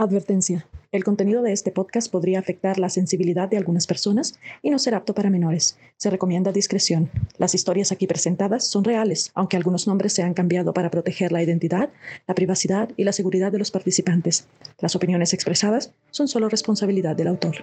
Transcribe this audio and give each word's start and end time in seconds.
Advertencia. 0.00 0.66
El 0.92 1.04
contenido 1.04 1.42
de 1.42 1.52
este 1.52 1.72
podcast 1.72 2.10
podría 2.10 2.38
afectar 2.38 2.78
la 2.78 2.88
sensibilidad 2.88 3.50
de 3.50 3.58
algunas 3.58 3.86
personas 3.86 4.40
y 4.62 4.70
no 4.70 4.78
ser 4.78 4.94
apto 4.94 5.12
para 5.12 5.28
menores. 5.28 5.76
Se 5.98 6.08
recomienda 6.08 6.52
discreción. 6.52 7.10
Las 7.36 7.54
historias 7.54 7.92
aquí 7.92 8.06
presentadas 8.06 8.66
son 8.66 8.82
reales, 8.82 9.30
aunque 9.34 9.58
algunos 9.58 9.86
nombres 9.86 10.14
se 10.14 10.22
han 10.22 10.32
cambiado 10.32 10.72
para 10.72 10.90
proteger 10.90 11.32
la 11.32 11.42
identidad, 11.42 11.90
la 12.26 12.34
privacidad 12.34 12.88
y 12.96 13.04
la 13.04 13.12
seguridad 13.12 13.52
de 13.52 13.58
los 13.58 13.70
participantes. 13.70 14.46
Las 14.78 14.96
opiniones 14.96 15.34
expresadas 15.34 15.92
son 16.10 16.28
solo 16.28 16.48
responsabilidad 16.48 17.14
del 17.14 17.28
autor. 17.28 17.56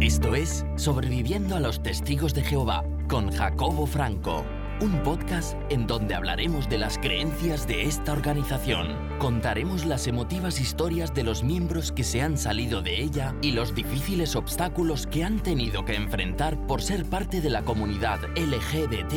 Esto 0.00 0.34
es 0.34 0.64
Sobreviviendo 0.76 1.54
a 1.56 1.60
los 1.60 1.82
Testigos 1.82 2.32
de 2.32 2.44
Jehová 2.44 2.82
con 3.08 3.30
Jacobo 3.30 3.86
Franco 3.86 4.42
un 4.82 5.00
podcast 5.04 5.56
en 5.70 5.86
donde 5.86 6.16
hablaremos 6.16 6.68
de 6.68 6.76
las 6.76 6.98
creencias 6.98 7.68
de 7.68 7.84
esta 7.84 8.10
organización. 8.10 8.88
Contaremos 9.20 9.84
las 9.84 10.08
emotivas 10.08 10.60
historias 10.60 11.14
de 11.14 11.22
los 11.22 11.44
miembros 11.44 11.92
que 11.92 12.02
se 12.02 12.20
han 12.20 12.36
salido 12.36 12.82
de 12.82 13.00
ella 13.00 13.32
y 13.42 13.52
los 13.52 13.76
difíciles 13.76 14.34
obstáculos 14.34 15.06
que 15.06 15.22
han 15.22 15.40
tenido 15.40 15.84
que 15.84 15.94
enfrentar 15.94 16.66
por 16.66 16.82
ser 16.82 17.04
parte 17.04 17.40
de 17.40 17.50
la 17.50 17.62
comunidad 17.62 18.18
LGBT. 18.36 19.14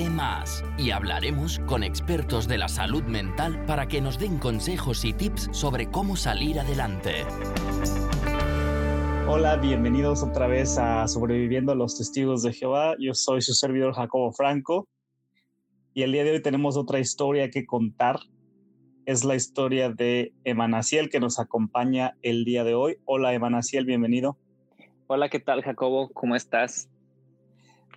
Y 0.77 0.91
hablaremos 0.91 1.57
con 1.65 1.83
expertos 1.83 2.47
de 2.47 2.59
la 2.59 2.67
salud 2.67 3.03
mental 3.05 3.65
para 3.65 3.87
que 3.87 4.01
nos 4.01 4.19
den 4.19 4.37
consejos 4.37 5.03
y 5.03 5.13
tips 5.13 5.49
sobre 5.51 5.89
cómo 5.89 6.15
salir 6.15 6.59
adelante. 6.59 7.25
Hola, 9.27 9.55
bienvenidos 9.55 10.21
otra 10.21 10.45
vez 10.45 10.77
a 10.77 11.07
Sobreviviendo 11.07 11.71
a 11.71 11.75
los 11.75 11.97
Testigos 11.97 12.43
de 12.43 12.53
Jehová. 12.53 12.95
Yo 12.99 13.15
soy 13.15 13.41
su 13.41 13.55
servidor 13.55 13.95
Jacobo 13.95 14.31
Franco 14.31 14.87
y 15.95 16.03
el 16.03 16.11
día 16.11 16.25
de 16.25 16.31
hoy 16.31 16.41
tenemos 16.41 16.75
otra 16.75 16.99
historia 16.99 17.49
que 17.49 17.65
contar. 17.65 18.19
Es 19.05 19.23
la 19.23 19.35
historia 19.35 19.89
de 19.89 20.33
Emanaciel 20.43 21.09
que 21.09 21.21
nos 21.21 21.39
acompaña 21.39 22.17
el 22.21 22.43
día 22.43 22.65
de 22.65 22.75
hoy. 22.75 22.97
Hola 23.05 23.33
Emanaciel, 23.33 23.85
bienvenido. 23.85 24.37
Hola, 25.07 25.29
¿qué 25.29 25.39
tal 25.39 25.61
Jacobo? 25.61 26.09
¿Cómo 26.09 26.35
estás? 26.35 26.89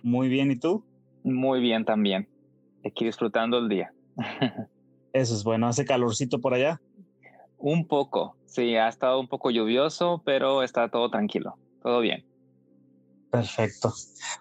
Muy 0.01 0.29
bien, 0.29 0.49
¿y 0.49 0.55
tú? 0.55 0.85
Muy 1.25 1.59
bien 1.59 1.83
también. 1.83 2.29
Aquí 2.85 3.03
disfrutando 3.03 3.57
el 3.57 3.67
día. 3.67 3.91
Eso 5.11 5.35
es 5.35 5.43
bueno. 5.43 5.67
¿Hace 5.67 5.83
calorcito 5.83 6.39
por 6.39 6.53
allá? 6.53 6.79
Un 7.57 7.85
poco, 7.85 8.37
sí, 8.45 8.77
ha 8.77 8.87
estado 8.87 9.19
un 9.19 9.27
poco 9.27 9.51
lluvioso, 9.51 10.21
pero 10.23 10.63
está 10.63 10.87
todo 10.87 11.09
tranquilo, 11.09 11.57
todo 11.83 11.99
bien. 11.99 12.23
Perfecto. 13.31 13.93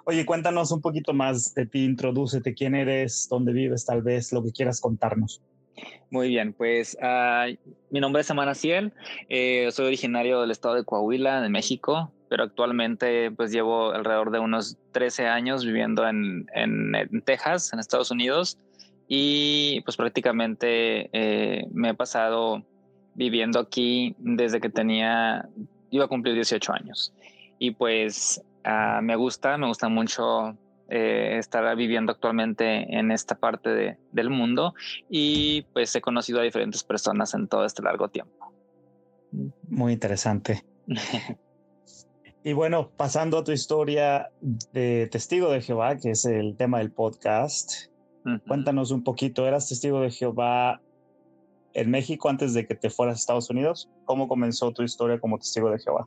Oye, 0.05 0.25
cuéntanos 0.25 0.73
un 0.73 0.81
poquito 0.81 1.13
más 1.13 1.55
de 1.55 1.67
ti, 1.67 1.85
introdúcete, 1.85 2.55
quién 2.55 2.75
eres, 2.75 3.29
dónde 3.31 3.53
vives, 3.53 3.85
tal 3.85 4.03
vez, 4.03 4.33
lo 4.33 4.43
que 4.43 4.53
quieras 4.53 4.81
contarnos. 4.81 5.43
Muy 6.11 6.29
bien, 6.29 6.55
pues 6.55 6.97
uh, 7.01 7.55
mi 7.91 8.01
nombre 8.01 8.23
es 8.23 8.27
Samana 8.27 8.55
Ciel, 8.55 8.93
eh, 9.29 9.69
soy 9.71 9.87
originario 9.87 10.41
del 10.41 10.51
estado 10.51 10.75
de 10.75 10.85
Coahuila, 10.85 11.41
de 11.41 11.51
México, 11.51 12.11
pero 12.29 12.45
actualmente 12.45 13.31
pues 13.31 13.53
llevo 13.53 13.93
alrededor 13.93 14.31
de 14.33 14.41
unos 14.41 14.77
13 14.93 15.27
años 15.27 15.65
viviendo 15.65 16.09
en, 16.09 16.47
en, 16.55 16.95
en 16.95 17.23
Texas, 17.23 17.73
en 17.73 17.79
Estados 17.79 18.11
Unidos, 18.11 18.59
y 19.09 19.81
pues 19.83 19.97
prácticamente 19.97 21.09
eh, 21.13 21.67
me 21.73 21.91
he 21.91 21.95
pasado 21.95 22.63
viviendo 23.15 23.59
aquí 23.59 24.15
desde 24.19 24.61
que 24.61 24.69
tenía, 24.69 25.49
iba 25.91 26.05
a 26.05 26.09
cumplir 26.09 26.35
18 26.35 26.73
años. 26.73 27.13
Y 27.59 27.73
pues 27.73 28.41
Ah, 28.71 29.01
me 29.03 29.17
gusta, 29.17 29.57
me 29.57 29.67
gusta 29.67 29.89
mucho 29.89 30.55
eh, 30.91 31.39
estar 31.39 31.75
viviendo 31.75 32.13
actualmente 32.13 32.99
en 32.99 33.11
esta 33.11 33.35
parte 33.35 33.97
del 34.13 34.29
mundo 34.29 34.75
y 35.09 35.63
pues 35.73 35.97
he 35.97 36.03
conocido 36.03 36.41
a 36.41 36.43
diferentes 36.43 36.85
personas 36.85 37.33
en 37.33 37.49
todo 37.49 37.65
este 37.65 37.83
largo 37.83 38.11
tiempo. 38.11 38.53
Muy 39.71 39.95
interesante. 39.95 40.67
y 42.45 42.53
bueno, 42.53 42.91
pasando 42.95 43.39
a 43.39 43.45
tu 43.45 43.53
historia 43.53 44.29
de 44.43 45.09
testigo 45.11 45.51
de 45.51 45.63
Jehová, 45.63 45.97
que 45.97 46.11
es 46.11 46.27
el 46.27 46.55
tema 46.55 46.77
del 46.81 46.93
podcast, 46.93 47.87
cuéntanos 48.47 48.91
un 48.91 49.03
poquito, 49.03 49.47
¿eras 49.47 49.67
testigo 49.67 50.03
de 50.03 50.11
Jehová 50.11 50.83
en 51.73 51.91
México 51.91 52.29
antes 52.29 52.53
de 52.53 52.67
que 52.67 52.75
te 52.75 52.91
fueras 52.91 53.15
a 53.15 53.21
Estados 53.21 53.49
Unidos? 53.49 53.89
¿Cómo 54.05 54.29
comenzó 54.29 54.73
tu 54.73 54.83
historia 54.83 55.19
como 55.19 55.39
testigo 55.39 55.71
de 55.71 55.79
Jehová? 55.79 56.07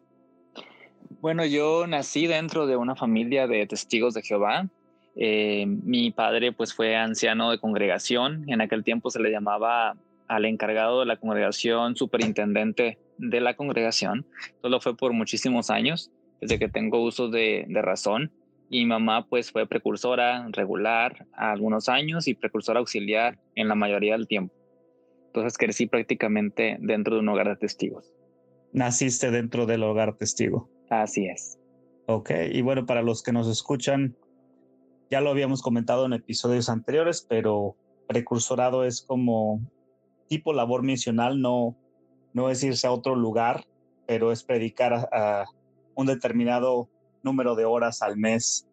Bueno, 1.22 1.46
yo 1.46 1.86
nací 1.88 2.28
dentro 2.28 2.66
de 2.68 2.78
una 2.78 2.96
familia 2.96 3.48
de 3.48 3.66
testigos 3.68 4.14
de 4.14 4.22
Jehová. 4.22 4.68
Eh, 5.16 5.66
mi 5.68 6.12
padre 6.12 6.52
pues 6.52 6.74
fue 6.74 6.96
anciano 6.96 7.52
de 7.52 7.60
congregación. 7.60 8.46
En 8.48 8.62
aquel 8.62 8.84
tiempo 8.84 9.10
se 9.10 9.20
le 9.20 9.32
llamaba 9.32 9.96
al 10.28 10.46
encargado 10.46 11.02
de 11.02 11.06
la 11.06 11.18
congregación 11.18 11.96
superintendente 11.96 12.98
de 13.18 13.42
la 13.42 13.56
congregación. 13.56 14.26
Solo 14.62 14.80
fue 14.80 14.96
por 14.96 15.14
muchísimos 15.14 15.70
años, 15.70 16.12
desde 16.40 16.58
que 16.58 16.70
tengo 16.70 17.04
uso 17.04 17.30
de, 17.30 17.66
de 17.68 17.82
razón. 17.82 18.32
Y 18.70 18.80
mi 18.80 18.86
mamá 18.86 19.28
pues 19.28 19.52
fue 19.52 19.68
precursora 19.68 20.48
regular 20.52 21.28
a 21.34 21.52
algunos 21.52 21.90
años 21.90 22.28
y 22.28 22.34
precursora 22.34 22.80
auxiliar 22.80 23.38
en 23.56 23.68
la 23.68 23.76
mayoría 23.76 24.14
del 24.14 24.28
tiempo. 24.28 24.56
Entonces 25.28 25.58
crecí 25.58 25.88
prácticamente 25.88 26.78
dentro 26.80 27.16
de 27.16 27.22
un 27.22 27.30
hogar 27.30 27.50
de 27.50 27.58
testigos. 27.58 28.14
Naciste 28.74 29.32
dentro 29.32 29.66
del 29.66 29.84
hogar 29.84 30.16
testigo. 30.16 30.71
Así 30.92 31.26
es. 31.26 31.58
Ok, 32.08 32.32
y 32.52 32.62
bueno, 32.62 32.86
para 32.86 33.02
los 33.02 33.24
que 33.24 33.32
nos 33.32 33.48
escuchan, 33.48 34.14
ya 35.10 35.22
lo 35.22 35.30
habíamos 35.30 35.62
comentado 35.62 36.06
en 36.06 36.12
episodios 36.12 36.68
anteriores, 36.68 37.26
pero 37.28 37.78
precursorado 38.08 38.84
es 38.84 39.02
como 39.02 39.62
tipo 40.28 40.52
labor 40.52 40.84
misional, 40.84 41.40
no, 41.40 41.78
no 42.34 42.50
es 42.50 42.62
irse 42.62 42.88
a 42.88 42.92
otro 42.92 43.16
lugar, 43.16 43.64
pero 44.06 44.34
es 44.34 44.44
predicar 44.44 45.08
a, 45.14 45.46
un 45.96 46.08
determinado 46.08 46.90
número 47.24 47.56
de 47.56 47.64
horas 47.64 48.02
al 48.02 48.18
mes 48.18 48.68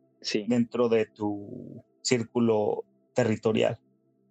dentro 0.49 0.89
de 0.89 1.07
tu 1.07 1.85
círculo 2.03 2.83
territorial. 3.15 3.79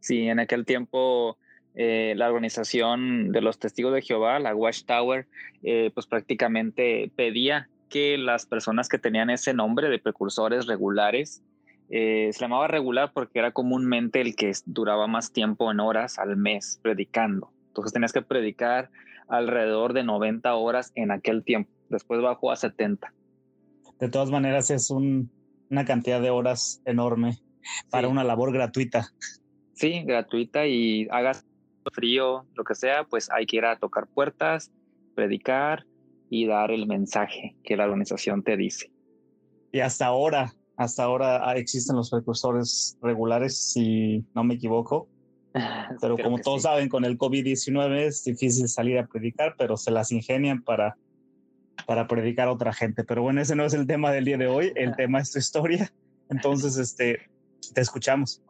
Sí, 0.02 0.28
en 0.28 0.40
aquel 0.40 0.66
tiempo 0.66 1.38
eh, 1.74 2.16
la 2.18 2.28
organización 2.28 3.32
de 3.32 3.40
los 3.40 3.60
testigos 3.60 3.94
de 3.94 4.02
Jehová, 4.02 4.40
la 4.40 4.54
Watchtower, 4.54 5.26
eh, 5.64 5.92
pues 5.94 6.06
prácticamente 6.06 7.10
pedía 7.16 7.70
que 7.90 8.18
las 8.18 8.46
personas 8.46 8.90
que 8.90 9.00
tenían 9.00 9.30
ese 9.30 9.54
nombre 9.54 9.90
de 9.90 10.00
precursores 10.00 10.68
regulares, 10.68 11.44
eh, 11.90 12.30
se 12.34 12.40
llamaba 12.40 12.68
regular 12.68 13.12
porque 13.14 13.40
era 13.40 13.52
comúnmente 13.52 14.20
el 14.22 14.36
que 14.36 14.52
duraba 14.66 15.08
más 15.08 15.32
tiempo 15.32 15.72
en 15.72 15.80
horas 15.80 16.20
al 16.20 16.36
mes 16.36 16.80
predicando. 16.82 17.52
Entonces 17.68 17.94
tenías 17.94 18.12
que 18.12 18.22
predicar 18.22 18.90
alrededor 19.30 19.94
de 19.94 20.04
90 20.04 20.54
horas 20.56 20.92
en 20.96 21.12
aquel 21.12 21.44
tiempo. 21.44 21.72
Después 21.90 22.22
bajó 22.22 22.52
a 22.52 22.56
70. 22.56 23.14
De 24.00 24.10
todas 24.10 24.30
maneras 24.30 24.70
es 24.70 24.90
una 24.90 25.86
cantidad 25.86 26.22
de 26.22 26.30
horas 26.30 26.82
enorme 26.86 27.38
para 27.90 28.08
una 28.08 28.24
labor 28.24 28.52
gratuita. 28.52 29.10
Sí, 29.74 30.04
gratuita 30.04 30.68
y 30.68 31.08
hagas 31.12 31.46
frío, 31.94 32.46
lo 32.56 32.64
que 32.64 32.76
sea, 32.76 33.06
pues 33.06 33.30
hay 33.32 33.46
que 33.46 33.58
ir 33.58 33.66
a 33.66 33.78
tocar 33.78 34.08
puertas, 34.08 34.72
predicar, 35.16 35.86
y 36.30 36.46
dar 36.46 36.72
el 36.72 36.88
mensaje 36.88 37.56
que 37.64 37.78
la 37.78 37.86
organización 37.86 38.44
te 38.44 38.58
dice. 38.58 38.92
Y 39.72 39.80
hasta 39.80 40.06
ahora, 40.06 40.54
hasta 40.76 41.04
ahora 41.04 41.54
existen 41.56 41.96
los 41.96 42.10
precursores 42.10 42.98
regulares, 43.02 43.58
si 43.58 44.26
no 44.34 44.44
me 44.44 44.56
equivoco. 44.56 45.08
Pero 46.02 46.18
como 46.18 46.40
todos 46.40 46.64
saben, 46.64 46.90
con 46.90 47.06
el 47.06 47.18
COVID-19 47.18 47.98
es 48.02 48.24
difícil 48.24 48.68
salir 48.68 49.00
a 49.00 49.08
predicar, 49.08 49.56
pero 49.58 49.78
se 49.78 49.92
las 49.92 50.12
ingenian 50.12 50.62
para, 50.64 50.98
para 51.86 52.08
predicar 52.08 52.48
a 52.48 52.52
otra 52.52 52.74
gente. 52.74 53.04
Pero 53.04 53.24
bueno, 53.24 53.42
ese 53.42 53.56
no 53.56 53.66
es 53.66 53.74
el 53.74 53.88
tema 53.88 54.12
del 54.12 54.26
día 54.26 54.38
de 54.38 54.48
hoy, 54.48 54.72
el 54.76 54.96
tema 54.96 55.20
es 55.20 55.32
tu 55.32 55.40
historia. 55.40 55.92
Entonces, 56.30 56.78
este, 56.78 57.22
te 57.74 57.82
escuchamos. 57.82 58.42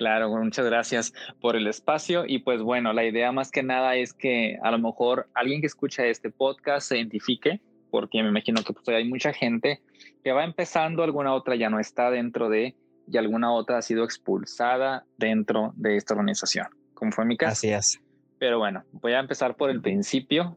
Claro, 0.00 0.30
muchas 0.30 0.64
gracias 0.64 1.12
por 1.42 1.56
el 1.56 1.66
espacio 1.66 2.24
y 2.26 2.38
pues 2.38 2.62
bueno, 2.62 2.94
la 2.94 3.04
idea 3.04 3.32
más 3.32 3.50
que 3.50 3.62
nada 3.62 3.96
es 3.96 4.14
que 4.14 4.58
a 4.62 4.70
lo 4.70 4.78
mejor 4.78 5.28
alguien 5.34 5.60
que 5.60 5.66
escucha 5.66 6.06
este 6.06 6.30
podcast 6.30 6.88
se 6.88 6.96
identifique, 6.96 7.60
porque 7.90 8.22
me 8.22 8.30
imagino 8.30 8.62
que 8.64 8.72
pues, 8.72 8.88
hay 8.88 9.06
mucha 9.06 9.34
gente 9.34 9.82
que 10.24 10.32
va 10.32 10.44
empezando, 10.44 11.02
alguna 11.02 11.34
otra 11.34 11.54
ya 11.54 11.68
no 11.68 11.78
está 11.78 12.10
dentro 12.10 12.48
de 12.48 12.74
y 13.12 13.18
alguna 13.18 13.52
otra 13.52 13.76
ha 13.76 13.82
sido 13.82 14.02
expulsada 14.04 15.04
dentro 15.18 15.74
de 15.76 15.98
esta 15.98 16.14
organización, 16.14 16.68
como 16.94 17.12
fue 17.12 17.26
mi 17.26 17.36
caso. 17.36 17.52
Así 17.52 17.68
es. 17.68 18.00
Pero 18.38 18.58
bueno, 18.58 18.84
voy 18.92 19.12
a 19.12 19.20
empezar 19.20 19.54
por 19.54 19.68
el 19.68 19.82
principio. 19.82 20.56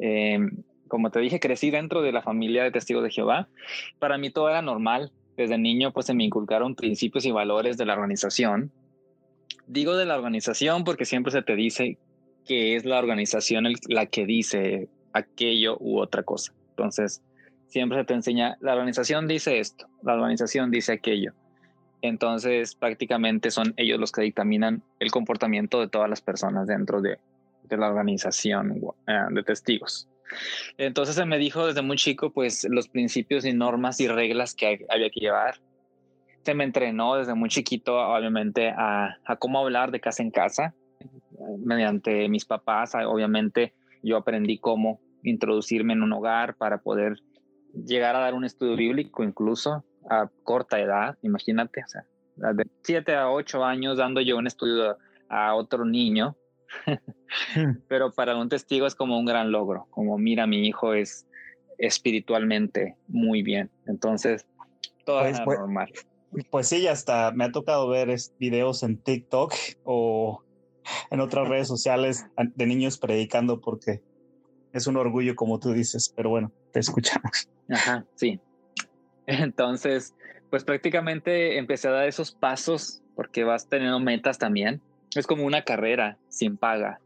Em, 0.00 0.62
como 0.86 1.10
te 1.10 1.18
dije, 1.18 1.40
crecí 1.40 1.72
dentro 1.72 2.00
de 2.00 2.12
la 2.12 2.22
familia 2.22 2.62
de 2.62 2.70
testigos 2.70 3.02
de 3.02 3.10
Jehová. 3.10 3.48
Para 3.98 4.18
mí 4.18 4.30
todo 4.30 4.48
era 4.48 4.62
normal. 4.62 5.10
Desde 5.36 5.58
niño 5.58 5.90
pues 5.90 6.06
se 6.06 6.14
me 6.14 6.22
inculcaron 6.22 6.76
principios 6.76 7.26
y 7.26 7.32
valores 7.32 7.76
de 7.76 7.86
la 7.86 7.94
organización 7.94 8.70
Digo 9.66 9.96
de 9.96 10.04
la 10.04 10.16
organización 10.16 10.84
porque 10.84 11.04
siempre 11.04 11.32
se 11.32 11.42
te 11.42 11.56
dice 11.56 11.98
que 12.46 12.76
es 12.76 12.84
la 12.84 12.98
organización 12.98 13.64
la 13.88 14.06
que 14.06 14.26
dice 14.26 14.88
aquello 15.12 15.76
u 15.80 15.98
otra 15.98 16.22
cosa. 16.22 16.52
Entonces, 16.70 17.22
siempre 17.68 17.98
se 17.98 18.04
te 18.04 18.14
enseña, 18.14 18.56
la 18.60 18.72
organización 18.72 19.26
dice 19.26 19.58
esto, 19.58 19.88
la 20.02 20.14
organización 20.14 20.70
dice 20.70 20.92
aquello. 20.92 21.32
Entonces, 22.02 22.74
prácticamente 22.74 23.50
son 23.50 23.72
ellos 23.78 23.98
los 23.98 24.12
que 24.12 24.20
dictaminan 24.20 24.82
el 25.00 25.10
comportamiento 25.10 25.80
de 25.80 25.88
todas 25.88 26.10
las 26.10 26.20
personas 26.20 26.66
dentro 26.66 27.00
de, 27.00 27.18
la 27.70 27.88
organización 27.88 28.80
eh, 29.06 29.12
de 29.30 29.42
testigos. 29.42 30.06
Entonces 30.76 31.14
se 31.14 31.24
me 31.24 31.38
dijo 31.38 31.66
desde 31.66 31.82
muy 31.82 31.96
chico, 31.96 32.30
pues, 32.30 32.66
los 32.68 32.88
principios 32.88 33.44
y 33.44 33.52
normas 33.52 34.00
y 34.00 34.08
reglas 34.08 34.54
que 34.54 34.84
había 34.90 35.10
que 35.10 35.20
llevar. 35.20 35.54
Se 36.44 36.54
me 36.54 36.64
entrenó 36.64 37.16
desde 37.16 37.34
muy 37.34 37.48
chiquito, 37.48 37.96
obviamente, 37.96 38.68
a, 38.68 39.16
a 39.24 39.36
cómo 39.36 39.60
hablar 39.60 39.90
de 39.90 40.00
casa 40.00 40.22
en 40.22 40.30
casa. 40.30 40.74
Mediante 41.58 42.28
mis 42.28 42.44
papás, 42.44 42.94
obviamente, 42.94 43.74
yo 44.02 44.16
aprendí 44.16 44.58
cómo 44.58 45.00
introducirme 45.22 45.94
en 45.94 46.02
un 46.02 46.12
hogar 46.12 46.54
para 46.56 46.78
poder 46.78 47.18
llegar 47.74 48.14
a 48.14 48.20
dar 48.20 48.34
un 48.34 48.44
estudio 48.44 48.76
bíblico 48.76 49.24
incluso 49.24 49.84
a 50.08 50.28
corta 50.42 50.78
edad, 50.78 51.18
imagínate, 51.22 51.82
o 51.82 51.88
sea, 51.88 52.04
de 52.52 52.66
7 52.82 53.14
a 53.14 53.30
8 53.30 53.64
años 53.64 53.96
dando 53.96 54.20
yo 54.20 54.36
un 54.36 54.46
estudio 54.46 54.98
a 55.28 55.54
otro 55.54 55.84
niño, 55.84 56.36
hmm. 56.86 57.70
pero 57.88 58.12
para 58.12 58.36
un 58.36 58.48
testigo 58.48 58.86
es 58.86 58.94
como 58.94 59.18
un 59.18 59.24
gran 59.24 59.50
logro, 59.50 59.86
como 59.90 60.18
mira, 60.18 60.46
mi 60.46 60.66
hijo 60.66 60.94
es 60.94 61.26
espiritualmente 61.78 62.96
muy 63.08 63.42
bien, 63.42 63.70
entonces 63.86 64.46
todo 65.04 65.24
es 65.24 65.40
pues, 65.40 65.58
normal. 65.58 65.88
Pues 65.92 66.06
sí, 66.62 66.86
hasta 66.86 67.32
me 67.32 67.44
ha 67.44 67.52
tocado 67.52 67.88
ver 67.88 68.14
videos 68.38 68.82
en 68.82 68.98
TikTok 68.98 69.52
o 69.84 70.42
en 71.10 71.20
otras 71.20 71.48
redes 71.48 71.68
sociales 71.68 72.26
de 72.36 72.66
niños 72.66 72.98
predicando 72.98 73.60
porque 73.60 74.02
es 74.72 74.86
un 74.86 74.96
orgullo 74.96 75.34
como 75.36 75.58
tú 75.58 75.72
dices, 75.72 76.12
pero 76.14 76.30
bueno, 76.30 76.52
te 76.72 76.80
escuchamos. 76.80 77.48
Ajá, 77.68 78.04
sí, 78.16 78.40
entonces, 79.26 80.14
pues 80.50 80.64
prácticamente 80.64 81.58
empecé 81.58 81.88
a 81.88 81.92
dar 81.92 82.08
esos 82.08 82.32
pasos 82.32 83.02
porque 83.14 83.44
vas 83.44 83.68
teniendo 83.68 84.00
metas 84.00 84.38
también. 84.38 84.80
Es 85.14 85.26
como 85.26 85.44
una 85.44 85.62
carrera 85.62 86.18
sin 86.28 86.56
paga, 86.56 87.00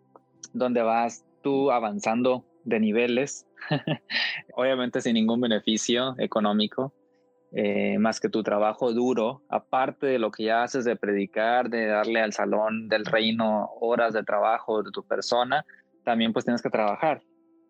donde 0.53 0.83
vas 0.83 1.25
tú 1.43 1.71
avanzando 1.71 2.45
de 2.65 2.81
niveles, 2.81 3.47
obviamente 4.55 5.01
sin 5.01 5.15
ningún 5.15 5.41
beneficio 5.41 6.15
económico, 6.19 6.93
eh, 7.53 7.99
más 7.99 8.21
que 8.21 8.29
tu 8.29 8.43
trabajo 8.43 8.93
duro, 8.93 9.43
aparte 9.49 10.07
de 10.07 10.19
lo 10.19 10.31
que 10.31 10.45
ya 10.45 10.63
haces 10.63 10.85
de 10.85 10.97
predicar, 10.97 11.71
de 11.71 11.87
darle 11.87 12.21
al 12.21 12.33
salón 12.33 12.89
del 12.89 13.07
reino 13.07 13.71
horas 13.81 14.13
de 14.13 14.23
trabajo 14.23 14.83
de 14.83 14.91
tu 14.91 15.03
persona, 15.03 15.65
también 16.05 16.33
pues 16.33 16.45
tienes 16.45 16.61
que 16.61 16.69
trabajar. 16.69 17.23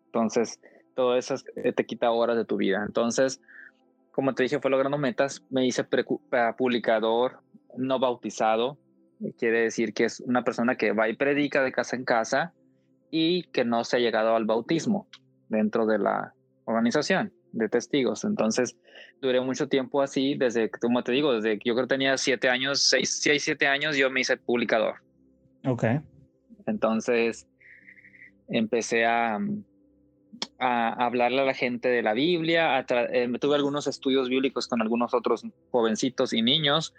Entonces, 0.07 0.59
todo 0.95 1.15
eso 1.15 1.35
eh, 1.55 1.71
te 1.71 1.85
quita 1.85 2.11
horas 2.11 2.35
de 2.35 2.43
tu 2.43 2.57
vida. 2.57 2.83
Entonces, 2.85 3.41
como 4.11 4.33
te 4.33 4.43
dije, 4.43 4.59
fue 4.59 4.69
logrando 4.69 4.97
metas. 4.97 5.45
Me 5.49 5.65
hice 5.65 5.85
publicador 6.57 7.39
no 7.77 7.99
bautizado. 7.99 8.77
Quiere 9.37 9.61
decir 9.61 9.93
que 9.93 10.05
es 10.05 10.19
una 10.19 10.43
persona 10.43 10.75
que 10.75 10.91
va 10.91 11.07
y 11.07 11.15
predica 11.15 11.63
de 11.63 11.71
casa 11.71 11.95
en 11.95 12.03
casa 12.03 12.53
y 13.11 13.43
que 13.43 13.63
no 13.63 13.83
se 13.85 13.97
ha 13.97 13.99
llegado 13.99 14.35
al 14.35 14.45
bautismo 14.45 15.07
dentro 15.47 15.85
de 15.85 15.99
la 15.99 16.33
organización 16.65 17.31
de 17.51 17.69
testigos. 17.69 18.23
Entonces, 18.23 18.75
duré 19.21 19.41
mucho 19.41 19.67
tiempo 19.67 20.01
así, 20.01 20.35
desde, 20.35 20.69
como 20.69 21.03
te 21.03 21.11
digo, 21.11 21.33
desde 21.33 21.59
que 21.59 21.69
yo 21.69 21.75
creo 21.75 21.87
que 21.87 21.95
tenía 21.95 22.17
siete 22.17 22.49
años, 22.49 22.81
seis, 22.81 23.19
seis, 23.21 23.43
siete 23.43 23.67
años, 23.67 23.97
yo 23.97 24.09
me 24.09 24.21
hice 24.21 24.37
publicador. 24.37 24.95
Ok. 25.65 25.85
Entonces, 26.65 27.47
empecé 28.47 29.05
a, 29.05 29.39
a 30.59 31.05
hablarle 31.05 31.41
a 31.41 31.45
la 31.45 31.53
gente 31.53 31.89
de 31.89 32.01
la 32.01 32.13
Biblia, 32.13 32.79
eh, 32.79 33.29
tuve 33.39 33.55
algunos 33.55 33.87
estudios 33.87 34.29
bíblicos 34.29 34.67
con 34.67 34.81
algunos 34.81 35.13
otros 35.13 35.45
jovencitos 35.71 36.33
y 36.33 36.41
niños 36.41 36.93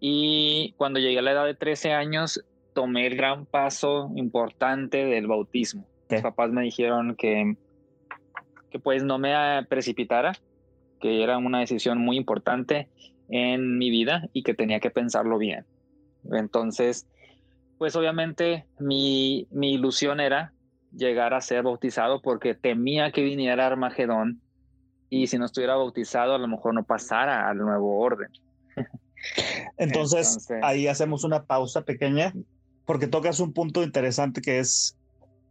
y 0.00 0.74
cuando 0.76 0.98
llegué 0.98 1.18
a 1.18 1.22
la 1.22 1.32
edad 1.32 1.46
de 1.46 1.54
13 1.54 1.92
años 1.92 2.44
tomé 2.74 3.06
el 3.06 3.16
gran 3.16 3.46
paso 3.46 4.10
importante 4.16 5.04
del 5.04 5.26
bautismo. 5.26 5.86
Mis 6.10 6.22
papás 6.22 6.50
me 6.50 6.62
dijeron 6.62 7.14
que, 7.16 7.56
que 8.72 8.80
pues 8.80 9.04
no 9.04 9.18
me 9.18 9.34
precipitara, 9.68 10.32
que 11.00 11.22
era 11.22 11.38
una 11.38 11.60
decisión 11.60 11.98
muy 11.98 12.16
importante 12.16 12.88
en 13.28 13.78
mi 13.78 13.90
vida 13.90 14.28
y 14.32 14.42
que 14.42 14.54
tenía 14.54 14.80
que 14.80 14.90
pensarlo 14.90 15.38
bien. 15.38 15.64
Entonces, 16.32 17.06
pues 17.78 17.94
obviamente 17.96 18.66
mi, 18.78 19.46
mi 19.50 19.74
ilusión 19.74 20.20
era 20.20 20.52
llegar 20.96 21.34
a 21.34 21.40
ser 21.40 21.62
bautizado 21.62 22.20
porque 22.22 22.54
temía 22.54 23.12
que 23.12 23.22
viniera 23.22 23.66
Armagedón 23.66 24.40
y 25.10 25.26
si 25.26 25.38
no 25.38 25.44
estuviera 25.44 25.76
bautizado 25.76 26.34
a 26.34 26.38
lo 26.38 26.48
mejor 26.48 26.74
no 26.74 26.84
pasara 26.84 27.48
al 27.48 27.58
nuevo 27.58 27.98
orden. 27.98 28.30
Entonces, 29.76 30.48
ahí 30.62 30.86
hacemos 30.86 31.24
una 31.24 31.44
pausa 31.44 31.82
pequeña 31.82 32.32
porque 32.86 33.06
tocas 33.06 33.40
un 33.40 33.52
punto 33.52 33.82
interesante 33.82 34.40
que 34.40 34.58
es 34.58 34.96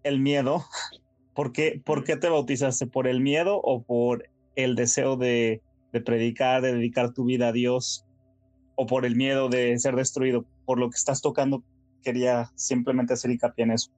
el 0.04 0.20
miedo. 0.20 0.66
¿Por 1.34 1.54
qué, 1.54 1.82
¿Por 1.84 2.04
qué 2.04 2.18
te 2.18 2.30
bautizaste? 2.30 2.88
¿Por 2.88 3.08
el 3.08 3.22
miedo 3.22 3.60
o 3.64 3.84
por 3.84 4.30
el 4.56 4.76
deseo 4.76 5.16
de, 5.16 5.62
predicar, 6.06 6.62
de 6.62 6.74
dedicar 6.74 7.14
tu 7.14 7.26
vida 7.26 7.50
a 7.50 7.52
Dios? 7.52 8.06
¿O 8.76 8.86
por 8.86 9.06
el 9.06 9.16
miedo 9.16 9.50
de 9.50 9.78
ser 9.80 9.96
destruido? 9.96 10.46
Por 10.66 10.80
lo 10.80 10.90
que 10.90 10.98
estás 10.98 11.22
tocando, 11.22 11.64
quería 12.04 12.52
simplemente 12.56 13.14
hacer 13.14 13.32
hincapié 13.32 13.64
en 13.64 13.72
eso. 13.72 13.92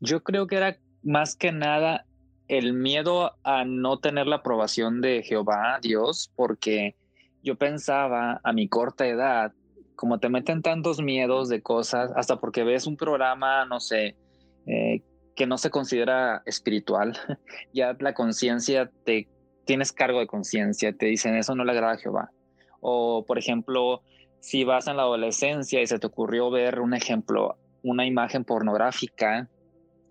Yo 0.00 0.22
creo 0.22 0.46
que 0.46 0.56
era 0.56 0.78
más 1.02 1.34
que 1.36 1.52
nada 1.52 2.06
el 2.46 2.72
miedo 2.72 3.34
a 3.42 3.64
no 3.64 3.98
tener 3.98 4.26
la 4.26 4.36
aprobación 4.36 5.00
de 5.00 5.22
Jehová, 5.22 5.78
Dios, 5.82 6.32
porque 6.34 6.96
yo 7.42 7.56
pensaba 7.56 8.40
a 8.42 8.52
mi 8.52 8.68
corta 8.68 9.06
edad, 9.06 9.52
como 9.96 10.18
te 10.18 10.28
meten 10.28 10.62
tantos 10.62 11.02
miedos 11.02 11.48
de 11.48 11.60
cosas, 11.60 12.10
hasta 12.16 12.36
porque 12.38 12.64
ves 12.64 12.86
un 12.86 12.96
programa, 12.96 13.66
no 13.66 13.80
sé, 13.80 14.16
eh, 14.66 15.02
que 15.38 15.46
no 15.46 15.56
se 15.56 15.70
considera 15.70 16.42
espiritual, 16.46 17.16
ya 17.72 17.96
la 18.00 18.12
conciencia 18.12 18.90
te 19.04 19.28
tienes 19.64 19.92
cargo 19.92 20.18
de 20.18 20.26
conciencia, 20.26 20.92
te 20.92 21.06
dicen 21.06 21.36
eso 21.36 21.54
no 21.54 21.64
le 21.64 21.70
agrada 21.70 21.92
a 21.92 21.96
Jehová. 21.96 22.32
O, 22.80 23.24
por 23.24 23.38
ejemplo, 23.38 24.02
si 24.40 24.64
vas 24.64 24.88
en 24.88 24.96
la 24.96 25.04
adolescencia 25.04 25.80
y 25.80 25.86
se 25.86 26.00
te 26.00 26.08
ocurrió 26.08 26.50
ver 26.50 26.80
un 26.80 26.92
ejemplo, 26.92 27.56
una 27.84 28.04
imagen 28.04 28.42
pornográfica, 28.42 29.48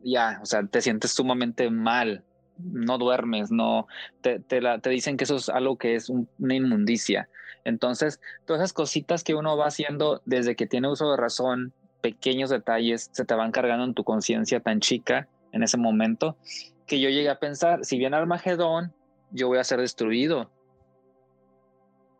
ya, 0.01 0.39
o 0.41 0.45
sea, 0.45 0.65
te 0.65 0.81
sientes 0.81 1.11
sumamente 1.11 1.69
mal, 1.69 2.23
no 2.57 2.97
duermes, 2.97 3.51
no, 3.51 3.87
te, 4.21 4.39
te, 4.39 4.89
dicen 4.89 5.17
que 5.17 5.25
eso 5.25 5.35
es 5.35 5.49
algo 5.49 5.77
que 5.77 5.95
es 5.95 6.09
una 6.09 6.55
inmundicia. 6.55 7.27
Entonces, 7.65 8.21
todas 8.45 8.61
esas 8.61 8.71
cositas 8.71 9.25
que 9.25 9.35
uno 9.35 9.57
va 9.57 9.67
haciendo 9.67 10.21
desde 10.23 10.55
que 10.55 10.67
tiene 10.67 10.87
uso 10.87 11.11
de 11.11 11.17
razón, 11.17 11.73
pequeños 12.01 12.49
detalles, 12.49 13.09
se 13.11 13.25
te 13.25 13.33
van 13.33 13.51
cargando 13.51 13.85
en 13.85 13.93
tu 13.93 14.03
conciencia 14.03 14.59
tan 14.59 14.79
chica 14.79 15.27
en 15.51 15.63
ese 15.63 15.77
momento, 15.77 16.37
que 16.85 16.99
yo 16.99 17.09
llegué 17.09 17.29
a 17.29 17.39
pensar, 17.39 17.83
si 17.83 17.97
viene 17.97 18.15
Armagedón, 18.15 18.93
yo 19.31 19.47
voy 19.47 19.57
a 19.57 19.63
ser 19.63 19.79
destruido. 19.79 20.49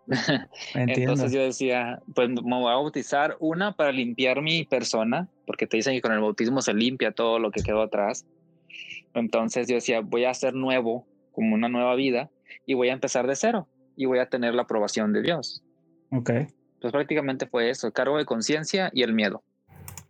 Entonces 0.74 1.32
yo 1.32 1.42
decía, 1.42 2.02
pues 2.16 2.30
me 2.30 2.42
voy 2.42 2.72
a 2.72 2.76
bautizar 2.76 3.36
una 3.40 3.74
para 3.74 3.92
limpiar 3.92 4.42
mi 4.42 4.64
persona, 4.64 5.28
porque 5.46 5.68
te 5.68 5.78
dicen 5.78 5.94
que 5.94 6.02
con 6.02 6.14
el 6.14 6.20
bautismo 6.20 6.62
se 6.62 6.74
limpia 6.74 7.12
todo 7.12 7.40
lo 7.40 7.52
que 7.52 7.62
quedó 7.62 7.82
atrás. 7.82 8.26
Entonces 9.14 9.68
yo 9.68 9.76
decía, 9.76 10.02
voy 10.02 10.26
a 10.26 10.34
ser 10.34 10.54
nuevo, 10.54 11.06
como 11.32 11.56
una 11.56 11.70
nueva 11.70 11.96
vida, 11.96 12.30
y 12.66 12.74
voy 12.74 12.90
a 12.90 12.94
empezar 12.94 13.28
de 13.28 13.36
cero, 13.36 13.68
y 13.96 14.06
voy 14.06 14.20
a 14.20 14.30
tener 14.30 14.54
la 14.54 14.64
aprobación 14.64 15.14
de 15.14 15.22
Dios. 15.22 15.64
Ok. 16.12 16.32
Pues 16.80 16.92
prácticamente 16.94 17.48
fue 17.48 17.70
eso, 17.70 17.88
el 17.88 17.94
cargo 17.94 18.18
de 18.18 18.26
conciencia 18.26 18.90
y 18.94 19.04
el 19.04 19.14
miedo. 19.14 19.44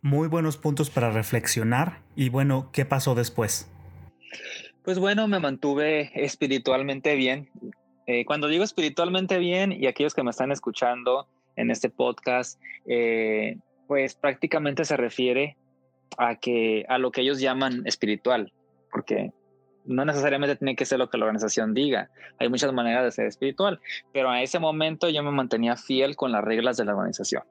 Muy 0.08 0.26
buenos 0.26 0.56
puntos 0.56 0.88
para 0.88 1.10
reflexionar. 1.10 1.98
Y 2.16 2.30
bueno, 2.30 2.70
¿qué 2.72 2.86
pasó 2.86 3.14
después? 3.14 3.70
Pues 4.82 4.98
bueno, 4.98 5.28
me 5.28 5.38
mantuve 5.38 6.10
espiritualmente 6.14 7.14
bien. 7.14 7.50
Eh, 8.06 8.24
cuando 8.24 8.48
digo 8.48 8.64
espiritualmente 8.64 9.36
bien 9.36 9.70
y 9.70 9.86
aquellos 9.86 10.14
que 10.14 10.22
me 10.22 10.30
están 10.30 10.50
escuchando 10.50 11.28
en 11.56 11.70
este 11.70 11.90
podcast, 11.90 12.58
eh, 12.86 13.58
pues 13.86 14.14
prácticamente 14.14 14.86
se 14.86 14.96
refiere 14.96 15.58
a 16.16 16.36
que 16.36 16.86
a 16.88 16.96
lo 16.96 17.10
que 17.10 17.20
ellos 17.20 17.38
llaman 17.38 17.86
espiritual, 17.86 18.50
porque 18.90 19.34
no 19.84 20.06
necesariamente 20.06 20.56
tiene 20.56 20.74
que 20.74 20.86
ser 20.86 21.00
lo 21.00 21.10
que 21.10 21.18
la 21.18 21.26
organización 21.26 21.74
diga. 21.74 22.08
Hay 22.38 22.48
muchas 22.48 22.72
maneras 22.72 23.04
de 23.04 23.12
ser 23.12 23.26
espiritual, 23.26 23.78
pero 24.14 24.30
a 24.30 24.40
ese 24.40 24.58
momento 24.58 25.10
yo 25.10 25.22
me 25.22 25.32
mantenía 25.32 25.76
fiel 25.76 26.16
con 26.16 26.32
las 26.32 26.42
reglas 26.42 26.78
de 26.78 26.86
la 26.86 26.92
organización. 26.92 27.42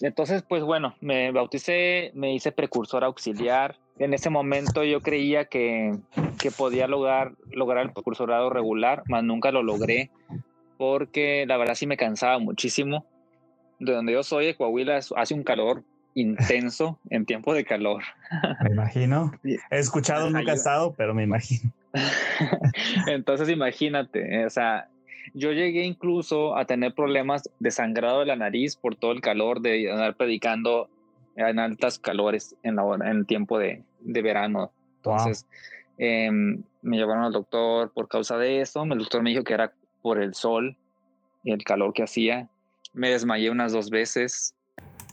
Entonces, 0.00 0.42
pues 0.42 0.62
bueno, 0.62 0.94
me 1.00 1.32
bauticé, 1.32 2.12
me 2.14 2.32
hice 2.32 2.52
precursor 2.52 3.04
auxiliar. 3.04 3.76
En 3.98 4.14
ese 4.14 4.30
momento 4.30 4.84
yo 4.84 5.00
creía 5.00 5.46
que, 5.46 5.92
que 6.38 6.50
podía 6.50 6.86
lograr, 6.86 7.32
lograr 7.50 7.84
el 7.84 7.92
precursorado 7.92 8.48
regular, 8.48 9.02
mas 9.08 9.24
nunca 9.24 9.50
lo 9.50 9.62
logré 9.62 10.10
porque 10.78 11.44
la 11.46 11.56
verdad 11.58 11.74
sí 11.74 11.86
me 11.86 11.98
cansaba 11.98 12.38
muchísimo. 12.38 13.04
De 13.80 13.92
donde 13.92 14.12
yo 14.12 14.22
soy, 14.22 14.46
de 14.46 14.56
Coahuila, 14.56 14.96
hace 14.96 15.34
un 15.34 15.42
calor 15.42 15.84
intenso 16.14 16.98
en 17.10 17.26
tiempo 17.26 17.52
de 17.52 17.64
calor. 17.64 18.02
Me 18.62 18.70
imagino. 18.70 19.32
He 19.44 19.78
escuchado, 19.78 20.30
nunca 20.30 20.52
he 20.52 20.54
estado, 20.54 20.94
pero 20.96 21.14
me 21.14 21.22
imagino. 21.22 21.72
Entonces 23.06 23.48
imagínate, 23.48 24.44
o 24.44 24.50
sea, 24.50 24.88
Yo 25.34 25.52
llegué 25.52 25.84
incluso 25.84 26.56
a 26.56 26.64
tener 26.64 26.94
problemas 26.94 27.48
de 27.58 27.70
sangrado 27.70 28.20
de 28.20 28.26
la 28.26 28.36
nariz 28.36 28.76
por 28.76 28.96
todo 28.96 29.12
el 29.12 29.20
calor 29.20 29.60
de 29.60 29.90
andar 29.90 30.16
predicando 30.16 30.88
en 31.36 31.58
altas 31.58 31.98
calores 31.98 32.56
en, 32.62 32.76
la, 32.76 32.82
en 32.94 33.18
el 33.18 33.26
tiempo 33.26 33.58
de, 33.58 33.82
de 34.00 34.22
verano. 34.22 34.72
Entonces, 34.96 35.46
em, 35.98 36.62
me 36.82 36.96
llevaron 36.96 37.24
al 37.24 37.32
doctor 37.32 37.92
por 37.92 38.08
causa 38.08 38.36
de 38.38 38.60
eso. 38.60 38.82
El 38.82 38.98
doctor 38.98 39.22
me 39.22 39.30
dijo 39.30 39.44
que 39.44 39.54
era 39.54 39.72
por 40.02 40.20
el 40.20 40.34
sol 40.34 40.76
y 41.44 41.52
el 41.52 41.62
calor 41.64 41.92
que 41.92 42.02
hacía. 42.02 42.48
Me 42.92 43.10
desmayé 43.10 43.50
unas 43.50 43.72
dos 43.72 43.90
veces. 43.90 44.54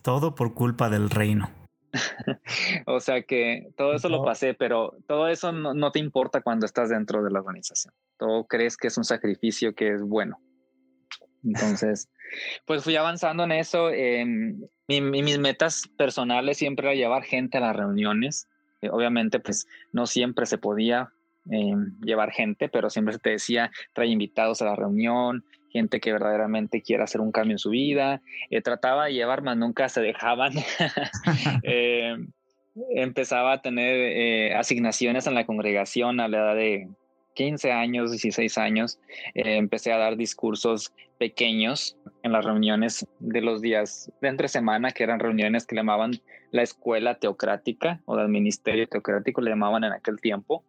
Todo 0.01 0.35
por 0.35 0.53
culpa 0.53 0.89
del 0.89 1.09
reino. 1.09 1.49
o 2.85 2.99
sea 2.99 3.21
que 3.23 3.69
todo 3.77 3.93
eso 3.93 4.09
lo 4.09 4.23
pasé, 4.23 4.53
pero 4.53 4.95
todo 5.07 5.27
eso 5.27 5.51
no, 5.51 5.91
te 5.91 5.99
importa 5.99 6.41
cuando 6.41 6.65
estás 6.65 6.89
dentro 6.89 7.23
de 7.23 7.31
la 7.31 7.39
organización. 7.39 7.93
Todo 8.17 8.45
crees 8.45 8.77
que 8.77 8.87
es 8.87 8.97
un 8.97 9.03
sacrificio 9.03 9.73
que 9.73 9.93
es 9.93 10.01
bueno. 10.01 10.39
Entonces, 11.43 12.09
pues 12.65 12.83
fui 12.83 12.95
avanzando 12.95 13.43
en 13.43 13.51
eso. 13.51 13.89
mis 14.87 15.39
metas 15.39 15.83
personales 15.97 16.57
siempre 16.57 16.87
era 16.87 16.95
llevar 16.95 17.23
gente 17.23 17.57
a 17.57 17.61
las 17.61 17.75
reuniones. 17.75 18.47
Eh, 18.81 18.89
obviamente, 18.89 19.39
pues 19.39 19.67
no 19.91 20.05
siempre 20.05 20.45
se 20.45 20.57
podía 20.57 21.11
em, 21.49 21.99
llevar 22.01 22.31
gente, 22.31 22.69
pero 22.69 22.89
siempre 22.89 23.13
se 23.13 23.19
te 23.19 23.29
decía, 23.31 23.71
trae 23.93 24.07
invitados 24.07 24.61
a 24.61 24.65
la 24.65 24.75
reunión, 24.75 25.45
gente 25.75 25.99
que 25.99 26.13
verdaderamente 26.13 26.81
quiera 26.81 27.03
hacer 27.03 27.19
un 27.19 27.33
cambio 27.33 27.55
en 27.55 27.59
su 27.59 27.71
vida. 27.71 28.21
Eh, 28.49 28.61
trataba 28.61 29.05
de 29.05 29.13
llevar, 29.13 29.41
mas 29.41 29.57
nunca 29.57 29.89
se 29.89 30.01
dejaban. 30.01 30.53
Eh, 31.63 32.15
empezaba 32.95 33.53
a 33.53 33.61
tener 33.61 33.95
eh, 33.95 34.53
asignaciones 34.55 35.27
en 35.27 35.33
la 35.33 35.45
congregación 35.45 36.19
a 36.19 36.27
la 36.27 36.37
edad 36.37 36.55
de 36.55 36.87
15 37.33 37.71
años, 37.71 38.11
16 38.11 38.57
años. 38.57 38.99
empecé 39.33 39.91
a 39.91 39.97
dar 39.97 40.15
discursos 40.15 40.93
pequeños 41.17 41.97
en 42.23 42.31
las 42.31 42.45
reuniones 42.45 43.07
de 43.19 43.41
los 43.41 43.61
días 43.61 44.11
de 44.21 44.27
entre 44.27 44.47
semana, 44.47 44.91
que 44.91 45.03
eran 45.03 45.19
reuniones 45.19 45.65
que 45.65 45.75
le 45.75 45.79
llamaban 45.79 46.11
la 46.51 46.63
escuela 46.63 47.15
teocrática 47.15 48.01
o 48.05 48.15
del 48.15 48.29
ministerio 48.29 48.87
teocrático, 48.87 49.41
le 49.41 49.51
llamaban 49.51 49.83
en 49.83 49.93
aquel 49.93 50.21
tiempo. 50.21 50.63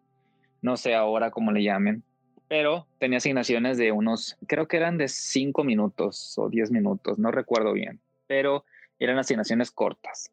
No 0.61 0.75
sé 0.75 0.95
ahora 0.95 1.31
cómo 1.31 1.51
le 1.51 1.63
llamen 1.63 2.03
pero 2.47 2.87
tenía 2.99 3.17
asignaciones 3.17 3.77
de 3.77 3.91
unos, 3.91 4.37
creo 4.47 4.67
que 4.67 4.77
eran 4.77 4.97
de 4.97 5.07
cinco 5.07 5.63
minutos 5.63 6.37
o 6.37 6.49
diez 6.49 6.71
minutos, 6.71 7.19
no 7.19 7.31
recuerdo 7.31 7.73
bien, 7.73 7.99
pero 8.27 8.63
eran 8.99 9.17
asignaciones 9.17 9.71
cortas. 9.71 10.31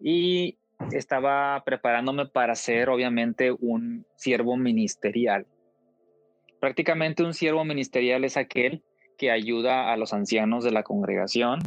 Y 0.00 0.56
estaba 0.92 1.62
preparándome 1.64 2.26
para 2.26 2.54
ser, 2.54 2.88
obviamente, 2.88 3.52
un 3.52 4.04
siervo 4.16 4.56
ministerial. 4.56 5.46
Prácticamente 6.60 7.22
un 7.22 7.34
siervo 7.34 7.64
ministerial 7.64 8.24
es 8.24 8.36
aquel 8.36 8.82
que 9.18 9.30
ayuda 9.30 9.92
a 9.92 9.96
los 9.96 10.12
ancianos 10.12 10.64
de 10.64 10.72
la 10.72 10.82
congregación 10.82 11.60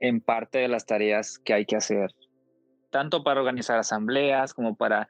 en 0.00 0.20
parte 0.20 0.58
de 0.58 0.68
las 0.68 0.84
tareas 0.84 1.38
que 1.38 1.54
hay 1.54 1.64
que 1.64 1.76
hacer, 1.76 2.10
tanto 2.90 3.22
para 3.22 3.40
organizar 3.40 3.78
asambleas 3.78 4.52
como 4.52 4.74
para 4.74 5.08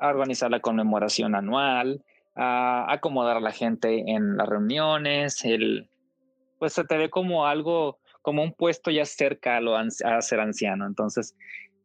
organizar 0.00 0.50
la 0.50 0.60
conmemoración 0.60 1.34
anual, 1.34 2.02
a 2.34 2.92
acomodar 2.92 3.36
a 3.36 3.40
la 3.40 3.52
gente 3.52 4.10
en 4.10 4.36
las 4.36 4.48
reuniones, 4.48 5.44
el, 5.44 5.88
pues 6.58 6.72
se 6.72 6.84
te 6.84 6.96
ve 6.96 7.10
como 7.10 7.46
algo, 7.46 7.98
como 8.22 8.42
un 8.42 8.52
puesto 8.52 8.90
ya 8.90 9.04
cerca 9.04 9.58
a, 9.58 10.20
ser 10.22 10.40
anciano. 10.40 10.86
Entonces, 10.86 11.36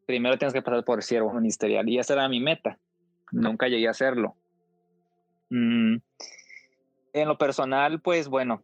primero 0.05 0.37
tienes 0.37 0.53
que 0.53 0.61
pasar 0.61 0.83
por 0.83 1.03
siervo 1.03 1.33
ministerial 1.33 1.87
y 1.87 1.99
esa 1.99 2.13
era 2.13 2.29
mi 2.29 2.39
meta. 2.39 2.79
Nunca 3.31 3.67
llegué 3.67 3.87
a 3.87 3.91
hacerlo. 3.91 4.35
Mm, 5.49 5.97
en 7.13 7.27
lo 7.27 7.37
personal, 7.37 8.01
pues 8.01 8.27
bueno, 8.27 8.63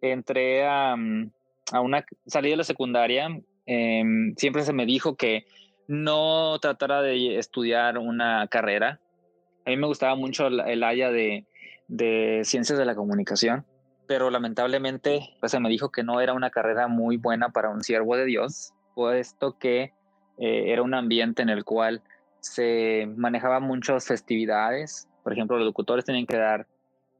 entré 0.00 0.66
a, 0.66 0.94
mm, 0.96 1.30
a 1.72 1.80
una, 1.80 2.04
salí 2.26 2.50
de 2.50 2.56
la 2.56 2.64
secundaria, 2.64 3.28
em, 3.66 4.34
siempre 4.36 4.62
se 4.62 4.72
me 4.72 4.86
dijo 4.86 5.16
que 5.16 5.46
no 5.88 6.58
tratara 6.60 7.02
de 7.02 7.38
estudiar 7.38 7.98
una 7.98 8.46
carrera, 8.48 9.00
a 9.66 9.70
mí 9.70 9.76
me 9.76 9.88
gustaba 9.88 10.14
mucho 10.14 10.46
el, 10.46 10.82
área 10.84 11.10
de, 11.10 11.44
ciencias 12.44 12.78
de 12.78 12.84
la 12.84 12.94
comunicación, 12.94 13.66
pero 14.06 14.30
lamentablemente 14.30 15.34
pues, 15.40 15.50
se 15.50 15.60
me 15.60 15.68
dijo 15.68 15.90
que 15.90 16.04
no 16.04 16.20
era 16.20 16.32
una 16.32 16.50
carrera 16.50 16.86
muy 16.86 17.16
buena 17.16 17.50
para 17.50 17.70
un 17.70 17.82
siervo 17.82 18.16
de 18.16 18.26
Dios, 18.26 18.72
puesto 18.94 19.58
que 19.58 19.92
eh, 20.38 20.72
era 20.72 20.82
un 20.82 20.94
ambiente 20.94 21.42
en 21.42 21.48
el 21.48 21.64
cual 21.64 22.02
se 22.38 23.08
manejaban 23.16 23.64
muchas 23.64 24.06
festividades. 24.06 25.08
Por 25.24 25.32
ejemplo, 25.32 25.56
los 25.56 25.66
locutores 25.66 26.04
tenían 26.04 26.26
que 26.26 26.36
dar 26.36 26.68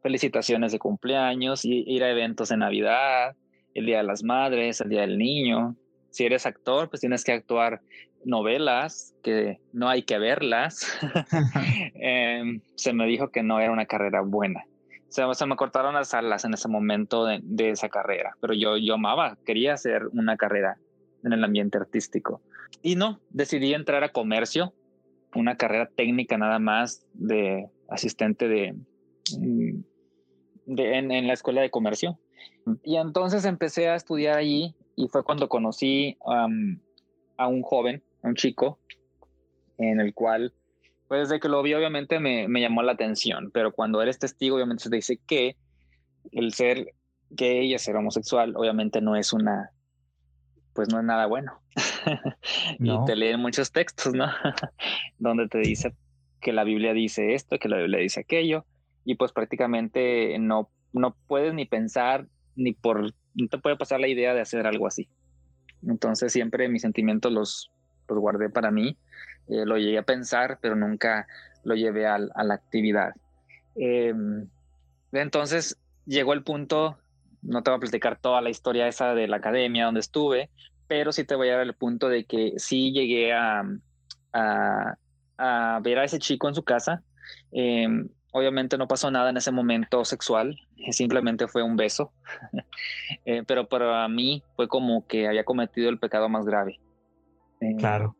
felicitaciones 0.02 0.70
de 0.70 0.78
cumpleaños, 0.78 1.64
y 1.64 1.82
ir 1.84 2.04
a 2.04 2.10
eventos 2.10 2.50
de 2.50 2.56
Navidad, 2.56 3.34
el 3.74 3.86
Día 3.86 3.98
de 3.98 4.04
las 4.04 4.22
Madres, 4.22 4.80
el 4.80 4.88
Día 4.88 5.00
del 5.00 5.18
Niño. 5.18 5.74
Si 6.10 6.24
eres 6.24 6.46
actor, 6.46 6.88
pues 6.88 7.00
tienes 7.00 7.24
que 7.24 7.32
actuar 7.32 7.80
novelas 8.26 9.14
que 9.22 9.60
no 9.72 9.88
hay 9.88 10.02
que 10.02 10.18
verlas. 10.18 10.86
Em, 11.94 12.60
se 12.74 12.92
me 12.92 13.06
dijo 13.06 13.30
que 13.30 13.42
no 13.42 13.60
era 13.60 13.72
una 13.72 13.86
carrera 13.86 14.20
buena. 14.20 14.64
Se, 15.08 15.22
se 15.32 15.46
me 15.46 15.56
cortaron 15.56 15.94
las 15.94 16.12
alas 16.12 16.44
en 16.44 16.52
ese 16.52 16.68
momento 16.68 17.24
de, 17.24 17.70
esa 17.70 17.88
carrera, 17.88 18.36
pero 18.40 18.52
yo, 18.52 18.76
yo 18.76 18.94
amaba, 18.94 19.38
quería 19.46 19.72
hacer 19.72 20.08
una 20.12 20.36
carrera 20.36 20.78
en 21.24 21.32
el 21.32 21.42
ambiente 21.42 21.78
artístico. 21.78 22.42
Y 22.82 22.96
no, 22.96 23.20
decidí 23.30 23.72
entrar 23.72 24.02
a 24.04 24.10
comercio, 24.10 24.74
una 25.34 25.56
carrera 25.56 25.86
técnica 25.86 26.36
nada 26.36 26.58
más 26.58 27.06
de 27.14 27.68
asistente 27.88 28.48
de, 28.48 28.74
mm, 29.38 29.80
en, 30.66 31.26
la 31.26 31.32
escuela 31.32 31.62
de 31.62 31.70
comercio. 31.70 32.18
Y 32.82 32.96
entonces 32.96 33.44
empecé 33.44 33.88
a 33.88 33.94
estudiar 33.94 34.36
allí 34.36 34.74
y 34.96 35.06
fue 35.08 35.22
cuando 35.22 35.48
conocí 35.48 36.18
a 36.26 37.46
un 37.46 37.62
joven 37.62 38.02
un 38.22 38.34
chico 38.34 38.78
en 39.78 40.00
el 40.00 40.14
cual, 40.14 40.52
pues 41.08 41.28
desde 41.28 41.40
que 41.40 41.48
lo 41.48 41.62
vi 41.62 41.74
obviamente 41.74 42.18
me, 42.20 42.48
me 42.48 42.60
llamó 42.60 42.82
la 42.82 42.92
atención, 42.92 43.50
pero 43.52 43.72
cuando 43.72 44.02
eres 44.02 44.18
testigo 44.18 44.56
obviamente 44.56 44.84
se 44.84 44.90
te 44.90 44.96
dice 44.96 45.20
que 45.26 45.56
el 46.32 46.52
ser 46.52 46.94
gay 47.30 47.74
y 47.74 47.78
ser 47.78 47.96
homosexual 47.96 48.54
obviamente 48.56 49.00
no 49.00 49.16
es 49.16 49.32
una, 49.32 49.70
pues 50.72 50.88
no 50.92 50.98
es 50.98 51.04
nada 51.04 51.26
bueno. 51.26 51.60
y 52.78 53.04
te 53.04 53.16
leen 53.16 53.40
muchos 53.40 53.72
textos, 53.72 54.14
¿no? 54.14 54.26
Donde 55.18 55.48
te 55.48 55.58
dice 55.58 55.94
que 56.40 56.52
la 56.52 56.64
Biblia 56.64 56.92
dice 56.92 57.34
esto, 57.34 57.58
que 57.58 57.68
la 57.68 57.78
Biblia 57.78 57.98
dice 57.98 58.20
aquello, 58.20 58.64
y 59.04 59.16
pues 59.16 59.32
prácticamente 59.32 60.38
no, 60.38 60.70
no 60.92 61.16
puedes 61.26 61.54
ni 61.54 61.64
pensar, 61.64 62.26
ni 62.54 62.72
por, 62.72 63.12
no 63.34 63.48
te 63.48 63.58
puede 63.58 63.76
pasar 63.76 64.00
la 64.00 64.08
idea 64.08 64.34
de 64.34 64.40
hacer 64.40 64.66
algo 64.66 64.86
así. 64.86 65.08
Entonces 65.86 66.32
siempre 66.32 66.68
mis 66.68 66.82
sentimientos 66.82 67.32
los, 67.32 67.70
los 68.08 68.18
guardé 68.20 68.50
para 68.50 68.70
mí. 68.70 68.96
Eh, 69.48 69.64
lo 69.64 69.78
llegué 69.78 69.98
a 69.98 70.02
pensar, 70.02 70.58
pero 70.60 70.76
nunca 70.76 71.26
lo 71.64 71.74
llevé 71.74 72.06
a, 72.06 72.18
la 72.18 72.54
actividad. 72.54 73.12
Em, 73.76 74.48
entonces 75.12 75.78
llegó 76.04 76.32
el 76.32 76.42
punto, 76.42 76.98
no 77.42 77.62
te 77.62 77.70
voy 77.70 77.76
a 77.76 77.80
platicar 77.80 78.18
toda 78.18 78.40
la 78.40 78.50
historia 78.50 78.88
esa 78.88 79.14
de 79.14 79.28
la 79.28 79.36
academia 79.36 79.84
donde 79.84 80.00
estuve, 80.00 80.50
pero 80.88 81.12
sí 81.12 81.24
te 81.24 81.34
voy 81.34 81.48
a 81.48 81.56
dar 81.56 81.66
el 81.66 81.74
punto 81.74 82.08
de 82.08 82.24
que 82.24 82.54
sí 82.56 82.92
llegué 82.92 83.32
a, 83.32 83.64
a, 84.32 85.80
ver 85.82 85.98
a 85.98 86.04
ese 86.04 86.18
chico 86.18 86.48
en 86.48 86.54
su 86.54 86.62
casa. 86.62 87.02
Em, 87.52 88.08
obviamente 88.32 88.78
no 88.78 88.86
pasó 88.86 89.10
nada 89.10 89.30
en 89.30 89.36
ese 89.36 89.50
momento 89.50 90.04
sexual, 90.04 90.58
simplemente 90.90 91.48
fue 91.48 91.62
un 91.62 91.76
beso, 91.76 92.12
eh, 93.24 93.42
pero 93.46 93.66
para 93.68 94.06
mí 94.08 94.42
fue 94.54 94.68
como 94.68 95.06
que 95.06 95.26
había 95.26 95.44
cometido 95.44 95.88
el 95.88 95.98
pecado 95.98 96.28
más 96.28 96.44
grave. 96.44 96.78
Eh, 97.60 97.76
claro, 97.78 98.16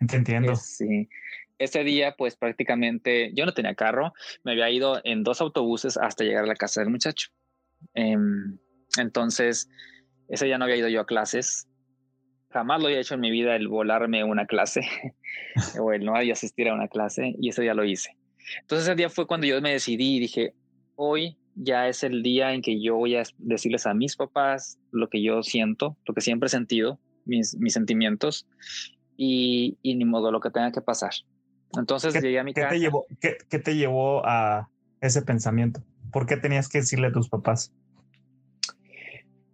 entiendo. 0.00 0.56
Sí. 0.56 1.08
Ese 1.58 1.84
día, 1.84 2.14
pues 2.16 2.36
prácticamente 2.36 3.32
yo 3.34 3.46
no 3.46 3.54
tenía 3.54 3.74
carro, 3.74 4.12
me 4.42 4.52
había 4.52 4.70
ido 4.70 5.00
en 5.04 5.22
dos 5.22 5.40
autobuses 5.40 5.96
hasta 5.96 6.24
llegar 6.24 6.44
a 6.44 6.48
la 6.48 6.56
casa 6.56 6.80
del 6.80 6.90
muchacho. 6.90 7.28
Em, 7.94 8.58
entonces, 8.98 9.68
ese 10.28 10.46
día 10.46 10.58
no 10.58 10.64
había 10.64 10.76
ido 10.76 10.88
yo 10.88 11.00
a 11.00 11.06
clases. 11.06 11.68
Jamás 12.50 12.80
lo 12.80 12.86
había 12.86 13.00
hecho 13.00 13.14
en 13.14 13.20
mi 13.20 13.30
vida 13.30 13.54
el 13.56 13.68
volarme 13.68 14.24
una 14.24 14.46
clase 14.46 14.82
o 15.80 15.92
el 15.92 16.04
no 16.04 16.14
asistir 16.16 16.68
a 16.68 16.74
una 16.74 16.88
clase 16.88 17.34
y 17.38 17.48
ese 17.48 17.62
día 17.62 17.74
lo 17.74 17.84
hice. 17.84 18.16
Entonces 18.60 18.86
ese 18.88 18.96
día 18.96 19.08
fue 19.08 19.26
cuando 19.26 19.46
yo 19.46 19.60
me 19.60 19.72
decidí 19.72 20.16
y 20.16 20.20
dije, 20.20 20.54
hoy 20.96 21.38
ya 21.54 21.88
es 21.88 22.02
el 22.02 22.22
día 22.22 22.52
en 22.52 22.62
que 22.62 22.80
yo 22.80 22.96
voy 22.96 23.16
a 23.16 23.22
decirles 23.38 23.86
a 23.86 23.94
mis 23.94 24.16
papás 24.16 24.78
lo 24.90 25.08
que 25.08 25.22
yo 25.22 25.42
siento, 25.42 25.96
lo 26.06 26.14
que 26.14 26.20
siempre 26.20 26.46
he 26.46 26.50
sentido, 26.50 26.98
mis, 27.24 27.56
mis 27.58 27.72
sentimientos 27.72 28.46
y, 29.16 29.78
y, 29.82 29.94
ni 29.96 30.04
modo 30.04 30.30
lo 30.30 30.40
que 30.40 30.50
tenga 30.50 30.72
que 30.72 30.80
pasar. 30.80 31.12
Entonces 31.76 32.14
llegué 32.14 32.38
a 32.38 32.44
mi 32.44 32.52
¿qué 32.52 32.62
casa. 32.62 32.74
Te 32.74 32.80
llevó, 32.80 33.06
qué, 33.20 33.36
¿Qué 33.48 33.58
te 33.58 33.76
llevó 33.76 34.26
a 34.26 34.68
ese 35.00 35.22
pensamiento? 35.22 35.82
¿Por 36.12 36.26
qué 36.26 36.36
tenías 36.36 36.68
que 36.68 36.78
decirle 36.78 37.08
a 37.08 37.12
tus 37.12 37.28
papás? 37.28 37.72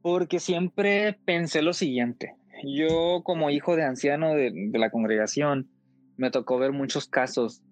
Porque 0.03 0.41
siempre 0.41 1.19
pensé 1.25 1.63
lo 1.63 1.73
siguiente. 1.73 2.35
Yo 2.65 3.23
como 3.25 3.51
hijo 3.51 3.77
de 3.77 3.85
anciano 3.85 4.35
de, 4.35 4.51
de 4.53 4.79
la 4.79 4.91
congregación, 4.91 5.69
me 6.17 6.31
tocó 6.31 6.59
ver 6.59 6.73
muchos 6.73 7.07
casos 7.07 7.63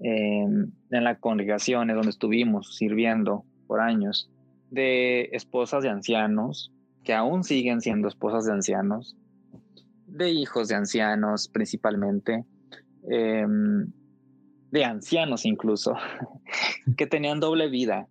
en 0.00 0.72
la 0.90 1.18
congregación 1.18 1.88
donde 1.88 2.10
estuvimos 2.10 2.76
sirviendo 2.76 3.44
por 3.66 3.80
años, 3.80 4.30
de 4.70 5.28
esposas 5.32 5.82
de 5.82 5.90
ancianos, 5.90 6.72
que 7.04 7.14
aún 7.14 7.44
siguen 7.44 7.80
siendo 7.80 8.08
esposas 8.08 8.46
de 8.46 8.52
ancianos, 8.52 9.16
de 10.08 10.30
hijos 10.30 10.68
de 10.68 10.74
ancianos 10.74 11.48
principalmente, 11.48 12.44
em, 13.08 13.86
de 14.70 14.84
ancianos 14.84 15.44
incluso, 15.46 15.94
que 16.96 17.06
tenían 17.06 17.40
doble 17.40 17.68
vida. 17.68 18.06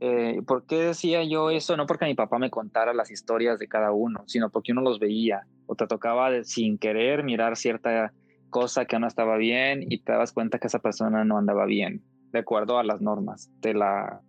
Eh, 0.00 0.40
¿Por 0.46 0.64
qué 0.64 0.76
decía 0.76 1.22
yo 1.24 1.50
eso? 1.50 1.76
No 1.76 1.86
porque 1.86 2.06
mi 2.06 2.14
papá 2.14 2.38
me 2.38 2.50
contara 2.50 2.94
las 2.94 3.10
historias 3.10 3.58
de 3.58 3.68
cada 3.68 3.92
uno, 3.92 4.24
sino 4.26 4.48
porque 4.48 4.72
uno 4.72 4.80
los 4.80 4.98
veía 4.98 5.42
o 5.66 5.74
te 5.74 5.86
tocaba 5.86 6.42
sin 6.42 6.78
querer 6.78 7.22
mirar 7.22 7.56
cierta 7.56 8.12
cosa 8.48 8.86
que 8.86 8.98
no 8.98 9.06
estaba 9.06 9.36
bien 9.36 9.84
y 9.88 9.98
te 9.98 10.12
dabas 10.12 10.32
cuenta 10.32 10.58
que 10.58 10.68
esa 10.68 10.78
persona 10.78 11.24
no 11.24 11.38
andaba 11.38 11.66
bien, 11.66 12.02
de 12.32 12.38
acuerdo 12.38 12.78
a 12.78 12.84
las 12.84 13.00
normas 13.00 13.50
de 13.60 13.74
la... 13.74 14.20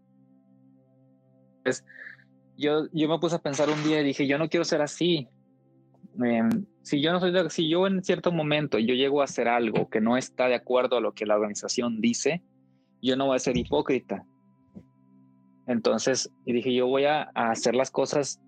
Pues, 1.63 1.85
yo, 2.57 2.87
yo 2.91 3.07
me 3.07 3.19
puse 3.19 3.37
a 3.37 3.39
pensar 3.41 3.69
un 3.69 3.83
día 3.83 4.01
y 4.01 4.03
dije, 4.03 4.27
yo 4.27 4.37
no 4.37 4.49
quiero 4.49 4.65
ser 4.65 4.81
así. 4.81 5.27
Em, 6.19 6.65
si 6.81 7.01
yo 7.01 7.11
no 7.11 7.19
soy 7.19 7.33
si 7.49 7.69
yo 7.69 7.87
en 7.87 8.03
cierto 8.03 8.31
momento 8.31 8.79
yo 8.79 8.93
llego 8.95 9.21
a 9.21 9.25
hacer 9.25 9.47
algo 9.47 9.89
que 9.89 10.01
no 10.01 10.17
está 10.17 10.47
de 10.47 10.55
acuerdo 10.55 10.97
a 10.97 11.01
lo 11.01 11.13
que 11.13 11.25
la 11.25 11.35
organización 11.35 12.01
dice, 12.01 12.41
yo 13.01 13.15
no 13.15 13.27
voy 13.27 13.35
a 13.35 13.39
ser 13.39 13.57
hipócrita. 13.57 14.25
Entonces, 15.67 16.29
dije, 16.45 16.73
yo 16.73 16.87
voy 16.87 17.05
a, 17.05 17.23
hacer 17.33 17.75
las 17.75 17.91
cosas, 17.91 18.41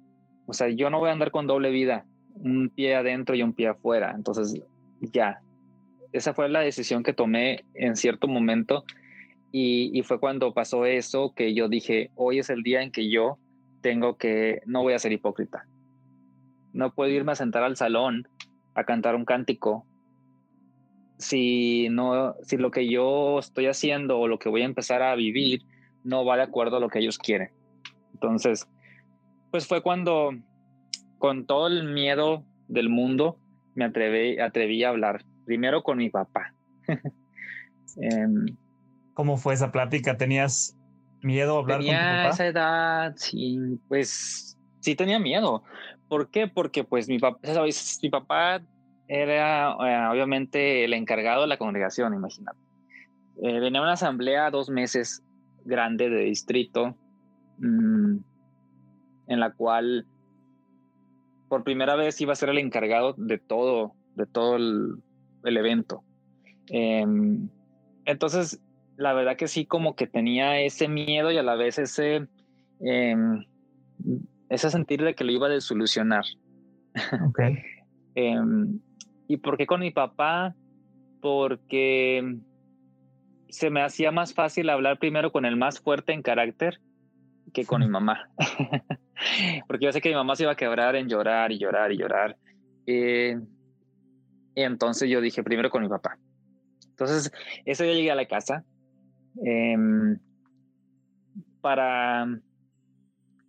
o 0.45 0.53
sea, 0.53 0.69
yo 0.69 0.89
no 0.89 0.99
voy 0.99 1.09
a 1.09 1.13
andar 1.13 1.31
con 1.31 1.47
doble 1.47 1.69
vida, 1.71 2.05
un 2.35 2.69
pie 2.69 2.95
adentro 2.95 3.35
y 3.35 3.43
un 3.43 3.53
pie 3.53 3.69
afuera. 3.69 4.13
Entonces, 4.15 4.61
ya, 4.99 5.41
esa 6.11 6.33
fue 6.33 6.49
la 6.49 6.59
decisión 6.59 7.03
que 7.03 7.13
tomé 7.13 7.65
en 7.75 7.95
cierto 7.95 8.27
momento 8.27 8.83
y, 9.51 10.01
fue 10.03 10.19
cuando 10.19 10.53
pasó 10.53 10.85
eso 10.85 11.33
que 11.35 11.53
yo 11.53 11.69
dije, 11.69 12.09
hoy 12.15 12.39
es 12.39 12.49
el 12.49 12.63
día 12.63 12.81
en 12.81 12.91
que 12.91 13.09
yo 13.09 13.37
tengo 13.81 14.17
que, 14.17 14.61
no 14.65 14.81
voy 14.81 14.93
a 14.93 14.99
ser 14.99 15.11
hipócrita. 15.11 15.67
No 16.73 16.93
puedo 16.93 17.11
irme 17.11 17.31
a 17.31 17.35
sentar 17.35 17.63
al 17.63 17.77
salón 17.77 18.27
a 18.75 18.83
cantar 18.83 19.15
un 19.15 19.25
cántico 19.25 19.85
si 21.17 21.87
no, 21.89 22.35
si 22.43 22.57
lo 22.57 22.71
que 22.71 22.89
yo 22.89 23.39
estoy 23.39 23.67
haciendo 23.67 24.19
o 24.19 24.27
lo 24.27 24.39
que 24.39 24.49
voy 24.49 24.61
a 24.61 24.65
empezar 24.65 25.01
a 25.01 25.15
vivir 25.15 25.61
no 26.03 26.25
va 26.25 26.35
de 26.35 26.43
acuerdo 26.43 26.77
a 26.77 26.79
lo 26.79 26.89
que 26.89 26.99
ellos 26.99 27.17
quieren. 27.17 27.51
Entonces, 28.13 28.67
pues 29.51 29.67
fue 29.67 29.81
cuando, 29.81 30.31
con 31.17 31.45
todo 31.45 31.67
el 31.67 31.85
miedo 31.93 32.43
del 32.67 32.89
mundo, 32.89 33.39
me 33.75 33.85
atreví, 33.85 34.39
atreví 34.39 34.83
a 34.83 34.89
hablar. 34.89 35.23
Primero 35.45 35.83
con 35.83 35.97
mi 35.97 36.09
papá. 36.09 36.53
Em, 37.95 38.47
¿Cómo 39.13 39.37
fue 39.37 39.53
esa 39.53 39.71
plática? 39.71 40.17
¿Tenías 40.17 40.75
miedo 41.21 41.57
a 41.57 41.59
hablar 41.59 41.77
con 41.77 41.85
tu 41.85 41.91
papá? 41.91 42.29
esa 42.29 42.47
edad, 42.47 43.13
sí, 43.17 43.59
pues 43.87 44.57
sí 44.79 44.95
tenía 44.95 45.19
miedo. 45.19 45.63
¿Por 46.13 46.29
qué? 46.29 46.47
Porque 46.47 46.83
pues 46.83 47.09
mi 47.09 47.17
papá, 47.17 47.39
mi 48.03 48.09
papá 48.11 48.61
era 49.07 49.71
eh, 49.71 50.07
obviamente 50.11 50.85
el 50.85 50.93
encargado 50.93 51.41
de 51.41 51.47
la 51.47 51.57
congregación, 51.57 52.13
imagínate. 52.13 52.59
Eh, 53.41 53.59
venía 53.59 53.81
una 53.81 53.93
asamblea 53.93 54.51
dos 54.51 54.69
meses 54.69 55.23
grande 55.65 56.11
de 56.11 56.25
distrito, 56.25 56.95
mm, 57.57 58.17
en 59.25 59.39
la 59.39 59.53
cual 59.53 60.05
por 61.49 61.63
primera 61.63 61.95
vez 61.95 62.21
iba 62.21 62.33
a 62.33 62.35
ser 62.35 62.49
el 62.49 62.59
encargado 62.59 63.15
de 63.17 63.39
todo, 63.39 63.95
de 64.13 64.27
todo 64.27 64.57
el, 64.57 65.01
evento. 65.43 66.03
Em, 66.67 67.49
entonces, 68.05 68.61
la 68.97 69.13
verdad 69.13 69.35
que 69.35 69.47
sí, 69.47 69.65
como 69.65 69.95
que 69.95 70.05
tenía 70.05 70.61
ese 70.61 70.87
miedo 70.87 71.31
y 71.31 71.39
a 71.39 71.43
la 71.43 71.55
vez 71.55 71.79
ese, 71.79 72.27
em, 72.81 73.45
ese 74.53 74.69
sentir 74.69 75.03
de 75.03 75.15
que 75.15 75.23
lo 75.23 75.31
iba 75.31 75.47
a 75.47 75.51
desolucionar. 75.51 76.25
Okay. 77.29 77.57
Em, 78.15 78.79
¿Y 79.27 79.37
por 79.37 79.57
qué 79.57 79.65
con 79.65 79.79
mi 79.79 79.89
papá? 79.89 80.53
Porque 81.19 82.37
se 83.49 83.71
me 83.71 83.81
hacía 83.81 84.11
más 84.11 84.35
fácil 84.35 84.69
hablar 84.69 84.99
primero 84.99 85.31
con 85.31 85.45
el 85.45 85.55
más 85.55 85.79
fuerte 85.79 86.13
en 86.13 86.21
carácter 86.21 86.79
que 87.53 87.65
con 87.65 87.81
mi 87.81 87.87
mamá. 87.87 88.29
Porque 89.67 89.85
yo 89.85 89.91
sé 89.91 90.01
que 90.01 90.09
mi 90.09 90.15
mamá 90.15 90.35
se 90.35 90.43
iba 90.43 90.51
a 90.51 90.55
quebrar 90.55 90.95
en 90.95 91.07
llorar 91.07 91.51
y 91.51 91.59
llorar 91.59 91.91
y 91.91 91.97
llorar. 91.97 92.37
Eh, 92.85 93.39
y 94.55 94.61
entonces 94.61 95.09
yo 95.09 95.21
dije 95.21 95.43
primero 95.43 95.69
con 95.69 95.81
mi 95.81 95.89
papá. 95.89 96.17
Entonces, 96.89 97.31
ese 97.65 97.85
día 97.85 97.93
llegué 97.93 98.11
a 98.11 98.15
la 98.15 98.27
casa. 98.27 98.63
Em, 99.43 100.19
para 101.61 102.27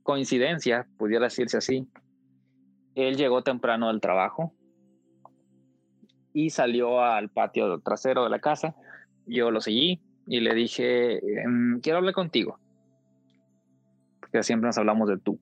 coincidencia, 0.05 0.87
pudiera 0.97 1.25
decirse 1.25 1.57
así, 1.57 1.89
él 2.95 3.17
llegó 3.17 3.43
temprano 3.43 3.89
del 3.89 4.01
trabajo 4.01 4.55
y 6.33 6.51
salió 6.51 7.03
al 7.03 7.29
patio 7.31 7.81
trasero 7.81 8.23
de 8.23 8.31
la 8.31 8.39
casa 8.39 8.77
yo 9.27 9.51
lo 9.51 9.61
seguí 9.61 10.01
y 10.27 10.41
le 10.41 10.55
dije, 10.55 11.19
em, 11.43 11.81
quiero 11.81 11.99
hablar 11.99 12.15
contigo. 12.15 12.59
Porque 14.21 14.43
siempre 14.43 14.69
nos 14.69 14.79
hablamos 14.79 15.09
de 15.09 15.19
tú. 15.19 15.41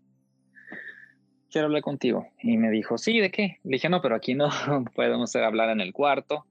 Quiero 1.51 1.66
hablar 1.66 1.83
contigo. 1.83 2.27
Y 2.42 2.57
me 2.57 2.70
dijo, 2.70 2.98
sí, 2.98 3.20
¿de 3.20 3.31
qué? 3.31 3.59
Le 3.64 3.72
dije, 3.72 3.88
no, 3.88 4.01
pero 4.01 4.16
aquí 4.16 4.35
no 4.35 4.48
podemos 4.94 5.35
hablar 5.37 5.70
en 5.70 5.81
el 5.81 5.92
cuarto. 5.92 6.46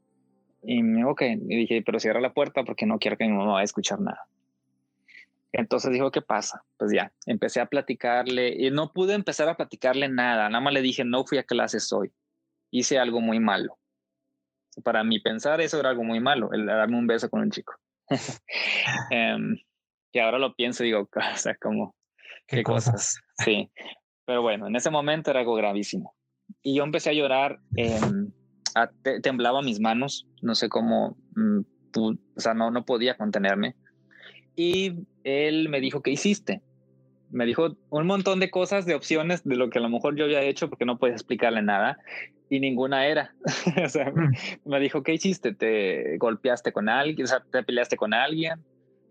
Y 0.63 0.83
me 0.83 0.97
dijo, 0.97 1.11
ok. 1.11 1.21
Y 1.21 1.57
dije, 1.57 1.81
pero 1.85 1.99
cierra 1.99 2.21
la 2.21 2.33
puerta 2.33 2.63
porque 2.63 2.85
no 2.85 2.99
quiero 2.99 3.17
que 3.17 3.25
mi 3.25 3.31
mamá 3.31 3.53
vaya 3.53 3.61
a 3.61 3.65
escuchar 3.65 3.99
nada. 3.99 4.27
Entonces 5.53 5.91
dijo, 5.91 6.11
¿qué 6.11 6.21
pasa? 6.21 6.63
Pues 6.77 6.91
ya, 6.93 7.11
empecé 7.25 7.59
a 7.59 7.65
platicarle 7.65 8.55
y 8.57 8.71
no 8.71 8.93
pude 8.93 9.13
empezar 9.13 9.49
a 9.49 9.55
platicarle 9.55 10.07
nada. 10.07 10.49
Nada 10.49 10.61
más 10.63 10.73
le 10.73 10.81
dije, 10.81 11.03
no 11.03 11.25
fui 11.25 11.37
a 11.37 11.43
clases 11.43 11.91
hoy. 11.91 12.11
Hice 12.71 12.97
algo 12.97 13.19
muy 13.19 13.39
malo. 13.39 13.77
Para 14.83 15.03
mí 15.03 15.19
pensar 15.19 15.59
eso 15.59 15.79
era 15.79 15.89
algo 15.89 16.03
muy 16.03 16.21
malo, 16.21 16.53
el 16.53 16.65
darme 16.65 16.97
un 16.97 17.07
beso 17.07 17.29
con 17.29 17.41
un 17.41 17.51
chico. 17.51 17.73
um, 18.09 19.55
y 20.13 20.19
ahora 20.19 20.39
lo 20.39 20.55
pienso 20.55 20.83
y 20.83 20.87
digo, 20.87 21.09
o 21.33 21.37
sea, 21.37 21.55
como, 21.55 21.95
qué, 22.47 22.63
cosas? 22.63 23.17
Sí, 23.37 23.69
pero 24.25 24.41
bueno, 24.41 24.67
en 24.67 24.75
ese 24.77 24.89
momento 24.89 25.31
era 25.31 25.41
algo 25.41 25.55
gravísimo. 25.55 26.15
Y 26.61 26.75
yo 26.75 26.83
empecé 26.83 27.09
a 27.09 27.13
llorar, 27.13 27.59
eh, 27.75 27.99
a 28.75 28.89
temblaba 29.21 29.61
mis 29.61 29.81
manos, 29.81 30.27
no 30.41 30.55
sé 30.55 30.69
cómo, 30.69 31.17
mm, 31.35 31.59
o 31.97 32.15
sea, 32.37 32.53
no, 32.53 32.71
no 32.71 32.85
podía 32.85 33.17
contenerme. 33.17 33.75
Y 34.55 35.05
él 35.23 35.69
me 35.69 35.81
dijo, 35.81 36.01
¿qué 36.01 36.11
hiciste? 36.11 36.61
Me 37.29 37.45
dijo 37.45 37.77
un 37.89 38.07
montón 38.07 38.39
de 38.39 38.49
cosas, 38.49 38.85
de 38.85 38.95
opciones 38.95 39.43
de 39.43 39.55
lo 39.55 39.69
que 39.69 39.79
a 39.79 39.81
lo 39.81 39.89
mejor 39.89 40.15
yo 40.15 40.25
había 40.25 40.41
hecho 40.41 40.69
porque 40.69 40.85
no 40.85 40.97
podía 40.97 41.13
explicarle 41.13 41.61
nada 41.61 41.97
y 42.49 42.59
ninguna 42.59 43.07
era. 43.07 43.33
o 43.83 43.89
sea, 43.89 44.11
mm. 44.11 44.69
me 44.69 44.79
dijo, 44.79 45.01
¿qué 45.01 45.13
hiciste? 45.13 45.53
¿Te 45.53 46.17
golpeaste 46.17 46.73
con 46.73 46.89
alguien? 46.89 47.23
O 47.23 47.27
sea, 47.27 47.41
¿te 47.49 47.63
peleaste 47.63 47.95
con 47.95 48.13
alguien? 48.13 48.59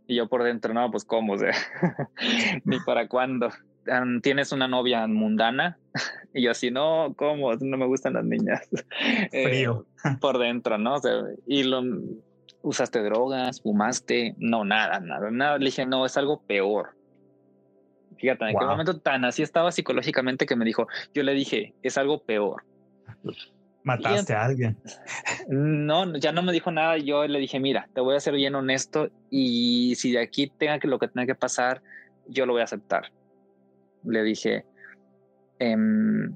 Y 0.07 0.16
yo 0.16 0.29
por 0.29 0.42
dentro, 0.42 0.75
no, 0.75 0.90
pues 0.90 1.05
cómo, 1.05 1.33
o 1.33 1.38
sea, 1.38 1.53
ni 2.64 2.79
para 2.81 3.09
cuándo. 3.09 3.49
¿Tienes 4.23 4.53
una 4.53 4.68
novia 4.68 5.07
mundana? 5.07 5.79
Y 6.33 6.42
yo 6.42 6.53
así, 6.53 6.70
no, 6.70 7.12
¿cómo? 7.16 7.53
No 7.55 7.77
me 7.77 7.87
gustan 7.87 8.12
las 8.12 8.25
niñas. 8.25 8.61
Eh, 9.33 9.49
Frío. 9.49 9.85
por 10.20 10.38
dentro, 10.38 10.79
¿no? 10.79 10.94
O 10.94 11.01
sea, 11.01 11.25
y 11.44 11.64
lo, 11.64 11.83
usaste 12.62 13.03
drogas, 13.03 13.62
fumaste, 13.62 14.35
no, 14.38 14.64
nada, 14.64 15.01
nada, 15.01 15.31
nada. 15.31 15.59
Le 15.59 15.66
dije, 15.66 15.87
no, 15.87 16.07
es 16.07 16.16
algo 16.16 16.42
peor. 16.42 16.90
Fíjate, 18.18 18.51
en 18.51 18.59
qué 18.59 18.64
momento 18.66 18.99
tan 18.99 19.25
así 19.25 19.42
estaba 19.42 19.73
psicológicamente 19.73 20.44
que 20.44 20.57
me 20.57 20.64
dijo, 20.64 20.87
yo 21.14 21.23
le 21.23 21.33
dije, 21.33 21.75
es 21.83 21.96
algo 21.96 22.23
peor. 22.23 22.64
Mataste 23.83 24.35
a 24.35 24.44
alguien. 24.44 24.77
No, 25.49 26.14
ya 26.16 26.33
no 26.33 26.42
me 26.42 26.53
dijo 26.53 26.70
nada. 26.70 26.99
Yo 26.99 27.27
le 27.27 27.38
dije, 27.38 27.59
mira, 27.61 27.88
te 27.94 28.03
voy 28.03 28.14
a 28.14 28.20
ser 28.20 28.35
bien 28.35 28.55
honesto 28.55 29.09
y 29.31 29.94
si 29.96 30.12
de 30.12 30.20
aquí 30.20 30.53
tenga 30.59 30.79
que 30.79 30.88
lo 30.88 30.99
que 30.99 31.09
tenga 31.09 31.27
que 31.27 31.35
pasar, 31.35 31.83
yo 32.27 32.44
lo 32.44 32.53
voy 32.53 32.61
a 32.61 32.64
aceptar. 32.64 33.11
Le 34.05 34.23
dije, 34.23 34.66
em, 35.59 36.35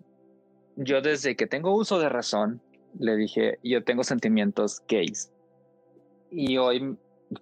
yo 0.77 1.03
desde 1.03 1.37
que 1.37 1.47
tengo 1.47 1.75
uso 1.75 1.99
de 1.99 2.09
razón, 2.09 2.63
le 2.99 3.17
dije, 3.17 3.59
yo 3.63 3.85
tengo 3.85 4.05
sentimientos 4.05 4.83
gays. 4.89 5.31
Y 6.35 6.57
hoy 6.57 6.97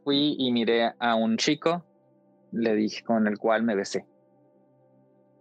fui 0.04 0.36
y 0.38 0.52
miré 0.52 0.92
a 0.98 1.14
un 1.14 1.36
chico, 1.36 1.84
le 2.52 2.74
dije, 2.74 3.02
con 3.02 3.26
el 3.26 3.38
cual 3.38 3.62
me 3.62 3.74
besé 3.74 4.04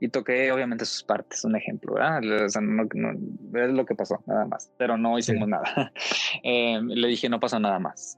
y 0.02 0.10
toqué 0.10 0.52
obviamente 0.52 0.84
sus 0.84 1.04
partes, 1.04 1.46
un 1.46 1.56
ejemplo, 1.56 1.94
¿verdad? 1.94 2.22
no, 2.22 3.62
es 3.62 3.70
lo 3.70 3.86
que 3.86 3.94
pasó, 3.94 4.20
nada 4.26 4.46
más, 4.46 4.72
pero 4.76 4.98
no 4.98 5.18
hicimos 5.18 5.48
nada. 5.48 5.94
Eh, 6.44 6.80
le 6.82 7.08
dije, 7.08 7.30
no 7.30 7.40
pasó 7.40 7.60
nada 7.60 7.78
más. 7.78 8.18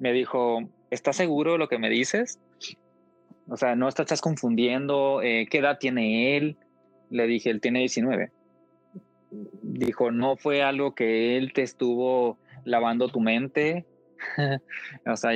Me 0.00 0.12
dijo, 0.12 0.68
¿estás 0.90 1.14
seguro 1.14 1.52
de 1.52 1.58
lo 1.58 1.68
que 1.68 1.78
me 1.78 1.88
dices? 1.88 2.40
O 3.48 3.56
sea, 3.56 3.76
no 3.76 3.86
estás 3.86 4.20
confundiendo, 4.20 5.22
eh, 5.22 5.46
¿qué 5.48 5.58
edad 5.58 5.78
tiene 5.78 6.36
él? 6.36 6.56
Le 7.10 7.28
dije, 7.28 7.50
él 7.50 7.60
tiene 7.60 7.78
19. 7.80 8.32
Dijo, 9.62 10.10
no 10.10 10.36
fue 10.36 10.62
algo 10.62 10.96
que 10.96 11.36
él 11.36 11.52
te 11.52 11.62
estuvo 11.62 12.38
lavando 12.68 13.08
tu 13.08 13.20
mente. 13.20 13.86
o 15.06 15.16
sea, 15.16 15.30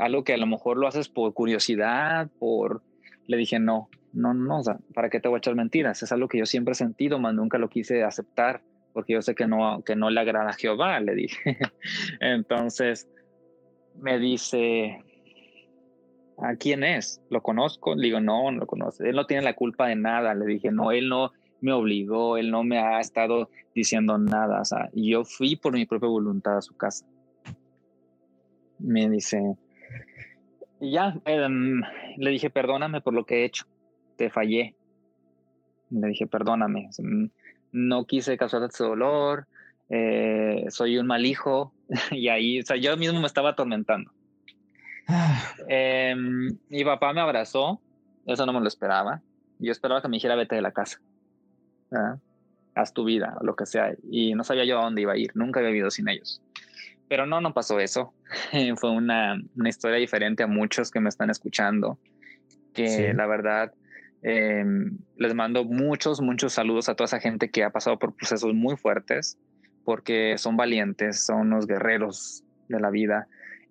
algo 0.00 0.24
que 0.24 0.34
a 0.34 0.36
lo 0.36 0.46
mejor 0.46 0.78
lo 0.78 0.86
haces 0.86 1.08
por 1.08 1.34
curiosidad, 1.34 2.30
por 2.38 2.82
Le 3.26 3.36
dije, 3.36 3.58
no, 3.58 3.88
no, 4.12 4.34
no, 4.34 4.58
o 4.58 4.62
sea, 4.62 4.78
¿para 4.94 5.10
qué 5.10 5.20
te 5.20 5.28
voy 5.28 5.36
a 5.36 5.38
echar 5.38 5.54
mentiras? 5.54 6.02
Es 6.02 6.12
algo 6.12 6.28
que 6.28 6.38
yo 6.38 6.46
siempre 6.46 6.72
he 6.72 6.74
sentido, 6.74 7.18
mas 7.18 7.34
nunca 7.34 7.58
lo 7.58 7.68
quise 7.68 8.02
aceptar 8.02 8.62
porque 8.92 9.14
yo 9.14 9.22
sé 9.22 9.34
que 9.34 9.46
no, 9.46 9.82
que 9.84 9.96
no 9.96 10.10
le 10.10 10.20
agrada 10.20 10.50
a 10.50 10.54
Jehová, 10.54 11.00
le 11.00 11.14
dije. 11.14 11.58
Entonces 12.20 13.08
me 13.98 14.18
dice, 14.18 15.02
¿a 16.38 16.56
quién 16.56 16.84
es? 16.84 17.22
¿Lo 17.30 17.42
conozco? 17.42 17.94
Le 17.94 18.06
digo, 18.06 18.20
no, 18.20 18.50
no 18.50 18.60
lo 18.60 18.66
conoce. 18.66 19.08
Él 19.08 19.16
no 19.16 19.26
tiene 19.26 19.42
la 19.42 19.54
culpa 19.54 19.88
de 19.88 19.96
nada. 19.96 20.34
Le 20.34 20.46
dije, 20.46 20.70
no, 20.70 20.92
él 20.92 21.08
no 21.08 21.32
me 21.62 21.72
obligó, 21.72 22.36
él 22.36 22.50
no 22.50 22.62
me 22.64 22.78
ha 22.78 23.00
estado 23.00 23.48
diciendo 23.74 24.18
nada. 24.18 24.60
O 24.60 24.64
sea, 24.64 24.90
yo 24.92 25.24
fui 25.24 25.56
por 25.56 25.72
mi 25.72 25.86
propia 25.86 26.08
voluntad 26.08 26.58
a 26.58 26.62
su 26.62 26.76
casa. 26.76 27.06
Me 28.78 29.08
dice, 29.08 29.56
y 30.80 30.90
ya, 30.90 31.14
em, 31.24 31.80
le 32.16 32.30
dije, 32.30 32.50
perdóname 32.50 33.00
por 33.00 33.14
lo 33.14 33.24
que 33.24 33.36
he 33.36 33.44
hecho, 33.44 33.66
te 34.16 34.30
fallé. 34.30 34.74
Le 35.90 36.08
dije, 36.08 36.26
perdóname, 36.26 36.90
no 37.70 38.04
quise 38.04 38.36
causarte 38.36 38.66
ese 38.66 38.82
dolor, 38.82 39.46
eh, 39.88 40.64
soy 40.70 40.98
un 40.98 41.06
mal 41.06 41.24
hijo, 41.24 41.72
y 42.10 42.28
ahí, 42.28 42.58
o 42.58 42.62
sea, 42.64 42.76
yo 42.76 42.96
mismo 42.96 43.20
me 43.20 43.26
estaba 43.28 43.50
atormentando. 43.50 44.10
eh, 45.68 46.16
mi 46.16 46.84
papá 46.84 47.12
me 47.12 47.20
abrazó, 47.20 47.80
eso 48.26 48.44
no 48.44 48.52
me 48.52 48.60
lo 48.60 48.66
esperaba. 48.66 49.22
Yo 49.60 49.70
esperaba 49.70 50.02
que 50.02 50.08
me 50.08 50.16
dijera 50.16 50.34
vete 50.34 50.56
de 50.56 50.62
la 50.62 50.72
casa, 50.72 51.00
haz 52.74 52.92
tu 52.92 53.04
vida, 53.04 53.36
o 53.40 53.44
lo 53.44 53.54
que 53.56 53.66
sea, 53.66 53.94
y 54.10 54.34
no 54.34 54.44
sabía 54.44 54.64
yo 54.64 54.78
a 54.78 54.84
dónde 54.84 55.02
iba 55.02 55.12
a 55.12 55.16
ir, 55.16 55.30
nunca 55.34 55.60
había 55.60 55.70
vivido 55.70 55.90
sin 55.90 56.08
ellos. 56.08 56.42
Pero 57.08 57.26
no, 57.26 57.40
no 57.40 57.52
pasó 57.52 57.78
eso. 57.78 58.14
Fue 58.76 58.90
una, 58.90 59.40
una, 59.56 59.68
historia 59.68 59.98
diferente 59.98 60.42
a 60.42 60.46
muchos 60.46 60.90
que 60.90 61.00
me 61.00 61.08
están 61.08 61.30
escuchando, 61.30 61.98
que 62.72 63.12
la 63.12 63.26
verdad 63.26 63.72
eh, 64.22 64.64
les 65.16 65.34
mando 65.34 65.64
muchos, 65.64 66.20
muchos 66.20 66.52
saludos 66.52 66.88
a 66.88 66.94
toda 66.94 67.06
esa 67.06 67.20
gente 67.20 67.50
que 67.50 67.64
ha 67.64 67.70
pasado 67.70 67.98
por 67.98 68.14
procesos 68.14 68.54
muy 68.54 68.76
fuertes, 68.76 69.36
porque 69.84 70.38
son 70.38 70.56
valientes, 70.56 71.24
son 71.24 71.50
los 71.50 71.66
guerreros 71.66 72.44
de 72.68 72.80
la 72.80 72.90
vida. 72.90 73.26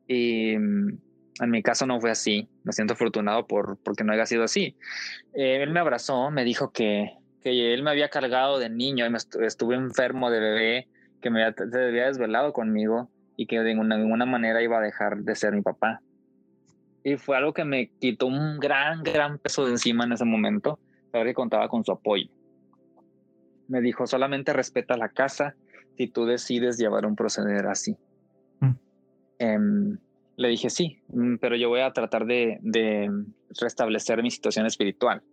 Y 0.08 0.58
mm, 0.58 0.98
en 1.42 1.50
mi 1.50 1.64
caso 1.64 1.86
no 1.86 2.00
fue 2.02 2.12
así. 2.12 2.50
Me 2.64 2.74
siento 2.74 2.94
afortunado 2.94 3.48
por, 3.48 3.78
porque 3.78 4.04
no 4.04 4.12
haya 4.14 4.26
sido 4.26 4.44
así. 4.44 4.76
Eh, 5.34 5.64
él 5.64 5.72
me 5.72 5.80
abrazó, 5.80 6.30
me 6.32 6.44
dijo 6.44 6.72
que, 6.72 7.14
que 7.42 7.74
él 7.74 7.84
me 7.84 7.92
había 7.92 8.10
cargado 8.10 8.60
de 8.60 8.70
niño 8.70 9.06
y 9.06 9.10
me 9.10 9.18
estuve 9.18 9.76
enfermo 9.76 10.30
de 10.30 10.40
bebé, 10.40 10.88
que 11.22 11.30
me 11.30 11.44
había, 11.44 11.56
se 11.56 11.88
había 11.88 12.06
desvelado 12.08 12.54
conmigo 12.54 13.10
y 13.36 13.48
que 13.48 13.60
de 13.60 13.74
ninguna 13.74 14.26
manera 14.26 14.62
iba 14.62 14.78
a 14.78 14.82
dejar 14.82 15.18
de 15.18 15.36
ser 15.36 15.54
mi 15.54 15.62
papá. 15.62 16.02
Y 17.04 17.18
fue 17.18 17.38
algo 17.38 17.54
que 17.54 17.66
me 17.66 17.90
quitó 18.00 18.28
un 18.28 18.60
gran, 18.60 19.02
gran 19.04 19.40
peso 19.40 19.66
de 19.66 19.72
encima 19.72 20.04
en 20.04 20.14
ese 20.14 20.26
momento, 20.26 20.80
saber 21.12 21.28
que 21.28 21.34
contaba 21.34 21.68
con 21.68 21.84
su 21.84 21.92
apoyo. 21.92 22.30
Me 23.68 23.82
dijo, 23.82 24.06
solamente 24.06 24.54
respeta 24.54 24.98
la 24.98 25.10
casa 25.10 25.56
si 25.98 26.08
tú 26.08 26.26
decides 26.26 26.78
llevar 26.78 27.06
un 27.06 27.16
proceder 27.16 27.66
así. 27.68 27.98
Mm. 28.60 28.72
Eh, 29.40 29.60
le 30.38 30.48
dije, 30.48 30.70
sí, 30.70 31.02
mm, 31.08 31.38
pero 31.38 31.56
yo 31.56 31.70
voy 31.70 31.82
a 31.82 31.92
tratar 31.92 32.26
de, 32.26 32.60
de 32.62 33.10
restablecer 33.60 34.22
mi 34.22 34.30
situación 34.30 34.66
espiritual. 34.66 35.24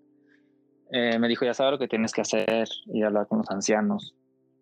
Eh, 0.90 1.18
me 1.18 1.28
dijo, 1.28 1.44
ya 1.44 1.54
sabes 1.54 1.72
lo 1.72 1.78
que 1.78 1.88
tienes 1.88 2.12
que 2.12 2.22
hacer 2.22 2.68
y 2.86 3.02
hablar 3.02 3.26
con 3.26 3.38
los 3.38 3.50
ancianos 3.50 4.14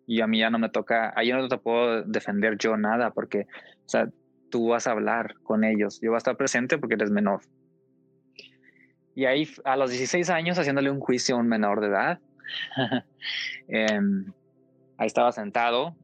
y 0.07 0.21
a 0.21 0.27
mí 0.27 0.39
ya 0.39 0.49
no 0.49 0.57
me 0.57 0.69
toca, 0.69 1.13
ahí 1.15 1.31
no 1.31 1.47
te 1.49 1.57
puedo 1.57 2.01
defender 2.03 2.57
yo 2.57 2.77
nada 2.77 3.11
porque, 3.11 3.41
o 3.85 3.89
sea, 3.89 4.09
tú 4.49 4.69
vas 4.69 4.87
a 4.87 4.91
hablar 4.91 5.35
con 5.43 5.65
ellos, 5.65 5.99
yo 6.01 6.11
voy 6.11 6.15
a 6.15 6.19
estar 6.19 6.37
presente 6.37 6.77
porque 6.77 6.95
eres 6.95 7.11
menor. 7.11 7.41
Y 9.13 9.25
ahí 9.25 9.47
a 9.65 9.75
los 9.75 9.89
16 9.89 10.29
años 10.29 10.57
haciéndole 10.57 10.89
un 10.89 11.01
juicio 11.01 11.35
a 11.35 11.39
un 11.39 11.47
menor 11.47 11.81
de 11.81 11.87
edad, 11.87 12.19
eh, 13.67 13.99
ahí 14.97 15.07
estaba 15.07 15.33
sentado 15.33 15.95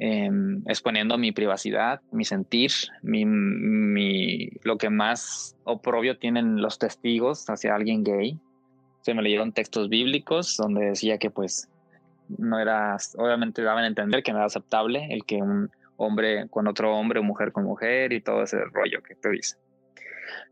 eh, 0.00 0.30
exponiendo 0.66 1.16
mi 1.16 1.30
privacidad, 1.30 2.00
mi 2.10 2.24
sentir, 2.24 2.72
mi, 3.02 3.24
mi, 3.24 4.50
lo 4.64 4.78
que 4.78 4.90
más 4.90 5.56
oprobio 5.62 6.18
tienen 6.18 6.60
los 6.60 6.80
testigos 6.80 7.48
hacia 7.48 7.76
alguien 7.76 8.02
gay. 8.02 8.40
Se 9.04 9.12
me 9.12 9.20
leyeron 9.20 9.52
textos 9.52 9.90
bíblicos 9.90 10.56
donde 10.56 10.86
decía 10.86 11.18
que 11.18 11.28
pues 11.30 11.68
no 12.28 12.58
era, 12.58 12.96
obviamente 13.18 13.62
daban 13.62 13.84
a 13.84 13.86
entender 13.86 14.22
que 14.22 14.32
no 14.32 14.38
era 14.38 14.46
aceptable 14.46 15.08
el 15.10 15.26
que 15.26 15.36
un 15.36 15.70
hombre 15.98 16.48
con 16.48 16.66
otro 16.68 16.96
hombre, 16.96 17.20
mujer 17.20 17.52
con 17.52 17.64
mujer 17.64 18.14
y 18.14 18.22
todo 18.22 18.42
ese 18.42 18.56
rollo 18.72 19.02
que 19.02 19.14
te 19.14 19.28
dice. 19.28 19.58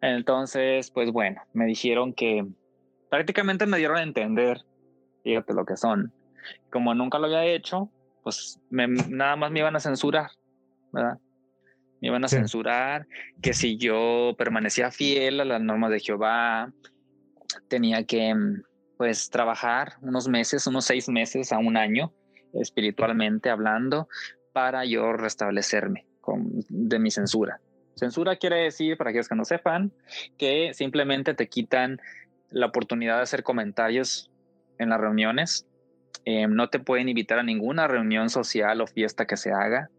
Entonces, 0.03 0.91
pues 0.91 1.11
bueno, 1.11 1.41
me 1.55 1.65
dijeron 1.65 2.13
que 2.13 2.47
prácticamente 3.09 3.65
me 3.65 3.79
dieron 3.79 3.97
a 3.97 4.03
entender, 4.03 4.61
fíjate 5.25 5.55
lo 5.55 5.65
que 5.65 5.79
son. 5.79 6.13
Como 6.71 6.95
nunca 6.95 7.19
lo 7.19 7.29
había 7.29 7.47
hecho, 7.47 7.91
pues 8.23 8.61
nada 8.69 9.37
más 9.37 9.51
me 9.51 9.61
iban 9.61 9.77
a 9.77 9.81
censurar, 9.81 10.31
¿verdad? 10.93 11.19
Me 12.03 12.09
iban 12.09 12.23
a 12.23 12.29
censurar 12.29 13.07
que 13.41 13.55
si 13.55 13.79
yo 13.79 14.35
permanecía 14.37 14.91
fiel 14.91 15.41
a 15.41 15.47
las 15.47 15.63
normas 15.63 15.91
de 15.91 16.01
Jehová, 16.01 16.71
tenía 17.69 18.05
que 18.05 18.35
pues 18.97 19.31
trabajar 19.31 19.95
unos 20.01 20.29
meses, 20.29 20.67
unos 20.67 20.85
seis 20.85 21.09
meses 21.09 21.53
a 21.53 21.59
un 21.59 21.77
año, 21.77 22.13
espiritualmente 22.53 23.51
hablando, 23.51 24.09
para 24.53 24.85
yo 24.85 25.13
restablecerme 25.13 26.07
con, 26.21 26.51
de 26.69 26.99
mi 26.99 27.11
censura. 27.11 27.61
Censura 27.95 28.37
quiere 28.37 28.57
decir, 28.63 28.97
para 28.97 29.11
aquellos 29.11 29.29
que 29.29 29.35
no 29.35 29.45
sepan, 29.45 29.93
que 30.39 30.73
simplemente 30.75 31.35
te 31.35 31.49
quitan 31.49 32.01
la 32.51 32.67
oportunidad 32.67 33.17
de 33.17 33.23
hacer 33.23 33.43
comentarios 33.43 34.31
en 34.79 34.91
las 34.91 35.01
reuniones. 35.01 35.67
Eh, 36.25 36.47
no 36.47 36.69
te 36.69 36.79
pueden 36.79 37.09
invitar 37.09 37.39
a 37.39 37.43
ninguna 37.43 37.89
reunión 37.89 38.31
social 38.31 38.81
o 38.81 38.87
fiesta 38.87 39.27
que 39.27 39.37
se 39.37 39.53
haga. 39.53 39.91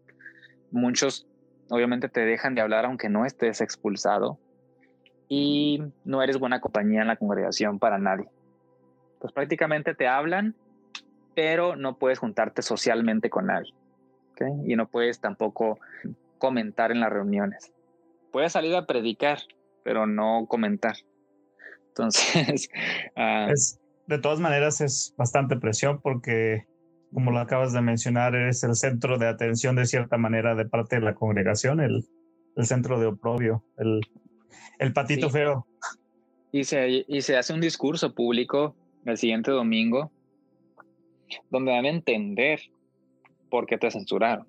Muchos 0.70 1.26
obviamente 1.70 2.08
te 2.08 2.24
dejan 2.24 2.54
de 2.54 2.60
hablar 2.60 2.84
aunque 2.84 3.08
no 3.08 3.24
estés 3.24 3.60
expulsado. 3.60 4.38
Y 5.28 5.82
no 6.04 6.22
eres 6.22 6.38
buena 6.38 6.60
compañía 6.60 7.02
en 7.02 7.08
la 7.08 7.16
congregación 7.16 7.78
para 7.78 7.98
nadie 7.98 8.28
pues 9.24 9.32
prácticamente 9.32 9.94
te 9.94 10.06
hablan, 10.06 10.54
pero 11.34 11.76
no 11.76 11.96
puedes 11.96 12.18
juntarte 12.18 12.60
socialmente 12.60 13.30
con 13.30 13.46
nadie. 13.46 13.72
Y 14.66 14.76
no 14.76 14.86
puedes 14.86 15.18
tampoco 15.18 15.78
comentar 16.36 16.92
en 16.92 17.00
las 17.00 17.10
reuniones. 17.10 17.72
Puedes 18.32 18.52
salir 18.52 18.76
a 18.76 18.84
predicar, 18.84 19.38
pero 19.82 20.06
no 20.06 20.44
comentar. 20.46 20.96
Entonces... 21.88 22.68
Ah, 23.16 23.48
de 24.06 24.18
todas 24.18 24.40
maneras 24.40 24.82
es 24.82 25.14
bastante 25.16 25.56
presión 25.56 26.02
porque, 26.02 26.66
como 27.10 27.30
lo 27.30 27.38
acabas 27.38 27.72
de 27.72 27.80
mencionar, 27.80 28.34
eres 28.34 28.62
el 28.62 28.74
centro 28.74 29.16
de 29.16 29.28
atención 29.28 29.74
de 29.74 29.86
cierta 29.86 30.18
manera 30.18 30.54
de 30.54 30.66
parte 30.66 30.96
de 30.96 31.02
la 31.02 31.14
congregación, 31.14 31.80
el, 31.80 32.04
el 32.56 32.66
centro 32.66 33.00
de 33.00 33.06
oprobio, 33.06 33.64
el, 33.78 34.02
el 34.78 34.92
patito 34.92 35.30
feo. 35.30 35.66
Y 36.52 36.64
se, 36.64 37.04
y 37.08 37.20
se 37.22 37.36
hace 37.36 37.52
un 37.52 37.60
discurso 37.60 38.14
público 38.14 38.76
el 39.04 39.16
siguiente 39.16 39.50
domingo, 39.50 40.12
donde 41.50 41.72
dan 41.72 41.84
a 41.84 41.90
entender 41.90 42.60
por 43.50 43.66
qué 43.66 43.76
te 43.78 43.90
censuraron. 43.90 44.46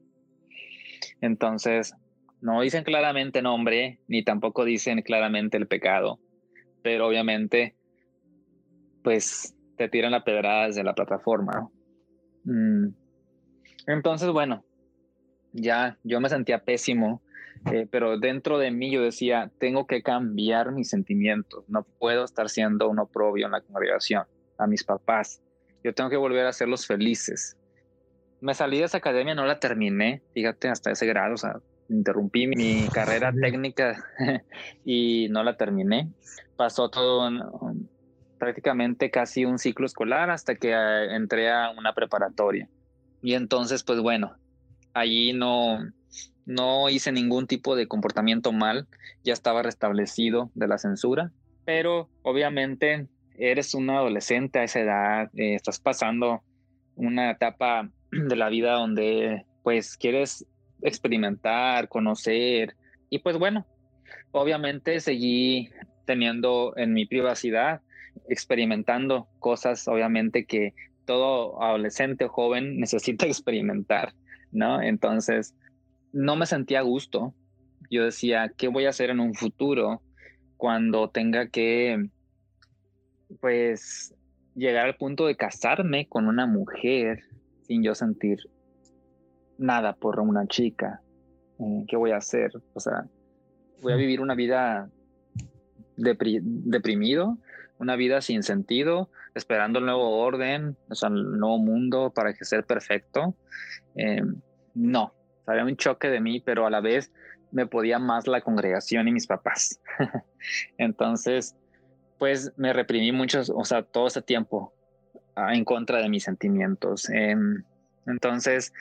Entonces, 1.22 1.94
no 2.42 2.62
dicen 2.62 2.84
claramente 2.84 3.42
nombre, 3.42 4.00
ni 4.08 4.24
tampoco 4.24 4.66
dicen 4.66 5.02
claramente 5.02 5.58
el 5.58 5.68
pecado, 5.68 6.20
pero 6.82 7.08
obviamente, 7.08 7.76
pues 9.04 9.56
te 9.78 9.90
tiran 9.90 10.12
la 10.12 10.24
pedrada 10.24 10.68
desde 10.68 10.84
la 10.84 10.94
plataforma. 10.94 11.70
Mm. 12.44 12.90
Entonces, 13.88 14.30
bueno, 14.30 14.64
ya 15.54 15.98
yo 16.04 16.20
me 16.22 16.30
sentía 16.30 16.64
pésimo, 16.64 17.22
eh, 17.72 17.88
pero 17.90 18.18
dentro 18.18 18.58
de 18.58 18.72
mí 18.72 18.92
yo 18.92 19.02
decía, 19.02 19.52
tengo 19.60 19.88
que 19.88 20.02
cambiar 20.04 20.72
mis 20.72 20.90
sentimientos, 20.90 21.64
no 21.68 21.84
puedo 21.84 22.24
estar 22.24 22.50
siendo 22.50 22.90
un 22.90 23.00
oprobio 23.00 23.46
en 23.46 23.54
la 23.54 23.62
congregación 23.62 24.24
a 24.58 24.68
mis 24.68 24.84
papás. 24.84 25.42
Yo 25.84 25.94
tengo 25.94 26.10
que 26.10 26.18
volver 26.18 26.46
a 26.46 26.50
hacerlos 26.50 26.86
felices. 26.88 27.58
Me 28.42 28.54
salí 28.54 28.80
de 28.80 28.86
esa 28.86 28.98
academia, 28.98 29.36
no 29.36 29.46
la 29.46 29.60
terminé, 29.60 30.22
fíjate, 30.34 30.68
hasta 30.68 30.92
ese 30.92 31.06
grado, 31.06 31.34
o 31.34 31.38
sea, 31.38 31.60
interrumpí 31.90 32.48
mi 32.48 32.88
carrera 32.92 33.32
técnica 33.32 34.04
y 34.86 35.28
no 35.30 35.44
la 35.44 35.58
terminé. 35.58 36.10
Pasó 36.56 36.90
todo 36.90 37.30
prácticamente 38.38 39.10
casi 39.10 39.46
un 39.46 39.60
ciclo 39.60 39.86
escolar 39.86 40.30
hasta 40.30 40.56
que 40.56 40.72
eh, 40.72 41.16
entré 41.16 41.52
a 41.52 41.72
una 41.72 41.94
preparatoria. 41.94 42.70
Y 43.22 43.34
entonces, 43.34 43.84
pues 43.84 44.00
bueno, 44.02 44.36
allí 44.94 45.34
no, 45.34 45.80
no 46.46 46.90
hice 46.90 47.12
ningún 47.12 47.48
tipo 47.48 47.76
de 47.76 47.88
comportamiento 47.88 48.52
mal, 48.52 48.88
ya 49.24 49.34
estaba 49.34 49.64
restablecido 49.64 50.52
de 50.54 50.68
la 50.68 50.78
censura, 50.78 51.32
pero 51.66 52.10
obviamente 52.22 53.08
eres 53.38 53.74
un 53.74 53.90
adolescente 53.90 54.60
a 54.60 54.64
esa 54.64 54.80
edad, 54.80 55.30
eh, 55.36 55.56
estás 55.56 55.80
pasando 55.80 56.44
una 56.96 57.32
etapa 57.32 57.90
de 58.12 58.36
la 58.36 58.50
vida 58.50 58.74
donde 58.74 59.46
pues 59.64 59.98
quieres 59.98 60.46
experimentar, 60.82 61.90
conocer 61.90 62.76
y 63.10 63.20
pues 63.20 63.38
bueno, 63.38 63.66
obviamente 64.32 65.00
seguí 65.00 65.70
teniendo 66.06 66.74
en 66.78 66.94
mi 66.94 67.06
privacidad 67.06 67.82
experimentando 68.30 69.28
cosas, 69.40 69.88
obviamente, 69.88 70.46
que 70.46 70.74
todo 71.06 71.62
adolescente 71.62 72.26
o 72.26 72.30
joven 72.30 72.78
necesita 72.80 73.26
experimentar, 73.26 74.14
¿no? 74.52 74.82
Entonces, 74.82 75.56
no 76.16 76.38
me 76.38 76.46
sentía 76.46 76.80
a 76.80 76.84
gusto. 76.84 77.36
Yo 77.92 78.06
decía, 78.06 78.52
¿qué 78.56 78.70
voy 78.70 78.86
a 78.86 78.90
hacer 78.90 79.10
en 79.10 79.20
un 79.20 79.34
futuro 79.36 80.02
cuando 80.56 81.10
tenga 81.10 81.50
que, 81.50 82.10
pues, 83.42 84.16
llegar 84.56 84.86
al 84.86 84.96
punto 84.96 85.28
de 85.28 85.36
casarme 85.36 86.08
con 86.08 86.28
una 86.28 86.48
mujer 86.48 87.20
sin 87.64 87.84
yo 87.84 87.94
sentir 87.94 88.40
nada 89.58 89.94
por 89.94 90.22
una 90.22 90.48
chica? 90.48 91.02
Eh, 91.60 91.84
¿Qué 91.88 91.98
voy 91.98 92.12
a 92.12 92.18
hacer? 92.18 92.52
O 92.74 92.80
sea, 92.80 93.06
voy 93.82 93.92
a 93.92 93.98
vivir 93.98 94.22
una 94.22 94.36
vida 94.36 94.90
deprimido, 95.98 97.38
una 97.78 97.98
vida 97.98 98.22
sin 98.22 98.42
sentido, 98.42 99.10
esperando 99.34 99.80
el 99.80 99.86
nuevo 99.86 100.18
orden, 100.20 100.78
o 100.90 100.96
sea, 100.96 101.10
el 101.10 101.38
nuevo 101.38 101.58
mundo 101.58 102.14
para 102.16 102.34
que 102.34 102.46
sea 102.46 102.62
perfecto. 102.62 103.36
Eh, 103.98 104.24
no, 104.74 105.15
había 105.48 105.64
un 105.64 105.78
choque 105.78 106.10
de 106.10 106.20
mí, 106.20 106.40
pero 106.40 106.66
a 106.66 106.70
la 106.70 106.82
vez 106.82 107.12
me 107.52 107.68
podía 107.68 108.00
más 108.00 108.28
la 108.28 108.42
congregación 108.42 109.08
y 109.08 109.12
mis 109.12 109.28
papás. 109.28 109.80
Entonces, 110.78 111.56
pues 112.18 112.54
me 112.58 112.74
reprimí 112.74 113.12
mucho, 113.12 113.42
o 113.54 113.66
sea, 113.66 113.84
todo 113.84 114.08
ese 114.08 114.22
tiempo 114.22 114.74
ah, 115.36 115.54
en 115.54 115.66
contra 115.66 116.00
de 116.00 116.10
mis 116.10 116.24
sentimientos. 116.24 117.10
Em, 117.10 117.64
entonces, 118.08 118.74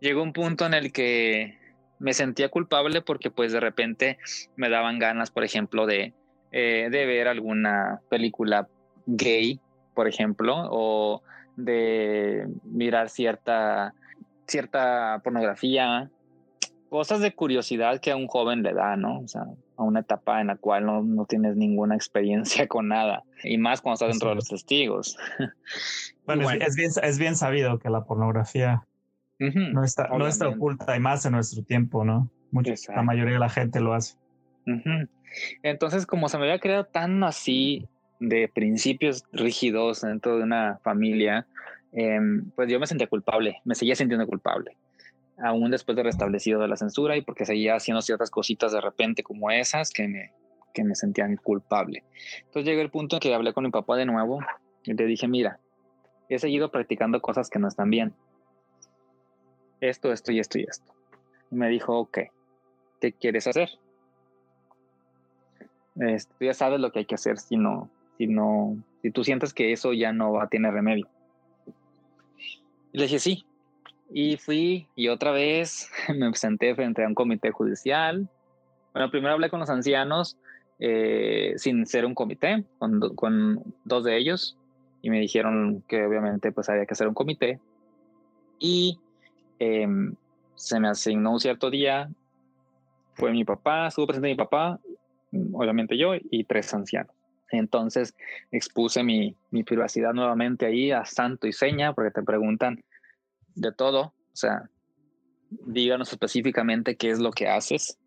llegó 0.00 0.22
un 0.22 0.32
punto 0.32 0.66
en 0.66 0.74
el 0.74 0.92
que 0.92 1.58
me 1.98 2.14
sentía 2.14 2.48
culpable 2.48 3.00
porque 3.02 3.30
pues 3.30 3.52
de 3.52 3.60
repente 3.60 4.18
me 4.56 4.68
daban 4.68 4.98
ganas, 4.98 5.30
por 5.30 5.44
ejemplo, 5.44 5.86
de, 5.86 6.12
eh, 6.50 6.88
de 6.90 7.06
ver 7.06 7.28
alguna 7.28 8.00
película 8.08 8.68
gay, 9.06 9.60
por 9.94 10.08
ejemplo, 10.08 10.68
o 10.70 11.22
de 11.56 12.46
mirar 12.64 13.08
cierta, 13.08 13.94
cierta 14.52 15.20
pornografía, 15.24 16.10
cosas 16.88 17.20
de 17.20 17.34
curiosidad 17.34 18.00
que 18.00 18.12
a 18.12 18.16
un 18.16 18.26
joven 18.26 18.62
le 18.62 18.74
da, 18.74 18.96
¿no? 18.96 19.20
O 19.20 19.28
sea, 19.28 19.46
a 19.76 19.82
una 19.82 20.00
etapa 20.00 20.40
en 20.40 20.48
la 20.48 20.56
cual 20.56 20.84
no, 20.84 21.02
no 21.02 21.24
tienes 21.24 21.56
ninguna 21.56 21.96
experiencia 21.96 22.66
con 22.68 22.88
nada, 22.88 23.24
y 23.42 23.58
más 23.58 23.80
cuando 23.80 23.94
estás 23.94 24.10
dentro 24.10 24.28
de 24.28 24.36
los 24.36 24.48
testigos. 24.48 25.16
Bueno, 26.24 26.48
Es, 26.48 26.76
bien, 26.76 26.92
es 27.02 27.18
bien 27.18 27.34
sabido 27.34 27.80
que 27.80 27.90
la 27.90 28.04
pornografía 28.04 28.86
no, 29.40 29.82
está, 29.82 30.06
no 30.06 30.28
está 30.28 30.46
oculta 30.46 30.96
y 30.96 31.00
más 31.00 31.26
en 31.26 31.32
nuestro 31.32 31.64
tiempo, 31.64 32.04
¿no? 32.04 32.30
la 32.94 33.02
mayoría 33.02 33.34
de 33.34 33.40
la 33.40 33.48
gente 33.48 33.80
lo 33.80 33.92
hace. 33.92 34.16
Entonces, 35.64 36.06
como 36.06 36.28
se 36.28 36.38
me 36.38 36.44
había 36.44 36.60
creado 36.60 36.84
tan 36.84 37.24
así 37.24 37.88
de 38.20 38.48
principios 38.48 39.24
rígidos 39.32 40.02
dentro 40.02 40.36
de 40.36 40.44
una 40.44 40.78
familia, 40.84 41.48
em, 41.92 42.50
pues 42.50 42.70
yo 42.70 42.80
me 42.80 42.86
sentía 42.86 43.06
culpable, 43.06 43.60
me 43.64 43.74
seguía 43.74 43.94
sintiendo 43.94 44.26
culpable, 44.26 44.76
aún 45.38 45.70
después 45.70 45.96
de 45.96 46.02
restablecido 46.02 46.60
de 46.60 46.68
la 46.68 46.76
censura 46.76 47.16
y 47.16 47.22
porque 47.22 47.46
seguía 47.46 47.76
haciendo 47.76 48.02
ciertas 48.02 48.30
cositas 48.30 48.72
de 48.72 48.80
repente 48.80 49.22
como 49.22 49.50
esas 49.50 49.90
que 49.90 50.08
me, 50.08 50.32
que 50.72 50.84
me 50.84 50.94
sentían 50.94 51.36
culpable. 51.36 52.04
Entonces 52.38 52.64
llegué 52.64 52.82
al 52.82 52.90
punto 52.90 53.16
en 53.16 53.20
que 53.20 53.34
hablé 53.34 53.52
con 53.52 53.64
mi 53.64 53.70
papá 53.70 53.96
de 53.96 54.06
nuevo 54.06 54.40
y 54.84 54.94
le 54.94 55.06
dije, 55.06 55.28
mira, 55.28 55.58
he 56.28 56.38
seguido 56.38 56.70
practicando 56.70 57.20
cosas 57.20 57.50
que 57.50 57.58
no 57.58 57.68
están 57.68 57.90
bien. 57.90 58.14
Esto, 59.80 60.12
esto 60.12 60.32
y 60.32 60.38
esto 60.38 60.58
y 60.58 60.62
esto. 60.62 60.92
Y 61.50 61.56
me 61.56 61.68
dijo, 61.68 61.98
ok, 61.98 62.18
¿qué 63.00 63.12
quieres 63.12 63.46
hacer? 63.46 63.70
Este, 65.96 66.32
tú 66.38 66.44
ya 66.46 66.54
sabes 66.54 66.80
lo 66.80 66.90
que 66.90 67.00
hay 67.00 67.04
que 67.04 67.16
hacer 67.16 67.38
si 67.38 67.56
no, 67.56 67.90
si 68.16 68.26
no, 68.26 68.76
si 69.02 69.10
tú 69.10 69.24
sientes 69.24 69.52
que 69.52 69.72
eso 69.72 69.92
ya 69.92 70.12
no 70.12 70.32
va 70.32 70.44
a 70.44 70.48
tener 70.48 70.72
remedio. 70.72 71.06
Y 72.92 72.98
le 72.98 73.04
dije 73.04 73.18
sí. 73.18 73.46
Y 74.12 74.36
fui 74.36 74.86
y 74.94 75.08
otra 75.08 75.32
vez 75.32 75.90
me 76.14 76.34
senté 76.34 76.74
frente 76.74 77.04
a 77.04 77.08
un 77.08 77.14
comité 77.14 77.50
judicial. 77.50 78.28
Bueno, 78.92 79.10
primero 79.10 79.34
hablé 79.34 79.48
con 79.48 79.60
los 79.60 79.70
ancianos 79.70 80.36
eh, 80.78 81.54
sin 81.56 81.86
ser 81.86 82.04
un 82.04 82.14
comité, 82.14 82.64
con, 82.78 83.00
con, 83.14 83.62
dos 83.84 84.04
de 84.04 84.18
ellos, 84.18 84.58
y 85.00 85.10
me 85.10 85.20
dijeron 85.20 85.82
que 85.88 86.04
obviamente 86.04 86.52
pues 86.52 86.68
había 86.68 86.84
que 86.84 86.92
hacer 86.92 87.08
un 87.08 87.14
comité. 87.14 87.58
Y 88.58 88.98
em, 89.58 90.14
se 90.56 90.78
me 90.78 90.88
asignó 90.88 91.32
un 91.32 91.40
cierto 91.40 91.70
día, 91.70 92.10
fue 93.14 93.32
mi 93.32 93.44
papá, 93.44 93.86
estuvo 93.86 94.06
presente 94.06 94.28
mi 94.28 94.34
papá 94.34 94.78
obviamente 95.52 95.96
yo 95.96 96.12
y 96.14 96.44
tres 96.44 96.72
ancianos. 96.74 97.14
Entonces 97.52 98.14
expuse 98.50 99.02
mi, 99.02 99.36
mi 99.50 99.62
privacidad 99.62 100.12
nuevamente 100.12 100.66
ahí 100.66 100.90
a 100.90 101.04
santo 101.04 101.46
y 101.46 101.52
seña 101.52 101.92
porque 101.92 102.10
te 102.10 102.22
preguntan 102.22 102.82
de 103.54 103.72
todo, 103.72 104.00
o 104.00 104.36
sea, 104.36 104.70
díganos 105.50 106.10
específicamente 106.12 106.96
qué 106.96 107.10
es 107.10 107.20
lo 107.20 107.30
que 107.30 107.48
haces. 107.48 107.98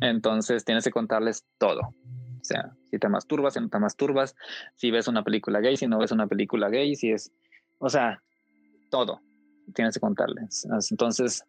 Entonces 0.00 0.64
tienes 0.64 0.84
que 0.84 0.90
contarles 0.90 1.44
todo. 1.58 1.80
O 1.80 2.44
sea, 2.44 2.72
si 2.90 2.98
te 2.98 3.08
masturbas, 3.08 3.54
si 3.54 3.60
no 3.60 3.68
te 3.68 3.78
masturbas, 3.78 4.36
si 4.74 4.90
ves 4.90 5.08
una 5.08 5.24
película 5.24 5.60
gay, 5.60 5.76
si 5.76 5.86
no 5.86 5.98
ves 5.98 6.12
una 6.12 6.26
película 6.26 6.68
gay, 6.68 6.94
si 6.94 7.10
es, 7.10 7.32
o 7.78 7.88
sea, 7.88 8.22
todo 8.90 9.22
tienes 9.72 9.94
que 9.94 10.00
contarles. 10.00 10.66
Entonces, 10.90 11.44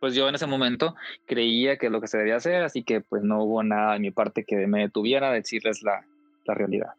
pues 0.00 0.14
yo 0.14 0.28
en 0.28 0.34
ese 0.34 0.46
momento 0.46 0.96
creía 1.26 1.76
que 1.76 1.86
es 1.86 1.92
lo 1.92 2.00
que 2.00 2.08
se 2.08 2.18
debía 2.18 2.36
hacer, 2.36 2.62
así 2.62 2.82
que 2.82 3.02
pues 3.02 3.22
no 3.22 3.44
hubo 3.44 3.62
nada 3.62 3.92
de 3.92 4.00
mi 4.00 4.10
parte 4.10 4.44
que 4.44 4.66
me 4.66 4.80
detuviera 4.80 5.28
a 5.28 5.32
decirles 5.32 5.82
la, 5.82 6.04
la 6.46 6.54
realidad. 6.54 6.94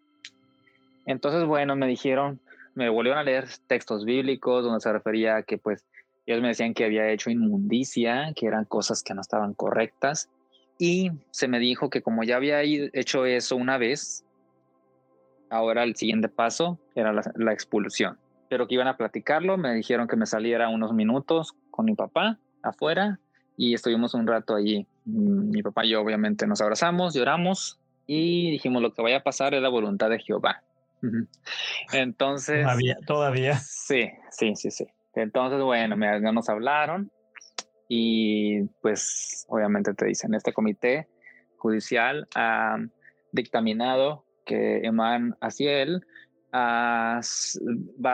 Entonces, 1.08 1.44
bueno, 1.46 1.76
me 1.76 1.88
dijeron, 1.88 2.40
me 2.76 2.90
volvieron 2.90 3.20
a 3.20 3.24
leer 3.24 3.48
textos 3.68 4.06
bíblicos 4.06 4.64
donde 4.64 4.80
se 4.80 4.94
refería 4.94 5.38
a 5.38 5.44
que 5.44 5.58
pues 5.58 5.84
ellos 6.28 6.42
me 6.42 6.50
decían 6.50 6.76
que 6.76 6.86
había 6.86 7.10
hecho 7.10 7.32
inmundicia, 7.32 8.32
que 8.36 8.46
eran 8.46 8.66
cosas 8.66 9.02
que 9.02 9.16
no 9.16 9.22
estaban 9.22 9.56
correctas. 9.56 10.30
Y 10.78 11.12
se 11.32 11.48
me 11.48 11.60
dijo 11.60 11.90
que 11.90 12.04
como 12.04 12.24
ya 12.24 12.36
había 12.36 12.62
hecho 12.62 13.26
eso 13.26 13.56
una 13.56 13.80
vez, 13.80 14.24
ahora 15.50 15.84
el 15.84 15.96
siguiente 15.96 16.30
paso 16.30 16.80
era 16.94 17.12
la, 17.12 17.24
la 17.36 17.52
expulsión. 17.52 18.18
Pero 18.48 18.68
que 18.68 18.76
iban 18.76 18.88
a 18.88 18.98
platicarlo, 18.98 19.58
me 19.58 19.74
dijeron 19.74 20.08
que 20.08 20.16
me 20.16 20.28
saliera 20.28 20.70
unos 20.70 20.94
minutos 20.94 21.56
con 21.72 21.86
mi 21.86 21.96
papá 21.96 22.38
afuera 22.64 23.20
y 23.58 23.74
estuvimos 23.74 24.14
un 24.14 24.28
rato 24.28 24.56
allí. 24.56 24.88
Mm, 25.06 25.50
mi 25.52 25.62
papá 25.62 25.86
y 25.86 25.90
yo 25.90 26.02
obviamente 26.02 26.48
nos 26.48 26.62
abrazamos, 26.62 27.14
lloramos 27.14 27.80
y 28.08 28.52
dijimos 28.52 28.82
lo 28.82 28.94
que 28.94 29.02
vaya 29.02 29.18
a 29.18 29.24
pasar 29.24 29.54
es 29.54 29.62
la 29.62 29.70
voluntad 29.70 30.10
de 30.10 30.20
Jehová. 30.20 30.64
Entonces... 31.94 32.64
Todavía, 32.64 32.98
todavía. 33.06 33.56
Sí, 33.58 34.10
sí, 34.32 34.56
sí, 34.56 34.72
sí. 34.72 34.88
Entonces, 35.16 35.62
bueno, 35.62 35.98
me, 35.98 36.20
nos 36.20 36.50
hablaron 36.50 37.12
y 37.88 38.64
pues 38.82 39.46
obviamente 39.50 39.94
te 39.94 40.06
dicen, 40.06 40.34
este 40.34 40.54
comité 40.54 41.10
judicial 41.58 42.28
ha 42.36 42.78
dictaminado 43.32 44.26
que 44.46 44.80
Eman 44.86 45.36
Asiel 45.42 46.06
va 46.54 47.20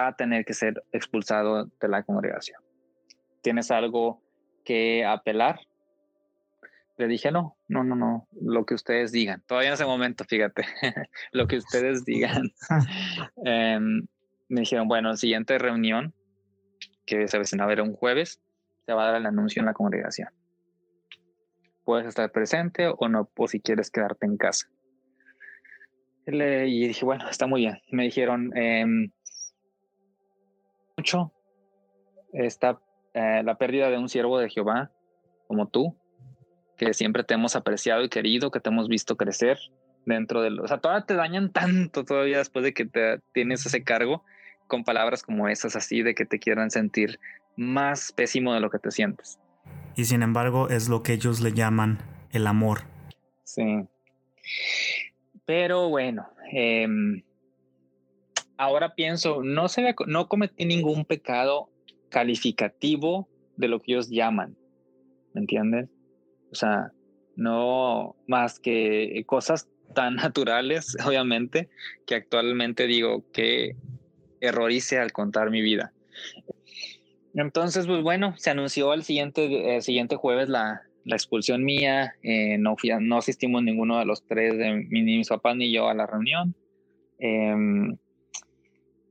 a 0.07 0.15
tener 0.17 0.45
que 0.45 0.53
ser 0.53 0.83
expulsado 0.91 1.65
de 1.65 1.87
la 1.87 2.03
congregación. 2.03 2.61
¿Tienes 3.41 3.71
algo 3.71 4.21
que 4.67 5.05
apelar. 5.05 5.61
Le 6.97 7.07
dije, 7.07 7.31
no, 7.31 7.55
no, 7.69 7.85
no, 7.85 7.95
no, 7.95 8.27
lo 8.41 8.65
que 8.65 8.73
ustedes 8.73 9.13
digan. 9.13 9.41
Todavía 9.47 9.69
en 9.69 9.75
ese 9.75 9.85
momento, 9.85 10.25
fíjate, 10.25 10.65
lo 11.31 11.47
que 11.47 11.57
ustedes 11.57 12.03
digan. 12.03 12.51
Em, 13.45 14.05
me 14.49 14.61
dijeron, 14.61 14.87
bueno, 14.87 15.09
la 15.09 15.15
siguiente 15.15 15.57
reunión, 15.57 16.13
que 17.05 17.27
se 17.29 17.37
va 17.37 17.63
a 17.63 17.67
ver 17.67 17.81
un 17.81 17.93
jueves, 17.93 18.41
se 18.85 18.93
va 18.93 19.03
a 19.03 19.11
dar 19.11 19.21
el 19.21 19.25
anuncio 19.27 19.61
en 19.61 19.67
la 19.67 19.73
congregación. 19.73 20.29
Puedes 21.85 22.07
estar 22.07 22.29
presente 22.31 22.87
o 22.87 23.07
no, 23.07 23.29
o 23.37 23.47
si 23.47 23.61
quieres 23.61 23.89
quedarte 23.89 24.25
en 24.25 24.35
casa. 24.35 24.67
y 26.25 26.87
dije, 26.87 27.05
bueno, 27.05 27.29
está 27.29 27.47
muy 27.47 27.61
bien. 27.61 27.79
Me 27.91 28.03
dijeron, 28.03 28.51
em, 28.57 29.11
mucho, 30.97 31.31
está 32.33 32.81
eh, 33.17 33.41
la 33.43 33.57
pérdida 33.57 33.89
de 33.89 33.97
un 33.97 34.09
siervo 34.09 34.37
de 34.37 34.47
Jehová 34.47 34.91
como 35.47 35.67
tú, 35.67 35.97
que 36.77 36.93
siempre 36.93 37.23
te 37.23 37.33
hemos 37.33 37.55
apreciado 37.55 38.03
y 38.03 38.09
querido, 38.09 38.51
que 38.51 38.59
te 38.59 38.69
hemos 38.69 38.87
visto 38.87 39.17
crecer 39.17 39.57
dentro 40.05 40.43
de 40.43 40.51
lo, 40.51 40.63
o 40.63 40.67
sea, 40.67 40.77
todavía 40.77 41.03
te 41.03 41.15
dañan 41.15 41.51
tanto 41.51 42.05
todavía 42.05 42.37
después 42.37 42.63
de 42.63 42.75
que 42.75 42.85
te 42.85 43.19
tienes 43.33 43.65
ese 43.65 43.83
cargo 43.83 44.23
con 44.67 44.83
palabras 44.83 45.23
como 45.23 45.47
esas 45.47 45.75
así 45.75 46.03
de 46.03 46.13
que 46.13 46.25
te 46.25 46.37
quieran 46.37 46.69
sentir 46.69 47.19
más 47.55 48.11
pésimo 48.11 48.53
de 48.53 48.59
lo 48.59 48.69
que 48.69 48.77
te 48.77 48.91
sientes. 48.91 49.39
Y 49.95 50.05
sin 50.05 50.21
embargo 50.21 50.69
es 50.69 50.87
lo 50.87 51.01
que 51.01 51.13
ellos 51.13 51.41
le 51.41 51.53
llaman 51.53 51.97
el 52.31 52.45
amor. 52.45 52.81
Sí. 53.43 53.87
Pero 55.47 55.89
bueno, 55.89 56.29
em, 56.51 57.23
ahora 58.57 58.93
pienso, 58.93 59.41
no, 59.41 59.69
se, 59.69 59.95
no 60.05 60.27
cometí 60.27 60.65
ningún 60.65 61.03
pecado 61.03 61.71
calificativo 62.09 63.27
de 63.55 63.67
lo 63.67 63.79
que 63.79 63.93
ellos 63.93 64.09
llaman, 64.09 64.55
¿me 65.33 65.41
entiendes? 65.41 65.89
O 66.51 66.55
sea, 66.55 66.91
no 67.35 68.15
más 68.27 68.59
que 68.59 69.23
cosas 69.25 69.69
tan 69.93 70.15
naturales, 70.15 70.97
obviamente, 71.05 71.69
que 72.05 72.15
actualmente 72.15 72.87
digo 72.87 73.23
que 73.31 73.75
error 74.41 74.71
hice 74.71 74.99
al 74.99 75.11
contar 75.11 75.49
mi 75.49 75.61
vida. 75.61 75.93
Entonces, 77.33 77.85
pues 77.85 78.01
bueno, 78.01 78.33
se 78.37 78.49
anunció 78.49 78.93
el 78.93 79.03
siguiente, 79.03 79.81
siguiente 79.81 80.15
jueves 80.15 80.49
la, 80.49 80.81
la 81.07 81.15
expulsión 81.15 81.63
mía, 81.63 82.15
eh, 82.21 82.57
no, 82.57 82.75
fui 82.75 82.91
no 82.99 83.17
asistimos 83.17 83.63
ninguno 83.63 83.99
de 83.99 84.05
los 84.05 84.25
tres, 84.25 84.55
ni 84.55 85.01
mis 85.01 85.29
papás 85.29 85.55
ni 85.55 85.71
yo, 85.71 85.87
a 85.87 85.93
la 85.93 86.05
reunión. 86.05 86.55
Em, 87.19 87.97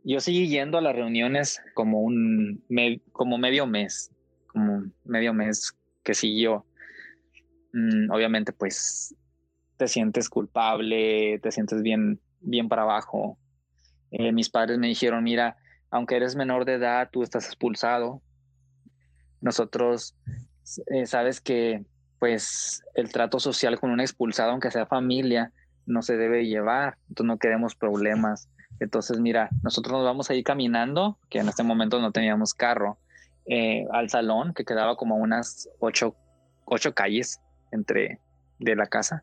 yo 0.08 0.20
seguí 0.20 0.48
yendo 0.48 0.78
a 0.78 0.80
las 0.80 0.94
reuniones 0.94 1.60
como 1.74 2.00
un 2.00 2.62
como 3.12 3.38
medio 3.38 3.66
mes, 3.66 4.12
como 4.46 4.84
medio 5.04 5.34
mes 5.34 5.76
que 6.04 6.14
siguió. 6.14 6.64
Mm, 7.72 8.10
obviamente, 8.12 8.52
pues 8.52 9.16
te 9.76 9.88
sientes 9.88 10.28
culpable, 10.28 11.40
te 11.40 11.50
sientes 11.50 11.82
bien, 11.82 12.20
bien 12.40 12.68
para 12.68 12.82
abajo. 12.82 13.36
Eh, 14.12 14.30
mis 14.30 14.48
padres 14.48 14.78
me 14.78 14.86
dijeron, 14.86 15.24
mira, 15.24 15.56
aunque 15.90 16.16
eres 16.16 16.36
menor 16.36 16.64
de 16.64 16.74
edad, 16.74 17.10
tú 17.10 17.24
estás 17.24 17.46
expulsado. 17.46 18.22
Nosotros, 19.40 20.14
eh, 20.86 21.06
sabes 21.06 21.40
que 21.40 21.84
pues 22.20 22.84
el 22.94 23.10
trato 23.10 23.40
social 23.40 23.78
con 23.80 23.90
un 23.90 24.00
expulsado, 24.00 24.52
aunque 24.52 24.70
sea 24.70 24.86
familia, 24.86 25.52
no 25.84 26.00
se 26.02 26.16
debe 26.16 26.46
llevar. 26.46 26.96
Entonces 27.08 27.26
no 27.26 27.38
queremos 27.38 27.74
problemas. 27.74 28.48
Entonces, 28.80 29.18
mira, 29.20 29.48
nosotros 29.62 29.92
nos 29.92 30.04
vamos 30.04 30.30
a 30.30 30.34
ir 30.34 30.44
caminando, 30.44 31.18
que 31.30 31.38
en 31.38 31.48
este 31.48 31.62
momento 31.62 32.00
no 32.00 32.12
teníamos 32.12 32.54
carro, 32.54 32.98
eh, 33.46 33.86
al 33.92 34.10
salón, 34.10 34.52
que 34.54 34.64
quedaba 34.64 34.96
como 34.96 35.16
unas 35.16 35.68
ocho, 35.78 36.16
ocho 36.64 36.94
calles 36.94 37.40
entre 37.72 38.20
de 38.58 38.76
la 38.76 38.86
casa. 38.86 39.22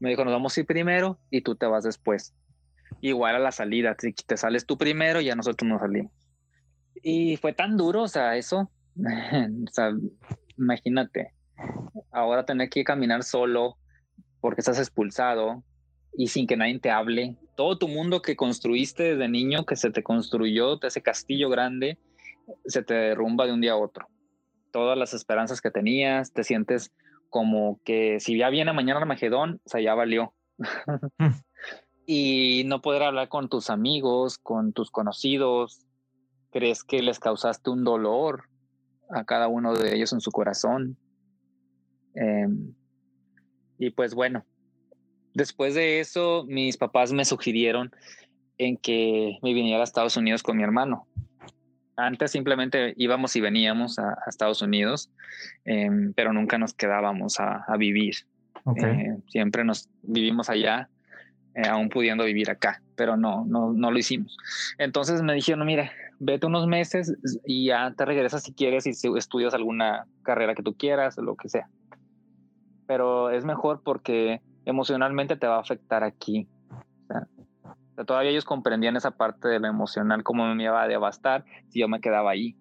Me 0.00 0.10
dijo, 0.10 0.24
nos 0.24 0.32
vamos 0.32 0.56
a 0.56 0.60
ir 0.60 0.66
primero 0.66 1.18
y 1.30 1.42
tú 1.42 1.54
te 1.54 1.66
vas 1.66 1.84
después. 1.84 2.34
Igual 3.00 3.36
a 3.36 3.38
la 3.38 3.52
salida, 3.52 3.94
si 3.98 4.12
te 4.12 4.36
sales 4.36 4.66
tú 4.66 4.76
primero, 4.76 5.20
ya 5.20 5.34
nosotros 5.34 5.68
nos 5.68 5.80
salimos. 5.80 6.12
Y 7.02 7.36
fue 7.36 7.52
tan 7.52 7.76
duro, 7.76 8.02
o 8.02 8.08
sea, 8.08 8.36
eso, 8.36 8.70
o 8.96 9.72
sea, 9.72 9.92
imagínate, 10.58 11.32
ahora 12.10 12.44
tener 12.44 12.68
que 12.68 12.84
caminar 12.84 13.22
solo 13.22 13.76
porque 14.40 14.60
estás 14.60 14.78
expulsado 14.78 15.62
y 16.16 16.28
sin 16.28 16.46
que 16.46 16.56
nadie 16.56 16.78
te 16.78 16.90
hable. 16.90 17.36
Todo 17.54 17.76
tu 17.78 17.88
mundo 17.88 18.22
que 18.22 18.36
construiste 18.36 19.02
desde 19.02 19.28
niño, 19.28 19.66
que 19.66 19.76
se 19.76 19.90
te 19.90 20.02
construyó, 20.02 20.80
ese 20.82 21.02
castillo 21.02 21.48
grande, 21.48 21.98
se 22.64 22.82
te 22.82 22.94
derrumba 22.94 23.46
de 23.46 23.52
un 23.52 23.60
día 23.60 23.72
a 23.72 23.76
otro. 23.76 24.08
Todas 24.70 24.96
las 24.96 25.14
esperanzas 25.14 25.60
que 25.60 25.70
tenías, 25.70 26.32
te 26.32 26.44
sientes 26.44 26.92
como 27.28 27.80
que 27.84 28.20
si 28.20 28.36
ya 28.36 28.50
viene 28.50 28.72
mañana 28.72 29.00
Armagedón, 29.00 29.60
o 29.64 29.68
sea, 29.68 29.80
ya 29.80 29.94
valió. 29.94 30.34
Mm. 31.18 31.26
y 32.06 32.62
no 32.66 32.82
poder 32.82 33.02
hablar 33.02 33.28
con 33.28 33.48
tus 33.48 33.70
amigos, 33.70 34.38
con 34.38 34.72
tus 34.72 34.90
conocidos, 34.90 35.86
crees 36.50 36.84
que 36.84 37.02
les 37.02 37.18
causaste 37.18 37.70
un 37.70 37.84
dolor 37.84 38.44
a 39.10 39.24
cada 39.24 39.48
uno 39.48 39.74
de 39.74 39.94
ellos 39.94 40.12
en 40.12 40.20
su 40.20 40.30
corazón. 40.30 40.96
Em, 42.14 42.74
y 43.78 43.90
pues 43.90 44.14
bueno, 44.14 44.44
después 45.34 45.74
de 45.74 46.00
eso, 46.00 46.44
mis 46.48 46.76
papás 46.76 47.12
me 47.12 47.24
sugirieron 47.24 47.92
en 48.58 48.76
que 48.76 49.38
me 49.42 49.54
viniera 49.54 49.80
a 49.80 49.84
Estados 49.84 50.16
Unidos 50.16 50.42
con 50.42 50.56
mi 50.56 50.62
hermano. 50.62 51.06
Antes 51.96 52.30
simplemente 52.30 52.94
íbamos 52.96 53.36
y 53.36 53.40
veníamos 53.40 53.98
a, 53.98 54.16
Estados 54.26 54.62
Unidos, 54.62 55.10
em, 55.64 56.12
pero 56.14 56.32
nunca 56.32 56.58
nos 56.58 56.74
quedábamos 56.74 57.38
a, 57.38 57.64
vivir. 57.76 58.14
Eh, 58.76 59.16
siempre 59.28 59.64
nos 59.64 59.88
vivimos 60.02 60.48
allá, 60.48 60.88
eh, 61.54 61.66
aún 61.68 61.88
pudiendo 61.88 62.24
vivir 62.24 62.48
acá, 62.50 62.80
pero 62.94 63.16
no, 63.16 63.44
no, 63.44 63.72
no 63.72 63.90
lo 63.90 63.98
hicimos. 63.98 64.36
Entonces 64.78 65.22
me 65.22 65.34
dijeron, 65.34 65.66
mira, 65.66 65.90
vete 66.18 66.46
unos 66.46 66.66
meses 66.66 67.12
y 67.44 67.66
ya 67.66 67.92
te 67.96 68.04
regresas 68.04 68.44
si 68.44 68.52
quieres 68.52 68.86
y 68.86 68.90
estudias 69.18 69.54
alguna 69.54 70.06
carrera 70.22 70.54
que 70.54 70.62
tú 70.62 70.74
quieras 70.74 71.18
o 71.18 71.22
lo 71.22 71.34
que 71.34 71.48
sea. 71.48 71.68
Pero 72.86 73.30
es 73.30 73.44
mejor 73.44 73.82
porque 73.82 74.40
emocionalmente 74.64 75.36
te 75.36 75.46
va 75.46 75.56
a 75.56 75.60
afectar 75.60 76.04
aquí. 76.04 76.48
todavía 78.06 78.30
ellos 78.30 78.44
comprendían 78.44 78.96
esa 78.96 79.12
parte 79.12 79.48
de 79.48 79.60
lo 79.60 79.68
emocional, 79.68 80.22
cómo 80.22 80.54
me 80.54 80.64
iba 80.64 80.82
a 80.82 80.88
devastar 80.88 81.44
si 81.68 81.80
yo 81.80 81.88
me 81.88 82.00
quedaba 82.00 82.30
ahí. 82.30 82.56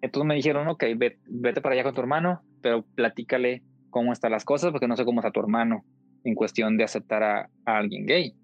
Entonces 0.00 0.26
me 0.26 0.34
dijeron, 0.34 0.68
ok, 0.68 0.84
vete, 0.96 1.60
para 1.60 1.74
allá 1.74 1.82
con 1.82 1.94
tu 1.94 2.00
hermano, 2.00 2.42
pero 2.62 2.84
platícale 2.94 3.62
cómo 3.90 4.12
están 4.12 4.32
las 4.32 4.44
cosas, 4.44 4.70
porque 4.70 4.86
no 4.86 4.96
sé 4.96 5.04
cómo 5.04 5.20
está 5.20 5.30
tu 5.30 5.40
hermano 5.40 5.84
en 6.24 6.34
cuestión 6.34 6.76
de 6.76 6.84
aceptar 6.84 7.22
a, 7.22 7.50
alguien 7.64 8.06
gay. 8.06 8.34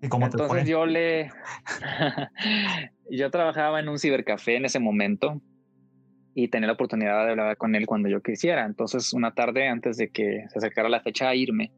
¿Y 0.00 0.08
cómo 0.08 0.26
Entonces 0.26 0.66
yo 0.66 0.86
le... 0.86 1.30
yo 3.10 3.30
trabajaba 3.30 3.80
en 3.80 3.88
un 3.88 3.98
cibercafé 3.98 4.56
en 4.56 4.64
ese 4.64 4.78
momento 4.78 5.42
y 6.34 6.48
tenía 6.48 6.66
la 6.66 6.72
oportunidad 6.72 7.24
de 7.24 7.30
hablar 7.30 7.56
con 7.56 7.74
él 7.74 7.86
cuando 7.86 8.08
yo 8.08 8.20
quisiera. 8.20 8.66
Entonces, 8.66 9.12
una 9.12 9.34
tarde 9.34 9.68
antes 9.68 9.96
de 9.96 10.10
que 10.10 10.44
se 10.48 10.58
acercara 10.58 10.88
la 10.88 11.00
fecha 11.00 11.28
a 11.28 11.34
irme, 11.34 11.72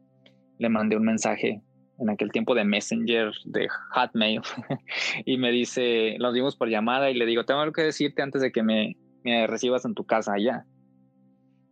le 0.57 0.69
mandé 0.69 0.97
un 0.97 1.03
mensaje 1.03 1.61
en 1.99 2.09
aquel 2.09 2.31
tiempo 2.31 2.55
de 2.55 2.63
Messenger, 2.63 3.31
de 3.45 3.67
Hotmail, 3.91 4.41
y 5.25 5.37
me 5.37 5.51
dice, 5.51 6.17
nos 6.19 6.33
vimos 6.33 6.55
por 6.55 6.69
llamada 6.69 7.09
y 7.09 7.15
le 7.15 7.25
digo, 7.25 7.45
tengo 7.45 7.61
algo 7.61 7.73
que 7.73 7.83
decirte 7.83 8.21
antes 8.21 8.41
de 8.41 8.51
que 8.51 8.63
me, 8.63 8.97
me 9.23 9.47
recibas 9.47 9.85
en 9.85 9.93
tu 9.93 10.05
casa 10.05 10.33
allá. 10.33 10.65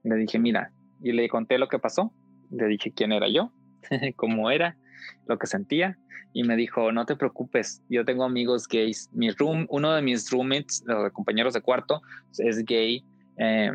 le 0.03 0.15
dije, 0.15 0.39
mira, 0.39 0.71
y 1.01 1.11
le 1.11 1.29
conté 1.29 1.57
lo 1.57 1.67
que 1.67 1.79
pasó, 1.79 2.11
le 2.51 2.67
dije 2.67 2.91
quién 2.91 3.11
era 3.11 3.27
yo, 3.29 3.51
cómo 4.15 4.49
era, 4.49 4.77
lo 5.27 5.37
que 5.37 5.47
sentía, 5.47 5.97
y 6.35 6.43
me 6.43 6.57
dijo, 6.57 6.91
no 6.91 7.05
te 7.05 7.15
preocupes, 7.15 7.81
yo 7.89 8.03
tengo 8.03 8.25
amigos 8.25 8.67
gays. 8.67 9.09
Mi 9.13 9.31
room, 9.31 9.65
uno 9.69 9.93
de 9.93 10.01
mis 10.01 10.29
roommates, 10.29 10.83
los 10.85 11.11
compañeros 11.13 11.53
de 11.53 11.61
cuarto, 11.61 12.01
es 12.37 12.63
gay. 12.65 13.05
Eh, 13.37 13.71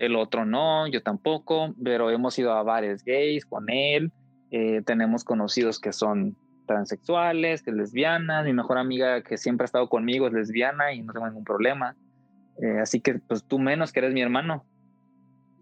el 0.00 0.16
otro 0.16 0.44
no, 0.44 0.88
yo 0.88 1.02
tampoco, 1.02 1.72
pero 1.80 2.10
hemos 2.10 2.36
ido 2.36 2.52
a 2.52 2.64
bares 2.64 3.04
gays 3.04 3.46
con 3.46 3.70
él. 3.70 4.10
Eh, 4.50 4.82
tenemos 4.84 5.22
conocidos 5.22 5.78
que 5.78 5.92
son 5.92 6.36
transexuales, 6.66 7.62
que 7.62 7.70
es 7.70 7.76
lesbiana. 7.76 8.42
Mi 8.42 8.54
mejor 8.54 8.78
amiga 8.78 9.22
que 9.22 9.36
siempre 9.36 9.64
ha 9.64 9.66
estado 9.66 9.88
conmigo 9.88 10.26
es 10.26 10.32
lesbiana 10.32 10.92
y 10.92 11.02
no 11.02 11.12
tengo 11.12 11.28
ningún 11.28 11.44
problema. 11.44 11.94
Eh, 12.60 12.80
así 12.80 13.00
que, 13.00 13.20
pues 13.20 13.44
tú 13.44 13.60
menos 13.60 13.92
que 13.92 14.00
eres 14.00 14.12
mi 14.12 14.20
hermano. 14.20 14.64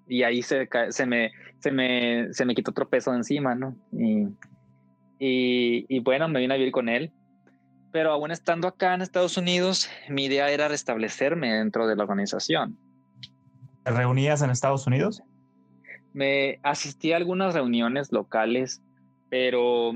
Y 0.07 0.23
ahí 0.23 0.41
se, 0.41 0.67
se, 0.89 1.05
me, 1.05 1.33
se, 1.59 1.73
me, 1.73 2.33
se 2.33 2.47
me 2.47 2.55
quitó 2.55 2.71
otro 2.71 2.89
peso 2.89 3.15
encima, 3.15 3.55
¿no? 3.55 3.77
Y 3.93 4.29
y, 5.19 5.99
bueno, 6.01 6.29
me 6.29 6.41
vine 6.41 6.55
a 6.55 6.57
vivir 6.57 6.73
con 6.73 6.89
él. 6.89 7.13
Pero 7.91 8.13
aún 8.13 8.31
estando 8.31 8.69
acá 8.69 8.95
en 8.95 9.01
Estados 9.01 9.37
Unidos, 9.37 9.89
mi 10.09 10.27
idea 10.27 10.51
era 10.51 10.69
restablecerme 10.69 11.55
dentro 11.55 11.87
de 11.87 11.97
la 11.97 12.03
organización. 12.03 12.79
¿Te 13.83 13.91
reunías 13.91 14.43
en 14.43 14.51
Estados 14.51 14.87
Unidos? 14.87 15.23
Me 16.13 16.61
asistí 16.63 17.13
a 17.13 17.17
algunas 17.17 17.55
reuniones 17.55 18.13
locales, 18.13 18.83
pero 19.31 19.93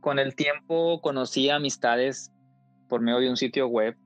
con 0.00 0.18
el 0.18 0.36
tiempo 0.36 1.00
conocí 1.00 1.50
amistades 1.50 2.30
por 2.88 3.00
medio 3.00 3.18
de 3.18 3.30
un 3.30 3.36
sitio 3.36 3.66
web. 3.66 3.96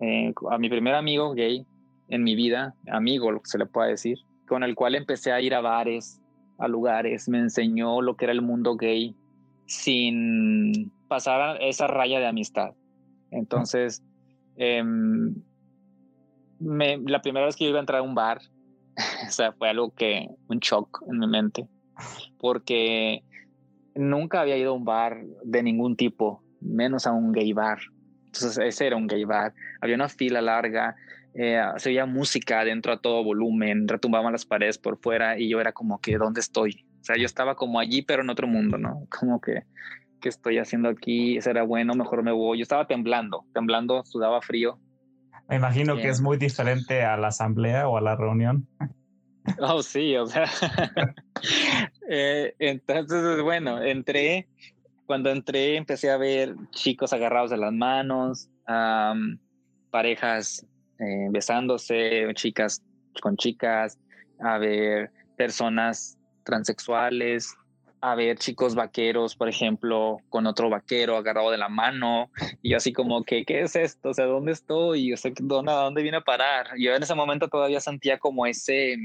Eh, 0.00 0.34
a 0.50 0.58
mi 0.58 0.68
primer 0.68 0.94
amigo 0.94 1.32
gay 1.34 1.64
en 2.08 2.24
mi 2.24 2.34
vida, 2.34 2.74
amigo, 2.90 3.30
lo 3.30 3.40
que 3.40 3.50
se 3.50 3.58
le 3.58 3.66
pueda 3.66 3.88
decir, 3.88 4.18
con 4.48 4.62
el 4.62 4.74
cual 4.74 4.94
empecé 4.94 5.32
a 5.32 5.40
ir 5.40 5.54
a 5.54 5.60
bares, 5.60 6.20
a 6.58 6.68
lugares, 6.68 7.28
me 7.28 7.38
enseñó 7.38 8.00
lo 8.00 8.16
que 8.16 8.24
era 8.26 8.32
el 8.32 8.42
mundo 8.42 8.76
gay 8.76 9.14
sin 9.66 10.92
pasar 11.08 11.62
esa 11.62 11.86
raya 11.86 12.18
de 12.18 12.26
amistad. 12.26 12.74
Entonces, 13.30 14.02
em, 14.56 15.34
la 16.58 17.20
primera 17.22 17.46
vez 17.46 17.56
que 17.56 17.64
yo 17.64 17.70
iba 17.70 17.78
a 17.78 17.80
entrar 17.80 18.00
a 18.00 18.02
un 18.02 18.14
bar, 18.14 18.40
o 19.28 19.30
sea, 19.30 19.52
fue 19.52 19.68
algo 19.68 19.90
que, 19.94 20.28
un 20.48 20.58
shock 20.58 21.02
en 21.08 21.18
mi 21.18 21.26
mente, 21.26 21.68
porque 22.38 23.22
nunca 23.94 24.40
había 24.40 24.56
ido 24.56 24.70
a 24.70 24.74
un 24.74 24.84
bar 24.84 25.22
de 25.44 25.62
ningún 25.62 25.96
tipo, 25.96 26.42
menos 26.60 27.06
a 27.06 27.12
un 27.12 27.32
gay 27.32 27.52
bar. 27.52 27.78
Entonces, 28.26 28.58
ese 28.58 28.86
era 28.86 28.96
un 28.96 29.06
gay 29.06 29.24
bar. 29.24 29.54
Había 29.80 29.94
una 29.94 30.08
fila 30.08 30.42
larga, 30.42 30.94
eh, 31.38 31.60
se 31.76 31.90
oía 31.90 32.06
música 32.06 32.64
dentro 32.64 32.94
a 32.94 33.00
todo 33.00 33.22
volumen, 33.22 33.86
retumbaban 33.86 34.32
las 34.32 34.46
paredes 34.46 34.78
por 34.78 34.98
fuera 34.98 35.38
y 35.38 35.50
yo 35.50 35.60
era 35.60 35.72
como 35.72 36.00
que, 36.00 36.16
¿dónde 36.16 36.40
estoy? 36.40 36.86
O 37.00 37.04
sea, 37.04 37.16
yo 37.16 37.26
estaba 37.26 37.56
como 37.56 37.78
allí, 37.78 38.00
pero 38.00 38.22
en 38.22 38.30
otro 38.30 38.46
mundo, 38.46 38.78
¿no? 38.78 39.06
Como 39.20 39.40
que, 39.40 39.62
¿qué 40.20 40.28
estoy 40.28 40.58
haciendo 40.58 40.88
aquí? 40.88 41.40
¿Será 41.40 41.62
bueno? 41.62 41.94
Mejor 41.94 42.22
me 42.24 42.32
voy. 42.32 42.58
Yo 42.58 42.62
estaba 42.62 42.86
temblando, 42.86 43.44
temblando, 43.52 44.02
sudaba 44.04 44.40
frío. 44.40 44.80
Me 45.48 45.56
imagino 45.56 45.94
que 45.96 46.08
es 46.08 46.20
muy 46.20 46.36
diferente 46.38 47.04
a 47.04 47.16
la 47.16 47.28
asamblea 47.28 47.86
o 47.86 47.96
a 47.96 48.00
la 48.00 48.16
reunión. 48.16 48.66
Oh, 49.60 49.80
sí, 49.80 50.16
o 50.16 50.26
sea. 50.26 50.46
eh, 52.10 52.52
entonces, 52.58 53.40
bueno, 53.42 53.80
entré. 53.80 54.48
Cuando 55.06 55.30
entré, 55.30 55.76
empecé 55.76 56.10
a 56.10 56.16
ver 56.16 56.56
chicos 56.72 57.12
agarrados 57.12 57.52
de 57.52 57.56
las 57.56 57.72
manos, 57.72 58.50
parejas 59.92 60.66
eh, 60.98 61.28
besándose, 61.30 62.26
chicas 62.34 62.82
con 63.20 63.36
chicas, 63.36 63.98
a 64.40 64.58
ver 64.58 65.10
personas 65.36 66.18
transexuales, 66.44 67.54
a 68.00 68.14
ver 68.14 68.38
chicos 68.38 68.74
vaqueros, 68.74 69.34
por 69.36 69.48
ejemplo, 69.48 70.18
con 70.28 70.46
otro 70.46 70.70
vaquero 70.70 71.16
agarrado 71.16 71.50
de 71.50 71.58
la 71.58 71.68
mano, 71.68 72.30
y 72.62 72.70
yo 72.70 72.76
así 72.76 72.92
como 72.92 73.24
que, 73.24 73.44
¿qué 73.44 73.62
es 73.62 73.74
esto? 73.76 74.10
O 74.10 74.14
sea, 74.14 74.26
¿dónde 74.26 74.52
estoy? 74.52 75.12
O 75.12 75.16
sea, 75.16 75.32
¿dónde, 75.40 75.72
¿a 75.72 75.76
dónde 75.76 76.02
vine 76.02 76.18
a 76.18 76.22
parar? 76.22 76.68
Yo 76.78 76.94
en 76.94 77.02
ese 77.02 77.14
momento 77.14 77.48
todavía 77.48 77.80
sentía 77.80 78.18
como 78.18 78.46
ese, 78.46 78.96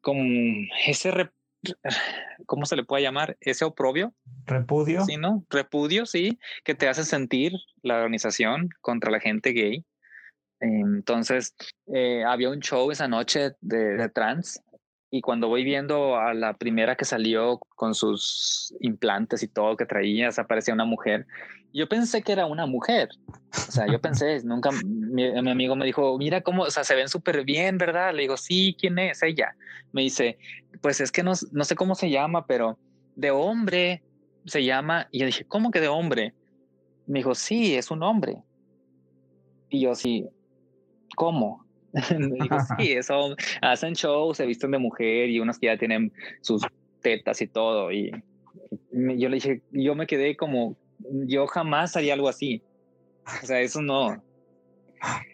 como 0.00 0.22
ese, 0.86 1.30
¿cómo 2.46 2.66
se 2.66 2.76
le 2.76 2.84
puede 2.84 3.02
llamar? 3.02 3.36
Ese 3.40 3.64
oprobio. 3.64 4.12
Repudio. 4.46 5.04
Sí, 5.04 5.16
¿no? 5.16 5.44
Repudio, 5.50 6.06
sí, 6.06 6.38
que 6.64 6.74
te 6.74 6.88
hace 6.88 7.04
sentir 7.04 7.52
la 7.82 7.96
organización 7.96 8.70
contra 8.80 9.10
la 9.10 9.20
gente 9.20 9.50
gay. 9.50 9.84
Entonces, 10.64 11.54
eh, 11.92 12.24
había 12.24 12.50
un 12.50 12.60
show 12.60 12.90
esa 12.90 13.08
noche 13.08 13.52
de, 13.60 13.96
de 13.96 14.08
trans 14.08 14.62
y 15.16 15.20
cuando 15.20 15.46
voy 15.46 15.62
viendo 15.62 16.16
a 16.16 16.34
la 16.34 16.54
primera 16.54 16.96
que 16.96 17.04
salió 17.04 17.60
con 17.76 17.94
sus 17.94 18.74
implantes 18.80 19.44
y 19.44 19.46
todo 19.46 19.76
que 19.76 19.86
traía, 19.86 20.28
aparecía 20.36 20.74
una 20.74 20.86
mujer. 20.86 21.24
Yo 21.72 21.88
pensé 21.88 22.20
que 22.20 22.32
era 22.32 22.46
una 22.46 22.66
mujer. 22.66 23.10
O 23.52 23.70
sea, 23.70 23.86
yo 23.86 24.00
pensé, 24.02 24.42
nunca, 24.42 24.70
mi, 24.84 25.38
amigo 25.38 25.76
me 25.76 25.84
dijo, 25.86 26.18
mira 26.18 26.40
cómo, 26.40 26.64
o 26.64 26.70
sea, 26.72 26.82
se 26.82 26.96
ven 26.96 27.08
súper 27.08 27.44
bien, 27.44 27.78
¿verdad? 27.78 28.12
Le 28.12 28.22
digo, 28.22 28.36
sí, 28.36 28.76
¿quién 28.76 28.98
es 28.98 29.22
ella? 29.22 29.54
Me 29.92 30.02
dice, 30.02 30.36
pues 30.80 31.00
es 31.00 31.12
que 31.12 31.22
no, 31.22 31.34
no 31.52 31.64
sé 31.64 31.76
cómo 31.76 31.94
se 31.94 32.10
llama, 32.10 32.44
pero 32.44 32.76
de 33.14 33.30
hombre 33.30 34.02
se 34.46 34.64
llama. 34.64 35.06
Y 35.12 35.20
yo 35.20 35.26
dije, 35.26 35.44
¿cómo 35.44 35.70
que 35.70 35.80
de 35.80 35.86
hombre? 35.86 36.34
Me 37.06 37.20
dijo, 37.20 37.36
sí, 37.36 37.76
es 37.76 37.92
un 37.92 38.02
hombre. 38.02 38.42
Y 39.68 39.82
yo 39.82 39.94
sí, 39.94 40.26
¿cómo? 41.14 41.64
digo, 42.18 42.56
sí, 42.78 42.92
eso 42.92 43.36
hacen 43.62 43.94
shows, 43.94 44.36
se 44.36 44.46
visten 44.46 44.72
de 44.72 44.78
mujer 44.78 45.30
y 45.30 45.38
unos 45.38 45.58
que 45.58 45.66
ya 45.66 45.76
tienen 45.76 46.12
sus 46.40 46.66
tetas 47.00 47.40
y 47.40 47.46
todo. 47.46 47.92
Y, 47.92 48.10
yo 48.90 49.28
le 49.28 49.36
dije, 49.36 49.62
yo 49.70 49.94
me 49.94 50.06
quedé 50.06 50.36
como, 50.36 50.76
yo 51.26 51.46
jamás 51.46 51.96
haría 51.96 52.14
algo 52.14 52.28
así. 52.28 52.62
O 53.42 53.46
sea, 53.46 53.60
eso 53.60 53.80
no. 53.80 54.22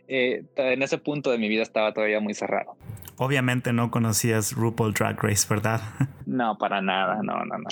Eh, 0.08 0.44
en 0.56 0.82
ese 0.82 0.98
punto 0.98 1.30
de 1.30 1.38
mi 1.38 1.48
vida 1.48 1.62
estaba 1.62 1.94
todavía 1.94 2.20
muy 2.20 2.34
cerrado. 2.34 2.76
Obviamente 3.16 3.72
no 3.72 3.90
conocías 3.90 4.52
RuPaul 4.52 4.94
Drag 4.94 5.22
Race, 5.22 5.46
¿verdad? 5.48 5.80
No, 6.26 6.56
para 6.58 6.80
nada, 6.80 7.16
no, 7.24 7.44
no, 7.44 7.58
no. 7.58 7.68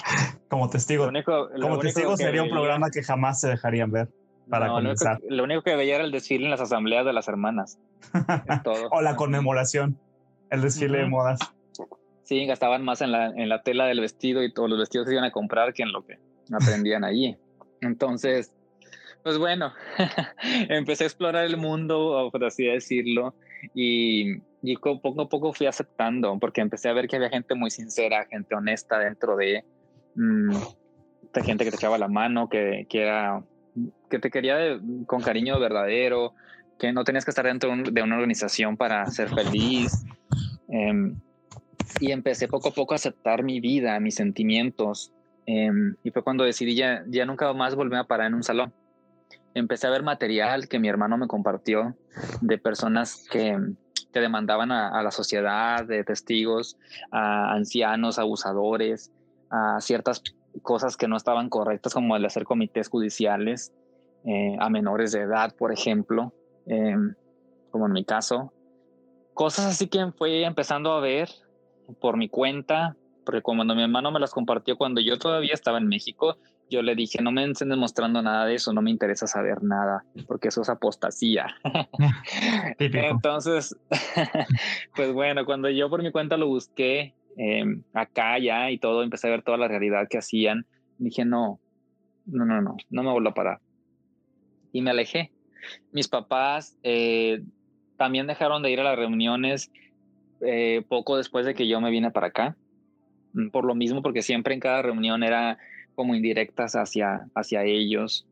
Como 0.49 0.69
testigo, 0.69 1.09
como 1.61 1.79
testigo 1.79 2.17
sería 2.17 2.43
un 2.43 2.51
programa 2.51 2.91
que 2.91 3.05
jamás 3.05 3.41
se 3.41 3.51
dejarían 3.51 3.93
ver 3.93 4.09
para 4.49 4.69
comenzar. 4.69 5.21
Lo 5.29 5.45
único, 5.45 5.63
que, 5.63 5.77
veía 5.77 5.97
era 5.97 6.05
el 6.05 6.13
desfile 6.13 6.45
en 6.45 6.51
las 6.51 6.61
asambleas 6.61 7.05
de 7.05 7.13
las 7.13 7.29
hermanas. 7.29 7.79
o 8.91 9.01
la 9.03 9.17
conmemoración, 9.17 9.99
el 10.51 10.63
desfile 10.63 10.99
de 10.99 11.07
modas. 11.07 11.39
Sí, 12.25 12.45
gastaban 12.47 12.85
más 12.85 13.01
en 13.01 13.13
la, 13.13 13.27
en 13.27 13.49
la 13.49 13.63
tela 13.63 13.87
del 13.87 14.01
vestido 14.01 14.43
y 14.43 14.53
todos 14.53 14.69
los 14.69 14.79
vestidos 14.79 15.07
se 15.07 15.15
iban 15.15 15.25
a 15.25 15.31
comprar 15.31 15.73
que 15.73 15.83
en 15.83 15.93
lo 15.93 16.05
que 16.05 16.19
aprendían 16.53 17.05
allí. 17.05 17.37
Entonces, 17.81 18.53
pues 19.23 19.39
bueno, 19.39 19.73
empecé 20.69 21.05
a 21.05 21.07
explorar 21.07 21.45
el 21.45 21.57
mundo, 21.57 22.29
por 22.31 22.45
así 22.45 22.65
decirlo, 22.65 23.35
y, 23.75 24.37
y, 24.63 24.77
poco 24.77 25.23
a 25.23 25.29
poco 25.29 25.53
fui 25.53 25.67
aceptando, 25.67 26.39
porque 26.39 26.61
empecé 26.61 26.89
a 26.89 26.93
ver 26.93 27.09
que 27.09 27.17
había 27.17 27.31
gente 27.31 27.55
muy 27.55 27.71
sincera, 27.71 28.27
gente 28.31 28.55
honesta 28.55 28.99
dentro 28.99 29.37
de, 29.37 29.65
mm, 30.15 30.55
gente 31.45 31.65
que 31.65 31.71
te 31.71 31.77
echaba 31.77 31.99
la 31.99 32.09
mano, 32.09 32.49
que, 32.49 32.87
que 32.89 33.03
era 33.03 33.43
que 34.11 34.19
te 34.19 34.31
quería 34.31 34.81
con 35.07 35.23
cariño 35.23 35.59
verdadero, 35.59 36.35
que 36.79 36.93
no 36.93 37.05
tenías 37.05 37.25
que 37.25 37.31
estar 37.31 37.47
dentro 37.47 37.75
de 37.77 38.03
una 38.03 38.17
organización 38.17 38.77
para 38.77 39.07
ser 39.07 39.29
feliz. 39.31 40.05
Em, 40.69 41.17
y 42.01 42.13
empecé 42.13 42.49
poco 42.49 42.69
a 42.69 42.73
poco 42.73 42.95
a 42.95 42.97
aceptar 42.97 43.43
mi 43.43 43.61
vida, 43.61 43.99
mis 44.01 44.15
sentimientos. 44.15 45.13
Em, 45.47 45.97
y 46.05 46.11
fue 46.11 46.23
cuando 46.23 46.45
decidí 46.45 46.75
ya, 46.75 47.05
ya 47.09 47.25
nunca 47.25 47.53
más 47.53 47.75
volver 47.75 47.99
a 47.99 48.05
parar 48.05 48.29
en 48.29 48.35
un 48.35 48.43
salón. 48.43 48.73
Empecé 49.55 49.87
a 49.87 49.91
ver 49.91 50.03
material 50.03 50.69
que 50.69 50.79
mi 50.79 50.89
hermano 50.89 51.17
me 51.17 51.27
compartió 51.27 51.97
de 52.43 52.59
personas 52.59 53.27
que, 53.31 53.59
que 54.13 54.21
demandaban 54.21 54.71
a, 54.71 54.89
a, 54.89 55.03
la 55.03 55.11
sociedad, 55.11 55.85
de 55.85 56.05
testigos, 56.05 56.77
a 57.11 57.53
ancianos, 57.55 58.19
abusadores, 58.19 59.11
a 59.51 59.81
ciertas 59.81 60.23
cosas 60.63 60.97
que 60.97 61.09
no 61.09 61.17
estaban 61.17 61.49
correctas, 61.49 61.95
como 61.95 62.17
el 62.17 62.25
hacer 62.25 62.45
comités 62.45 62.89
judiciales 62.89 63.73
eh, 64.25 64.57
a 64.59 64.69
menores 64.69 65.13
de 65.13 65.21
edad, 65.21 65.55
por 65.57 65.73
ejemplo, 65.73 66.33
em, 66.67 67.15
como 67.71 67.87
en 67.87 67.93
mi 67.93 68.05
caso. 68.05 68.53
Cosas 69.35 69.67
así 69.67 69.87
que 69.87 70.11
fui 70.13 70.45
empezando 70.45 70.93
a 70.93 71.01
ver 71.01 71.29
por 72.01 72.17
mi 72.17 72.29
cuenta, 72.29 72.97
porque 73.25 73.43
cuando 73.43 73.75
mi 73.75 73.83
hermano 73.83 74.11
me 74.11 74.21
las 74.21 74.33
compartió 74.33 74.77
cuando 74.77 75.01
yo 75.01 75.19
todavía 75.19 75.55
estaba 75.55 75.79
en 75.79 75.87
México, 75.87 76.37
yo 76.71 76.83
le 76.83 76.95
dije, 76.95 77.23
no 77.23 77.33
me 77.33 77.45
estén 77.45 77.71
demostrando 77.71 78.21
nada 78.23 78.45
de 78.45 78.55
eso, 78.55 78.73
no 78.73 78.83
me 78.83 78.91
interesa 78.91 79.27
saber 79.27 79.63
nada, 79.63 80.05
porque 80.27 80.49
eso 80.49 80.63
es 80.63 80.69
apostasía. 80.69 81.47
Entonces, 82.79 83.77
pues 84.97 85.13
bueno, 85.13 85.45
cuando 85.47 85.71
yo 85.71 85.89
por 85.89 86.03
mi 86.03 86.11
cuenta 86.11 86.37
lo 86.37 86.49
busqué, 86.49 87.15
Em, 87.41 87.85
acá 87.93 88.37
ya 88.41 88.69
y 88.69 88.79
todo, 88.79 89.05
empecé 89.05 89.29
a 89.29 89.31
ver 89.31 89.43
toda 89.43 89.57
la 89.57 89.69
realidad 89.69 90.09
que 90.11 90.19
hacían. 90.19 90.67
Dije, 90.99 91.25
no, 91.25 91.61
no, 92.27 92.45
no, 92.45 92.61
no, 92.61 92.77
no 92.91 93.03
me 93.05 93.13
vuelvo 93.13 93.29
a 93.29 93.35
parar. 93.35 93.61
Y 94.73 94.83
me 94.83 94.91
alejé. 94.91 95.31
Mis 95.93 96.09
papás 96.09 96.77
eh, 96.83 97.43
también 97.97 98.27
dejaron 98.27 98.61
de 98.63 98.73
ir 98.73 98.81
a 98.81 98.85
las 98.85 98.99
reuniones 98.99 99.71
eh, 100.41 100.83
poco 100.89 101.17
después 101.17 101.47
de 101.47 101.55
que 101.55 101.69
yo 101.69 101.81
me 101.81 101.91
vine 101.91 102.11
para 102.11 102.27
acá. 102.27 102.57
Mm, 103.35 103.51
por 103.51 103.65
lo 103.65 103.77
mismo, 103.77 104.03
porque 104.03 104.23
siempre 104.23 104.53
en 104.53 104.61
cada 104.61 104.83
reunión 104.83 105.23
era 105.23 105.59
como 105.95 106.17
indirectas 106.17 106.75
hacia, 106.75 107.29
hacia 107.37 107.63
ellos, 107.63 108.27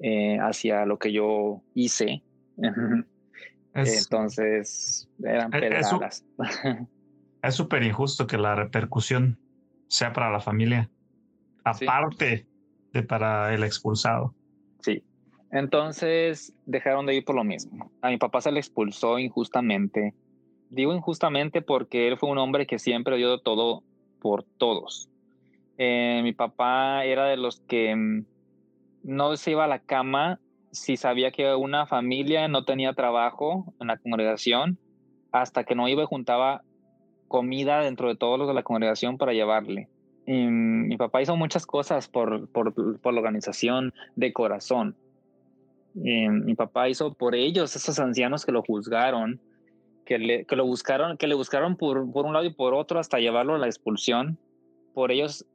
eh, 0.00 0.38
hacia 0.40 0.86
lo 0.86 0.98
que 0.98 1.12
yo 1.12 1.60
hice. 1.74 2.22
Entonces, 3.74 5.10
eran 5.22 5.50
pedradas. 5.50 6.24
es 7.48 7.54
súper 7.54 7.82
injusto 7.82 8.26
que 8.26 8.38
la 8.38 8.54
repercusión 8.54 9.38
sea 9.88 10.12
para 10.12 10.30
la 10.30 10.40
familia, 10.40 10.90
aparte 11.64 12.46
de 12.92 13.02
para 13.02 13.54
el 13.54 13.64
expulsado. 13.64 14.34
Sí. 14.80 15.02
Entonces 15.52 16.54
dejaron 16.64 17.06
de 17.06 17.14
ir 17.14 17.24
por 17.24 17.36
lo 17.36 17.44
mismo. 17.44 17.90
A 18.02 18.10
mi 18.10 18.18
papá 18.18 18.40
se 18.40 18.52
le 18.52 18.60
expulsó 18.60 19.18
injustamente. 19.18 20.14
Digo 20.70 20.94
injustamente 20.94 21.62
porque 21.62 22.08
él 22.08 22.18
fue 22.18 22.30
un 22.30 22.38
hombre 22.38 22.66
que 22.66 22.78
siempre 22.78 23.16
dio 23.16 23.38
todo 23.38 23.84
por 24.20 24.44
todos. 24.58 25.08
Eh, 25.78 26.20
mi 26.24 26.32
papá 26.32 27.04
era 27.04 27.26
de 27.26 27.36
los 27.36 27.60
que 27.60 27.94
mm, 27.94 28.24
no 29.04 29.36
se 29.36 29.52
iba 29.52 29.64
a 29.64 29.68
la 29.68 29.78
cama 29.78 30.40
si 30.72 30.96
sabía 30.96 31.30
que 31.30 31.54
una 31.54 31.86
familia 31.86 32.48
no 32.48 32.64
tenía 32.64 32.92
trabajo 32.92 33.72
en 33.80 33.86
la 33.86 33.98
congregación 33.98 34.78
hasta 35.32 35.64
que 35.64 35.74
no 35.74 35.88
iba 35.88 36.02
y 36.02 36.06
juntaba 36.06 36.62
comida 37.28 37.80
dentro 37.80 38.08
de 38.08 38.16
todos 38.16 38.38
los 38.38 38.48
de 38.48 38.54
la 38.54 38.62
congregación 38.62 39.18
para 39.18 39.32
llevarle. 39.32 39.88
Mi 40.26 40.96
papá 40.96 41.22
hizo 41.22 41.36
muchas 41.36 41.66
cosas 41.66 42.08
por, 42.08 42.48
por, 42.48 42.74
por 43.00 43.14
la 43.14 43.20
organización 43.20 43.94
de 44.16 44.32
corazón. 44.32 44.96
Mi 45.94 46.54
papá 46.54 46.88
hizo 46.88 47.14
por 47.14 47.34
ellos, 47.34 47.74
esos 47.76 47.98
ancianos 47.98 48.44
que 48.44 48.52
lo 48.52 48.62
juzgaron, 48.62 49.40
que, 50.04 50.18
le, 50.18 50.44
que 50.44 50.56
lo 50.56 50.66
buscaron, 50.66 51.16
que 51.16 51.26
le 51.26 51.34
buscaron 51.34 51.76
por, 51.76 52.10
por 52.12 52.26
un 52.26 52.32
lado 52.32 52.44
y 52.44 52.52
por 52.52 52.74
otro 52.74 52.98
hasta 52.98 53.18
llevarlo 53.18 53.54
a 53.54 53.58
la 53.58 53.66
expulsión. 53.66 54.38
Por 54.94 55.12
ellos 55.12 55.46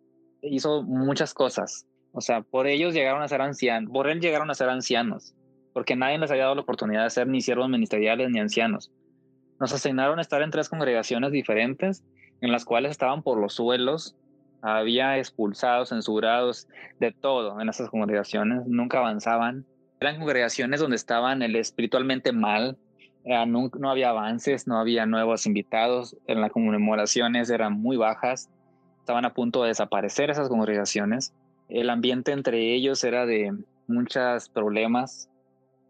hizo 0.42 0.84
muchas 0.84 1.34
cosas. 1.34 1.86
O 2.14 2.22
sea, 2.22 2.42
por 2.42 2.68
ellos 2.68 2.94
llegaron 2.94 3.22
a 3.22 3.28
ser 3.28 3.42
ancianos, 3.42 3.92
por 3.92 4.10
él 4.10 4.20
llegaron 4.20 4.50
a 4.52 4.54
ser 4.56 4.70
ancianos, 4.70 5.34
porque 5.74 5.96
nadie 5.96 6.18
les 6.18 6.30
había 6.30 6.44
dado 6.44 6.56
la 6.56 6.62
oportunidad 6.62 7.04
de 7.04 7.10
ser 7.10 7.28
ni 7.28 7.42
siervos 7.42 7.70
ministeriales 7.70 8.30
ni 8.30 8.40
ancianos. 8.40 8.92
Nos 9.62 9.74
asignaron 9.74 10.20
estar 10.20 10.42
en 10.42 10.50
tres 10.50 10.70
congregaciones 10.70 11.32
diferentes, 11.32 12.04
en 12.42 12.52
las 12.52 12.66
cuales 12.66 12.90
estaban 12.90 13.22
por 13.22 13.40
los 13.40 13.54
suelos, 13.54 14.16
había 14.64 15.20
expulsados, 15.20 15.90
censurados, 15.90 16.68
de 17.00 17.12
todo 17.12 17.62
en 17.62 17.70
esas 17.70 17.92
congregaciones, 17.92 18.66
nunca 18.66 18.98
avanzaban. 18.98 19.64
Eran 20.00 20.18
congregaciones 20.18 20.80
donde 20.80 20.96
estaban 20.96 21.44
el 21.44 21.56
espiritualmente 21.56 22.32
mal, 22.32 22.76
eh, 23.24 23.46
no, 23.46 23.70
no, 23.78 23.92
había 23.92 24.10
avances, 24.10 24.66
no 24.66 24.80
había 24.80 25.06
nuevos 25.06 25.46
invitados, 25.46 26.18
en 26.26 26.42
las 26.42 26.52
conmemoraciones 26.52 27.52
eran 27.52 27.74
muy 27.74 27.98
bajas, 27.98 28.50
estaban 28.98 29.26
a 29.26 29.36
punto 29.36 29.62
de 29.62 29.68
desaparecer 29.68 30.32
esas 30.32 30.50
congregaciones. 30.50 31.36
El 31.70 31.92
ambiente 31.92 32.32
entre 32.32 32.74
ellos 32.74 33.04
era 33.04 33.28
de 33.28 33.56
muchos 33.86 34.50
problemas, 34.50 35.30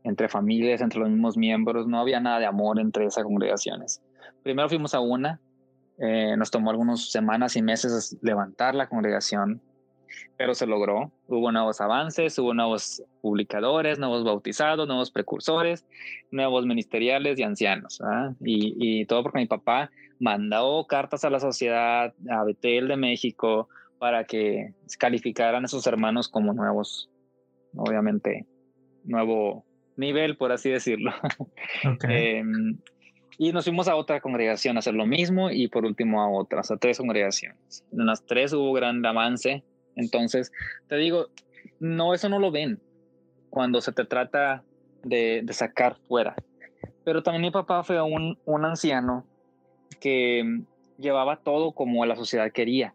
entre 0.03 0.29
familias, 0.29 0.81
entre 0.81 0.99
los 0.99 1.09
mismos 1.09 1.37
miembros, 1.37 1.87
no 1.87 1.99
había 1.99 2.19
nada 2.19 2.39
de 2.39 2.45
amor 2.45 2.79
entre 2.79 3.05
esas 3.05 3.23
congregaciones. 3.23 4.01
Primero 4.43 4.69
fuimos 4.69 4.93
a 4.93 4.99
una, 4.99 5.39
eh, 5.99 6.35
nos 6.37 6.49
tomó 6.49 6.71
algunas 6.71 7.11
semanas 7.11 7.55
y 7.55 7.61
meses 7.61 8.17
levantar 8.21 8.73
la 8.73 8.89
congregación, 8.89 9.61
pero 10.37 10.55
se 10.55 10.65
logró. 10.65 11.11
Hubo 11.27 11.51
nuevos 11.51 11.79
avances, 11.79 12.37
hubo 12.39 12.53
nuevos 12.53 13.03
publicadores, 13.21 13.99
nuevos 13.99 14.23
bautizados, 14.23 14.87
nuevos 14.87 15.11
precursores, 15.11 15.85
nuevos 16.31 16.65
ministeriales 16.65 17.39
y 17.39 17.43
ancianos. 17.43 18.01
Y, 18.43 19.01
y, 19.01 19.05
todo 19.05 19.23
porque 19.23 19.39
mi 19.39 19.45
papá 19.45 19.91
mandó 20.19 20.85
cartas 20.87 21.23
a 21.23 21.29
la 21.29 21.39
sociedad, 21.39 22.13
a 22.29 22.43
Betel 22.43 22.87
de 22.87 22.97
México, 22.97 23.69
para 23.99 24.23
que 24.23 24.73
calificaran 24.97 25.65
a 25.65 25.67
sus 25.67 25.85
hermanos 25.85 26.27
como 26.27 26.53
nuevos, 26.53 27.09
obviamente, 27.75 28.47
nuevo 29.03 29.63
nivel, 29.97 30.37
por 30.37 30.51
así 30.51 30.69
decirlo. 30.69 31.11
Em, 32.07 32.77
y 33.37 33.51
nos 33.51 33.65
fuimos 33.65 33.87
a 33.87 33.95
otra 33.95 34.21
congregación 34.21 34.75
a 34.75 34.79
hacer 34.79 34.93
lo 34.93 35.05
mismo 35.05 35.49
y 35.49 35.67
por 35.67 35.85
último 35.85 36.21
a 36.21 36.29
otras, 36.29 36.69
a 36.69 36.77
tres 36.77 36.97
congregaciones. 36.97 37.83
En 37.91 38.05
las 38.05 38.25
tres 38.25 38.53
hubo 38.53 38.71
gran 38.73 39.03
avance. 39.05 39.63
Entonces, 39.95 40.51
te 40.87 40.97
digo, 40.97 41.27
no, 41.79 42.13
eso 42.13 42.29
no 42.29 42.39
lo 42.39 42.51
ven 42.51 42.79
cuando 43.49 43.81
se 43.81 43.91
te 43.91 44.05
trata 44.05 44.63
de, 45.03 45.41
de 45.43 45.53
sacar 45.53 45.97
fuera. 46.07 46.35
Pero 47.03 47.23
también 47.23 47.41
mi 47.41 47.51
papá 47.51 47.83
fue 47.83 48.01
un, 48.01 48.37
un 48.45 48.65
anciano 48.65 49.25
que 49.99 50.61
llevaba 50.97 51.37
todo 51.37 51.71
como 51.71 52.05
la 52.05 52.15
sociedad 52.15 52.51
quería. 52.51 52.93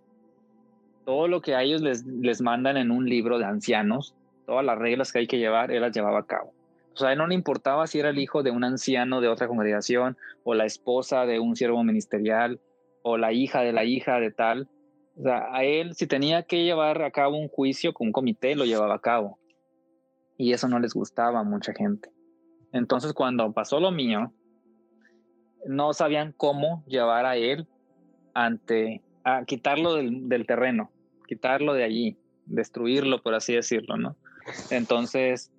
Todo 1.04 1.28
lo 1.28 1.40
que 1.40 1.54
a 1.54 1.62
ellos 1.62 1.82
les, 1.82 2.04
les 2.06 2.40
mandan 2.40 2.76
en 2.76 2.90
un 2.90 3.08
libro 3.08 3.38
de 3.38 3.44
ancianos, 3.44 4.14
todas 4.46 4.64
las 4.64 4.78
reglas 4.78 5.12
que 5.12 5.20
hay 5.20 5.26
que 5.26 5.38
llevar, 5.38 5.70
él 5.70 5.82
las 5.82 5.92
llevaba 5.92 6.20
a 6.20 6.26
cabo. 6.26 6.52
O 6.96 6.98
sea, 6.98 7.14
no 7.14 7.26
le 7.26 7.34
importaba 7.34 7.86
si 7.86 7.98
era 7.98 8.08
el 8.08 8.18
hijo 8.18 8.42
de 8.42 8.50
un 8.50 8.64
anciano 8.64 9.20
de 9.20 9.28
otra 9.28 9.48
congregación 9.48 10.16
o 10.44 10.54
la 10.54 10.64
esposa 10.64 11.26
de 11.26 11.38
un 11.38 11.54
siervo 11.54 11.84
ministerial 11.84 12.58
o 13.02 13.18
la 13.18 13.34
hija 13.34 13.60
de 13.60 13.74
la 13.74 13.84
hija 13.84 14.18
de 14.18 14.30
tal. 14.30 14.70
O 15.18 15.22
sea, 15.22 15.54
a 15.54 15.62
él 15.64 15.94
si 15.94 16.06
tenía 16.06 16.44
que 16.44 16.64
llevar 16.64 17.02
a 17.02 17.10
cabo 17.10 17.36
un 17.36 17.48
juicio 17.48 17.92
con 17.92 18.06
un 18.06 18.12
comité, 18.14 18.56
lo 18.56 18.64
llevaba 18.64 18.94
a 18.94 19.00
cabo. 19.00 19.38
Y 20.38 20.54
eso 20.54 20.68
no 20.68 20.78
les 20.78 20.94
gustaba 20.94 21.40
a 21.40 21.44
mucha 21.44 21.74
gente. 21.74 22.10
Entonces, 22.72 23.12
cuando 23.12 23.52
pasó 23.52 23.78
lo 23.78 23.90
mío, 23.90 24.32
no 25.66 25.92
sabían 25.92 26.32
cómo 26.32 26.82
llevar 26.86 27.26
a 27.26 27.36
él 27.36 27.66
ante, 28.32 29.02
a 29.22 29.44
quitarlo 29.44 29.96
del 29.96 30.46
terreno, 30.46 30.90
quitarlo 31.28 31.74
de 31.74 31.84
allí, 31.84 32.16
destruirlo, 32.46 33.22
por 33.22 33.34
así 33.34 33.54
decirlo, 33.54 33.98
¿no? 33.98 34.16
Entonces, 34.70 35.52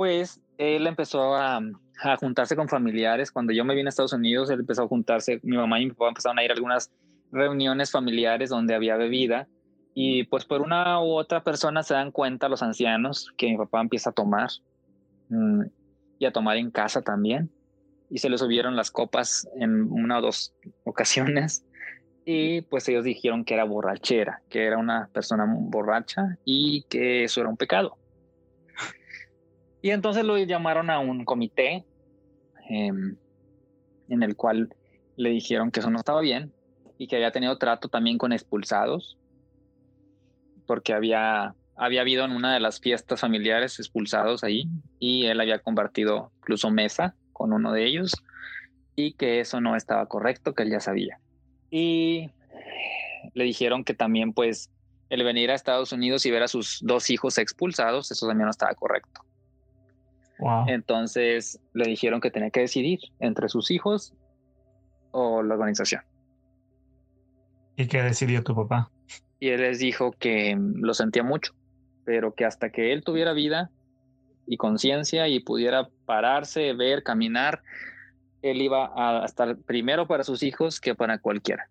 pues 0.00 0.40
él 0.56 0.86
empezó 0.86 1.34
a, 1.34 1.60
juntarse 2.18 2.56
con 2.56 2.70
familiares. 2.70 3.30
Cuando 3.30 3.52
yo 3.52 3.66
me 3.66 3.74
vine 3.74 3.88
a 3.88 3.90
Estados 3.90 4.14
Unidos, 4.14 4.48
él 4.48 4.60
empezó 4.60 4.84
a 4.84 4.88
juntarse, 4.88 5.40
mi 5.42 5.58
mamá 5.58 5.78
y 5.78 5.84
mi 5.84 5.90
papá 5.90 6.08
empezaron 6.08 6.38
a 6.38 6.42
ir 6.42 6.50
a 6.50 6.54
algunas 6.54 6.90
reuniones 7.30 7.90
familiares 7.90 8.48
donde 8.48 8.74
había 8.74 8.96
bebida. 8.96 9.46
Y 9.92 10.24
pues 10.24 10.46
por 10.46 10.62
una 10.62 11.02
u 11.02 11.12
otra 11.12 11.44
persona 11.44 11.82
se 11.82 11.92
dan 11.92 12.12
cuenta 12.12 12.48
los 12.48 12.62
ancianos 12.62 13.30
que 13.36 13.48
mi 13.48 13.58
papá 13.58 13.82
empieza 13.82 14.08
a 14.08 14.12
tomar 14.14 14.48
mm, 15.28 15.64
y 16.18 16.24
a 16.24 16.32
tomar 16.32 16.56
en 16.56 16.70
casa 16.70 17.02
también 17.02 17.50
y 18.08 18.20
se 18.20 18.30
le 18.30 18.38
subieron 18.38 18.76
las 18.76 18.90
copas 18.90 19.46
en 19.56 19.82
una 19.92 20.20
o 20.20 20.22
dos 20.22 20.54
ocasiones 20.84 21.62
y 22.24 22.62
pues 22.62 22.88
ellos 22.88 23.04
dijeron 23.04 23.44
que 23.44 23.52
era 23.52 23.64
borrachera, 23.64 24.40
que 24.48 24.64
era 24.64 24.78
una 24.78 25.10
persona 25.12 25.44
borracha 25.46 26.38
y 26.46 26.84
que 26.88 27.24
eso 27.24 27.42
era 27.42 27.50
un 27.50 27.58
pecado. 27.58 27.99
Y 29.82 29.90
entonces 29.90 30.24
lo 30.24 30.36
llamaron 30.38 30.90
a 30.90 30.98
un 30.98 31.24
comité 31.24 31.84
em, 32.68 33.16
en 34.08 34.22
el 34.22 34.36
cual 34.36 34.74
le 35.16 35.30
dijeron 35.30 35.70
que 35.70 35.80
eso 35.80 35.90
no 35.90 35.98
estaba 35.98 36.20
bien 36.20 36.52
y 36.98 37.06
que 37.06 37.16
había 37.16 37.32
tenido 37.32 37.56
trato 37.56 37.88
también 37.88 38.18
con 38.18 38.32
expulsados, 38.32 39.16
porque 40.66 40.92
había, 40.92 41.54
había 41.76 42.02
habido 42.02 42.24
en 42.24 42.32
una 42.32 42.52
de 42.52 42.60
las 42.60 42.78
fiestas 42.80 43.20
familiares 43.20 43.78
expulsados 43.78 44.44
ahí 44.44 44.68
y 44.98 45.26
él 45.26 45.40
había 45.40 45.58
convertido 45.60 46.30
incluso 46.38 46.70
mesa 46.70 47.14
con 47.32 47.52
uno 47.52 47.72
de 47.72 47.86
ellos 47.86 48.12
y 48.96 49.14
que 49.14 49.40
eso 49.40 49.60
no 49.60 49.76
estaba 49.76 50.06
correcto, 50.06 50.54
que 50.54 50.62
él 50.62 50.70
ya 50.70 50.80
sabía. 50.80 51.18
Y 51.70 52.30
le 53.34 53.44
dijeron 53.44 53.84
que 53.84 53.94
también 53.94 54.34
pues 54.34 54.70
el 55.08 55.24
venir 55.24 55.50
a 55.50 55.54
Estados 55.54 55.92
Unidos 55.92 56.26
y 56.26 56.30
ver 56.30 56.42
a 56.42 56.48
sus 56.48 56.80
dos 56.82 57.10
hijos 57.10 57.38
expulsados, 57.38 58.10
eso 58.10 58.26
también 58.26 58.44
no 58.44 58.50
estaba 58.50 58.74
correcto. 58.74 59.22
Entonces 60.66 61.60
le 61.74 61.84
dijeron 61.84 62.20
que 62.20 62.30
tenía 62.30 62.50
que 62.50 62.60
decidir 62.60 63.00
entre 63.18 63.48
sus 63.48 63.70
hijos 63.70 64.14
o 65.10 65.42
la 65.42 65.54
organización. 65.54 66.02
¿Y 67.76 67.86
qué 67.86 68.02
decidió 68.02 68.42
tu 68.42 68.54
papá? 68.54 68.90
Y 69.38 69.48
él 69.48 69.60
les 69.62 69.78
dijo 69.78 70.12
que 70.12 70.56
lo 70.58 70.94
sentía 70.94 71.22
mucho, 71.22 71.54
pero 72.04 72.34
que 72.34 72.44
hasta 72.44 72.70
que 72.70 72.92
él 72.92 73.02
tuviera 73.02 73.32
vida, 73.32 73.70
y 74.50 74.56
conciencia 74.56 75.28
y 75.28 75.38
pudiera 75.38 75.88
pararse, 76.06 76.72
ver, 76.72 77.04
caminar, 77.04 77.62
él 78.42 78.60
iba 78.60 78.90
a 78.96 79.24
estar 79.24 79.56
primero 79.58 80.08
para 80.08 80.24
sus 80.24 80.42
hijos 80.42 80.80
que 80.80 80.96
para 80.96 81.18
cualquiera. 81.18 81.70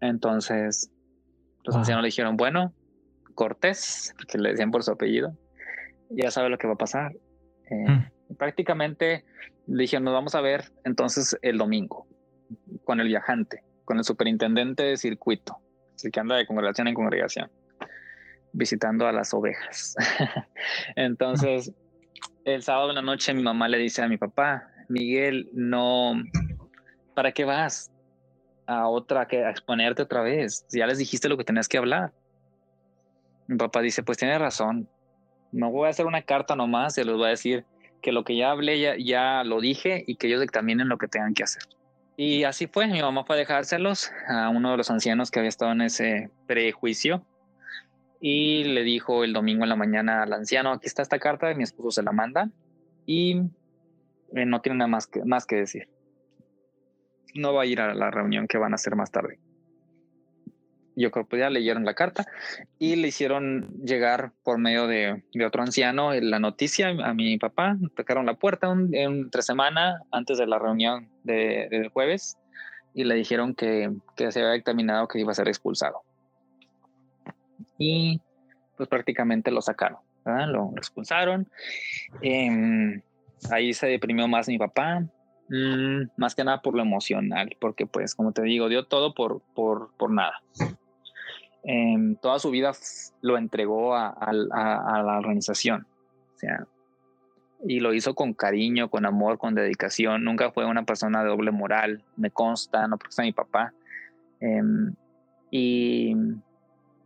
Entonces, 0.00 0.92
los 1.64 1.74
ancianos 1.74 2.02
le 2.02 2.08
dijeron, 2.08 2.36
bueno, 2.36 2.72
Cortés, 3.34 4.14
que 4.28 4.38
le 4.38 4.50
decían 4.50 4.70
por 4.70 4.84
su 4.84 4.92
apellido, 4.92 5.36
ya 6.14 6.30
sabe 6.30 6.48
lo 6.48 6.58
que 6.58 6.66
va 6.66 6.74
a 6.74 6.78
pasar. 6.78 7.12
Eh, 7.70 7.90
mm. 7.90 8.36
Prácticamente 8.36 9.24
dijeron, 9.66 10.04
nos 10.04 10.14
vamos 10.14 10.34
a 10.34 10.40
ver 10.40 10.64
entonces 10.84 11.38
el 11.42 11.58
domingo 11.58 12.06
con 12.84 13.00
el 13.00 13.08
viajante, 13.08 13.62
con 13.84 13.98
el 13.98 14.04
superintendente 14.04 14.82
de 14.82 14.96
circuito, 14.96 15.58
el 16.02 16.10
que 16.10 16.20
anda 16.20 16.36
de 16.36 16.46
congregación 16.46 16.88
en 16.88 16.94
congregación 16.94 17.50
visitando 18.52 19.06
a 19.06 19.12
las 19.12 19.32
ovejas. 19.34 19.94
Entonces, 20.96 21.72
el 22.44 22.62
sábado 22.62 22.90
en 22.90 22.96
la 22.96 23.02
noche 23.02 23.34
mi 23.34 23.42
mamá 23.42 23.68
le 23.68 23.78
dice 23.78 24.02
a 24.02 24.08
mi 24.08 24.18
papá, 24.18 24.68
Miguel, 24.88 25.48
no, 25.52 26.14
¿para 27.14 27.32
qué 27.32 27.44
vas 27.44 27.90
a 28.66 28.88
otra, 28.88 29.26
que 29.26 29.44
a 29.44 29.50
exponerte 29.50 30.02
otra 30.02 30.22
vez? 30.22 30.66
Ya 30.70 30.86
les 30.86 30.98
dijiste 30.98 31.28
lo 31.28 31.36
que 31.36 31.44
tenías 31.44 31.68
que 31.68 31.78
hablar. 31.78 32.12
Mi 33.46 33.56
papá 33.56 33.80
dice, 33.80 34.02
pues 34.02 34.18
tiene 34.18 34.38
razón, 34.38 34.88
no 35.52 35.70
voy 35.70 35.86
a 35.86 35.90
hacer 35.90 36.06
una 36.06 36.22
carta 36.22 36.56
nomás, 36.56 36.94
se 36.94 37.04
los 37.04 37.16
voy 37.16 37.26
a 37.26 37.30
decir 37.30 37.64
que 38.00 38.10
lo 38.12 38.24
que 38.24 38.36
ya 38.36 38.50
hablé 38.50 38.80
ya, 38.80 38.96
ya 38.96 39.44
lo 39.44 39.60
dije 39.60 40.02
y 40.06 40.16
que 40.16 40.26
ellos 40.26 40.40
dictaminen 40.40 40.88
lo 40.88 40.98
que 40.98 41.08
tengan 41.08 41.34
que 41.34 41.44
hacer. 41.44 41.62
Y 42.16 42.44
así 42.44 42.66
fue, 42.66 42.86
mi 42.88 43.00
mamá 43.00 43.24
fue 43.24 43.36
a 43.36 43.38
dejárselos 43.38 44.10
a 44.28 44.48
uno 44.48 44.72
de 44.72 44.76
los 44.76 44.90
ancianos 44.90 45.30
que 45.30 45.38
había 45.38 45.48
estado 45.48 45.72
en 45.72 45.82
ese 45.82 46.30
prejuicio 46.46 47.24
y 48.20 48.64
le 48.64 48.82
dijo 48.82 49.24
el 49.24 49.32
domingo 49.32 49.64
en 49.64 49.70
la 49.70 49.76
mañana 49.76 50.22
al 50.22 50.32
anciano, 50.32 50.72
aquí 50.72 50.86
está 50.86 51.02
esta 51.02 51.18
carta, 51.18 51.52
mi 51.54 51.64
esposo 51.64 51.90
se 51.90 52.02
la 52.02 52.12
manda 52.12 52.50
y 53.06 53.40
eh, 54.34 54.46
no 54.46 54.60
tiene 54.60 54.78
nada 54.78 54.88
más 54.88 55.06
que, 55.06 55.24
más 55.24 55.46
que 55.46 55.56
decir. 55.56 55.88
No 57.34 57.54
va 57.54 57.62
a 57.62 57.66
ir 57.66 57.80
a 57.80 57.94
la 57.94 58.10
reunión 58.10 58.46
que 58.46 58.58
van 58.58 58.72
a 58.72 58.76
hacer 58.76 58.94
más 58.94 59.10
tarde. 59.10 59.38
Que 60.96 61.38
ya 61.38 61.50
leyeron 61.50 61.84
la 61.84 61.94
carta 61.94 62.26
y 62.78 62.96
le 62.96 63.08
hicieron 63.08 63.68
llegar 63.82 64.32
por 64.42 64.58
medio 64.58 64.86
de, 64.86 65.22
otro 65.44 65.62
anciano 65.62 66.12
la 66.14 66.38
noticia 66.38 66.88
a 66.88 67.14
mi 67.14 67.38
papá. 67.38 67.76
Tocaron 67.96 68.26
la 68.26 68.34
puerta 68.34 68.68
un, 68.68 68.94
entre 68.94 69.42
semana 69.42 70.02
antes 70.10 70.38
de 70.38 70.46
la 70.46 70.58
reunión 70.58 71.08
de, 71.24 71.68
del 71.70 71.88
jueves 71.88 72.36
y 72.94 73.04
le 73.04 73.14
dijeron 73.14 73.54
que, 73.54 73.90
que 74.16 74.30
se 74.32 74.40
había 74.40 74.52
dictaminado 74.52 75.08
que 75.08 75.18
iba 75.18 75.32
a 75.32 75.34
ser 75.34 75.48
expulsado 75.48 76.02
y 77.82 78.20
pues 78.76 78.88
prácticamente 78.88 79.50
lo 79.50 79.60
sacaron, 79.60 79.98
lo 80.24 80.72
expulsaron. 80.76 81.48
Em, 82.20 83.02
ahí 83.50 83.72
se 83.72 83.86
deprimió 83.88 84.28
más 84.28 84.48
mi 84.48 84.58
papá, 84.58 85.00
mm, 85.48 86.10
más 86.16 86.34
que 86.34 86.44
nada 86.44 86.62
por 86.62 86.74
lo 86.74 86.82
emocional, 86.82 87.56
porque 87.60 87.86
pues 87.86 88.14
como 88.14 88.32
te 88.32 88.42
digo, 88.42 88.68
dio 88.68 88.86
todo 88.86 89.14
por, 89.14 89.42
por, 89.54 89.90
por 89.96 90.10
nada. 90.10 90.42
Em, 91.64 92.16
toda 92.16 92.38
su 92.38 92.50
vida 92.50 92.72
lo 93.20 93.38
entregó 93.38 93.94
a, 93.94 94.08
a, 94.08 94.32
la 94.32 95.18
organización, 95.18 95.86
o 96.34 96.38
sea, 96.38 96.66
y 97.64 97.78
lo 97.78 97.94
hizo 97.94 98.14
con 98.14 98.34
cariño, 98.34 98.90
con 98.90 99.06
amor, 99.06 99.38
con 99.38 99.54
dedicación. 99.54 100.24
Nunca 100.24 100.50
fue 100.50 100.66
una 100.66 100.84
persona 100.84 101.22
de 101.22 101.28
doble 101.28 101.52
moral, 101.52 102.02
me 102.16 102.30
consta, 102.30 102.88
no 102.88 102.98
porque 102.98 103.10
está 103.10 103.22
mi 103.22 103.32
papá. 103.32 103.72
Em, 104.40 104.94
y 105.50 106.16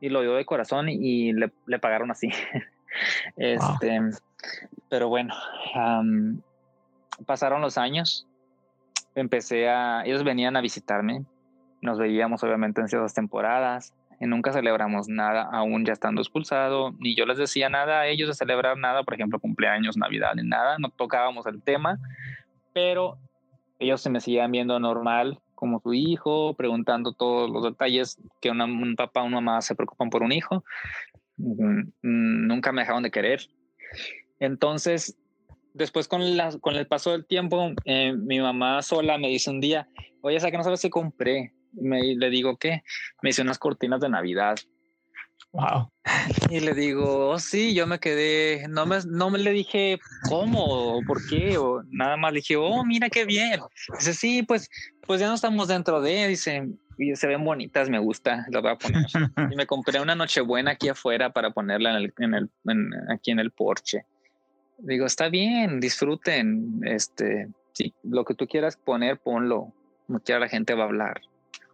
y 0.00 0.09
lo 0.09 0.20
dio 0.20 0.34
de 0.34 0.44
corazón 0.44 0.88
y 0.88 1.32
le, 1.32 1.52
le 1.66 1.78
pagaron 1.78 2.11
así. 2.11 2.30
este, 3.36 4.00
pero 4.88 5.09
bueno, 5.09 5.34
pasaron 7.24 7.61
los 7.61 7.78
años, 7.78 8.26
empecé 9.14 9.68
a, 9.68 10.04
ellos 10.04 10.24
venían 10.24 10.57
a 10.57 10.61
visitarme, 10.61 11.24
nos 11.80 11.98
veíamos 11.98 12.42
obviamente 12.44 12.80
en 12.80 12.88
ciertas 12.88 13.14
temporadas, 13.14 13.94
nunca 14.20 14.52
celebramos 14.52 15.08
nada, 15.08 15.42
aún 15.52 15.84
ya 15.84 15.92
estando 15.92 16.20
expulsado, 16.20 16.92
ni 16.98 17.14
yo 17.14 17.26
les 17.26 17.38
decía 17.38 17.68
nada 17.68 18.00
a 18.00 18.06
ellos 18.06 18.28
de 18.28 18.34
celebrar 18.34 18.78
nada, 18.78 19.02
por 19.02 19.14
ejemplo, 19.14 19.38
cumpleaños, 19.38 19.96
Navidad, 19.96 20.34
ni 20.34 20.48
nada, 20.48 20.76
no 20.78 20.88
tocábamos 20.90 21.46
el 21.46 21.62
tema, 21.62 21.98
pero 22.72 23.18
ellos 23.78 24.00
se 24.00 24.10
me 24.10 24.20
seguían 24.20 24.52
viendo 24.52 24.78
normal, 24.80 25.38
como 25.54 25.80
su 25.80 25.94
hijo, 25.94 26.54
preguntando 26.54 27.12
todos 27.12 27.50
los 27.50 27.64
detalles 27.64 28.18
que 28.40 28.50
un 28.50 28.94
papá 28.96 29.22
o 29.22 29.26
una 29.26 29.40
mamá 29.40 29.62
se 29.62 29.74
preocupan 29.74 30.10
por 30.10 30.22
un 30.22 30.32
hijo. 30.32 30.62
Mm, 31.36 32.46
nunca 32.46 32.72
me 32.72 32.82
dejaron 32.82 33.02
de 33.02 33.10
querer. 33.10 33.40
Entonces, 34.38 35.18
después 35.74 36.08
con, 36.08 36.22
con 36.60 36.76
el 36.76 36.86
paso 36.86 37.10
del 37.12 37.26
tiempo, 37.26 37.70
eh, 37.84 38.12
mi 38.12 38.40
mamá 38.40 38.82
sola 38.82 39.18
me 39.18 39.28
dice 39.28 39.50
un 39.50 39.60
día, 39.60 39.88
oye, 40.20 40.38
¿sabes 40.40 40.52
que 40.52 40.58
no 40.58 40.64
sabes 40.64 40.80
si 40.80 40.90
compré? 40.90 41.52
Me, 41.72 42.14
le 42.14 42.30
digo, 42.30 42.56
¿qué? 42.56 42.82
Me 43.22 43.30
hice 43.30 43.42
unas 43.42 43.58
cortinas 43.58 44.00
de 44.00 44.08
Navidad 44.08 44.56
Wow. 45.52 45.90
Y 46.50 46.60
le 46.60 46.74
digo, 46.74 47.30
oh, 47.30 47.38
sí, 47.38 47.74
yo 47.74 47.86
me 47.86 47.98
quedé, 47.98 48.66
no 48.68 48.86
me, 48.86 48.98
no 49.06 49.30
me 49.30 49.38
le 49.38 49.52
dije 49.52 49.98
cómo 50.28 50.64
o 50.64 51.02
por 51.02 51.26
qué, 51.26 51.56
o 51.56 51.82
nada 51.90 52.16
más 52.16 52.32
le 52.32 52.40
dije, 52.40 52.56
oh, 52.56 52.84
mira 52.84 53.08
qué 53.08 53.24
bien. 53.24 53.60
Dice, 53.98 54.14
sí, 54.14 54.42
pues, 54.42 54.68
pues 55.06 55.20
ya 55.20 55.28
no 55.28 55.34
estamos 55.34 55.68
dentro 55.68 56.00
de, 56.00 56.28
dice, 56.28 56.68
y 56.98 57.16
se 57.16 57.26
ven 57.26 57.44
bonitas, 57.44 57.88
me 57.88 57.98
gusta, 57.98 58.46
las 58.50 58.62
voy 58.62 58.72
a 58.72 58.76
poner. 58.76 59.04
y 59.52 59.56
me 59.56 59.66
compré 59.66 60.00
una 60.00 60.14
nochebuena 60.14 60.72
aquí 60.72 60.88
afuera 60.88 61.32
para 61.32 61.50
ponerla 61.50 61.90
en 61.90 61.96
el, 61.96 62.14
en 62.18 62.34
el, 62.34 62.50
aquí 63.10 63.30
en 63.30 63.38
el 63.38 63.50
porche. 63.50 64.04
Digo, 64.78 65.06
está 65.06 65.28
bien, 65.28 65.80
disfruten, 65.80 66.80
este, 66.84 67.48
sí, 67.72 67.94
lo 68.02 68.24
que 68.24 68.34
tú 68.34 68.46
quieras 68.46 68.76
poner, 68.76 69.18
ponlo, 69.18 69.72
como 70.06 70.20
quiera 70.20 70.40
la 70.40 70.48
gente 70.48 70.74
va 70.74 70.84
a 70.84 70.86
hablar. 70.86 71.20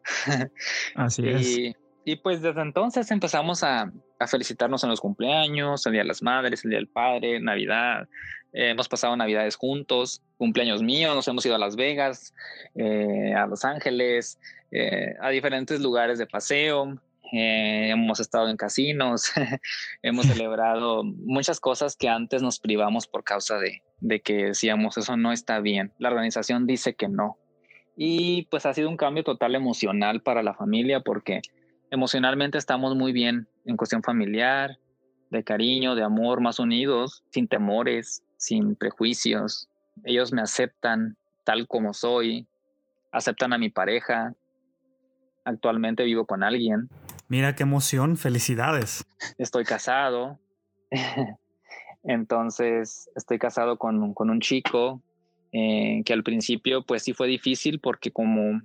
Así 0.95 1.29
es. 1.29 1.77
Y 2.05 2.17
pues 2.17 2.43
desde 2.43 2.61
entonces 2.61 3.11
empezamos 3.11 3.63
a, 3.63 3.93
felicitarnos 4.27 4.85
en 4.85 4.91
los 4.91 5.01
cumpleaños, 5.01 5.85
el 5.87 5.93
Día 5.93 6.03
de 6.03 6.09
las 6.09 6.23
Madres, 6.23 6.65
el 6.65 6.71
Día 6.71 6.79
del 6.79 6.89
Padre, 6.89 7.41
Navidad. 7.41 8.09
Eh, 8.53 8.71
hemos 8.71 8.89
pasado 8.89 9.17
Navidades 9.17 9.57
juntos, 9.57 10.23
cumpleaños 10.37 10.83
míos, 10.83 11.15
nos 11.15 11.27
hemos 11.27 11.45
ido 11.45 11.57
a 11.57 11.59
Las 11.59 11.75
Vegas, 11.75 12.33
eh, 12.75 13.35
a 13.35 13.47
Los 13.47 13.65
Ángeles, 13.65 14.39
eh, 14.71 15.15
a 15.21 15.31
diferentes 15.31 15.81
lugares 15.81 16.19
de 16.19 16.27
paseo. 16.27 17.01
hemos 17.35 18.21
estado 18.21 18.49
en 18.49 18.57
casinos, 18.57 19.33
hemos 20.03 20.27
celebrado 20.27 21.03
muchas 21.03 21.61
cosas 21.61 21.97
que 21.97 22.09
antes 22.09 22.43
nos 22.43 22.61
privamos 22.61 23.07
por 23.07 23.25
causa 23.25 23.59
de, 23.59 23.83
de 24.01 24.21
que 24.21 24.47
decíamos 24.47 24.99
eso 24.99 25.17
no 25.17 25.33
está 25.33 25.61
bien. 25.61 25.93
La 25.99 26.11
organización 26.11 26.67
dice 26.67 26.95
que 26.95 27.09
no. 27.09 27.39
Y 27.97 28.47
pues 28.47 28.67
ha 28.67 28.75
sido 28.75 28.89
un 28.89 28.97
cambio 28.97 29.23
total 29.25 29.55
emocional 29.55 30.23
para 30.23 30.43
la 30.43 30.55
familia 30.55 31.01
porque 31.01 31.43
emocionalmente 31.91 32.59
estamos 32.59 32.97
muy 32.97 33.13
bien 33.13 33.49
en 33.65 33.77
cuestión 33.77 34.03
familiar, 34.03 34.79
de 35.31 35.45
cariño, 35.45 35.95
de 35.95 36.03
amor, 36.03 36.41
más 36.41 36.59
unidos, 36.59 37.25
sin 37.31 37.49
temores, 37.49 38.23
sin 38.37 38.77
prejuicios. 38.77 39.69
Ellos 40.05 40.33
me 40.33 40.43
aceptan 40.43 41.17
tal 41.45 41.67
como 41.67 41.95
soy, 41.95 42.47
aceptan 43.13 43.53
a 43.53 43.59
mi 43.59 43.71
pareja. 43.71 44.35
Actualmente 45.45 46.05
vivo 46.05 46.27
con 46.27 46.43
alguien. 46.43 46.89
Mira 47.29 47.55
qué 47.55 47.63
emoción, 47.63 48.17
felicidades. 48.17 49.05
Estoy 49.39 49.65
casado. 49.65 50.39
Entonces, 52.05 53.11
estoy 53.15 53.39
casado 53.39 53.79
con, 53.79 54.13
con 54.13 54.29
un 54.29 54.41
chico 54.41 55.03
eh, 55.53 56.03
que 56.05 56.13
al 56.13 56.23
principio 56.23 56.83
pues 56.83 57.03
sí 57.03 57.13
fue 57.13 57.29
difícil 57.29 57.79
porque 57.79 58.11
como 58.11 58.63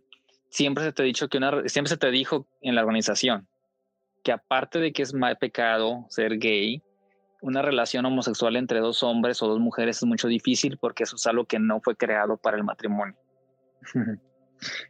siempre 0.50 0.84
se 0.84 0.94
te 0.94 1.02
ha 1.02 1.06
dicho 1.06 1.28
que 1.28 1.38
una, 1.38 1.68
siempre 1.68 1.90
se 1.90 1.98
te 1.98 2.12
dijo 2.12 2.48
en 2.62 2.76
la 2.76 2.82
organización 2.82 3.48
que 4.24 4.32
aparte 4.32 4.80
de 4.80 4.92
que 4.92 5.04
es 5.04 5.14
mal 5.14 5.38
pecado 5.38 6.06
ser 6.10 6.38
gay, 6.38 6.82
una 7.42 7.62
relación 7.62 8.06
homosexual 8.06 8.56
entre 8.56 8.80
dos 8.80 9.04
hombres 9.04 9.42
o 9.42 9.48
dos 9.48 9.60
mujeres 9.60 9.98
es 9.98 10.06
mucho 10.06 10.28
difícil 10.28 10.78
porque 10.78 11.04
eso 11.04 11.16
es 11.16 11.28
algo 11.28 11.46
que 11.46 11.60
no 11.60 11.80
fue 11.82 11.96
creado 11.96 12.38
para 12.38 12.58
el 12.58 12.64
matrimonio. 12.64 13.16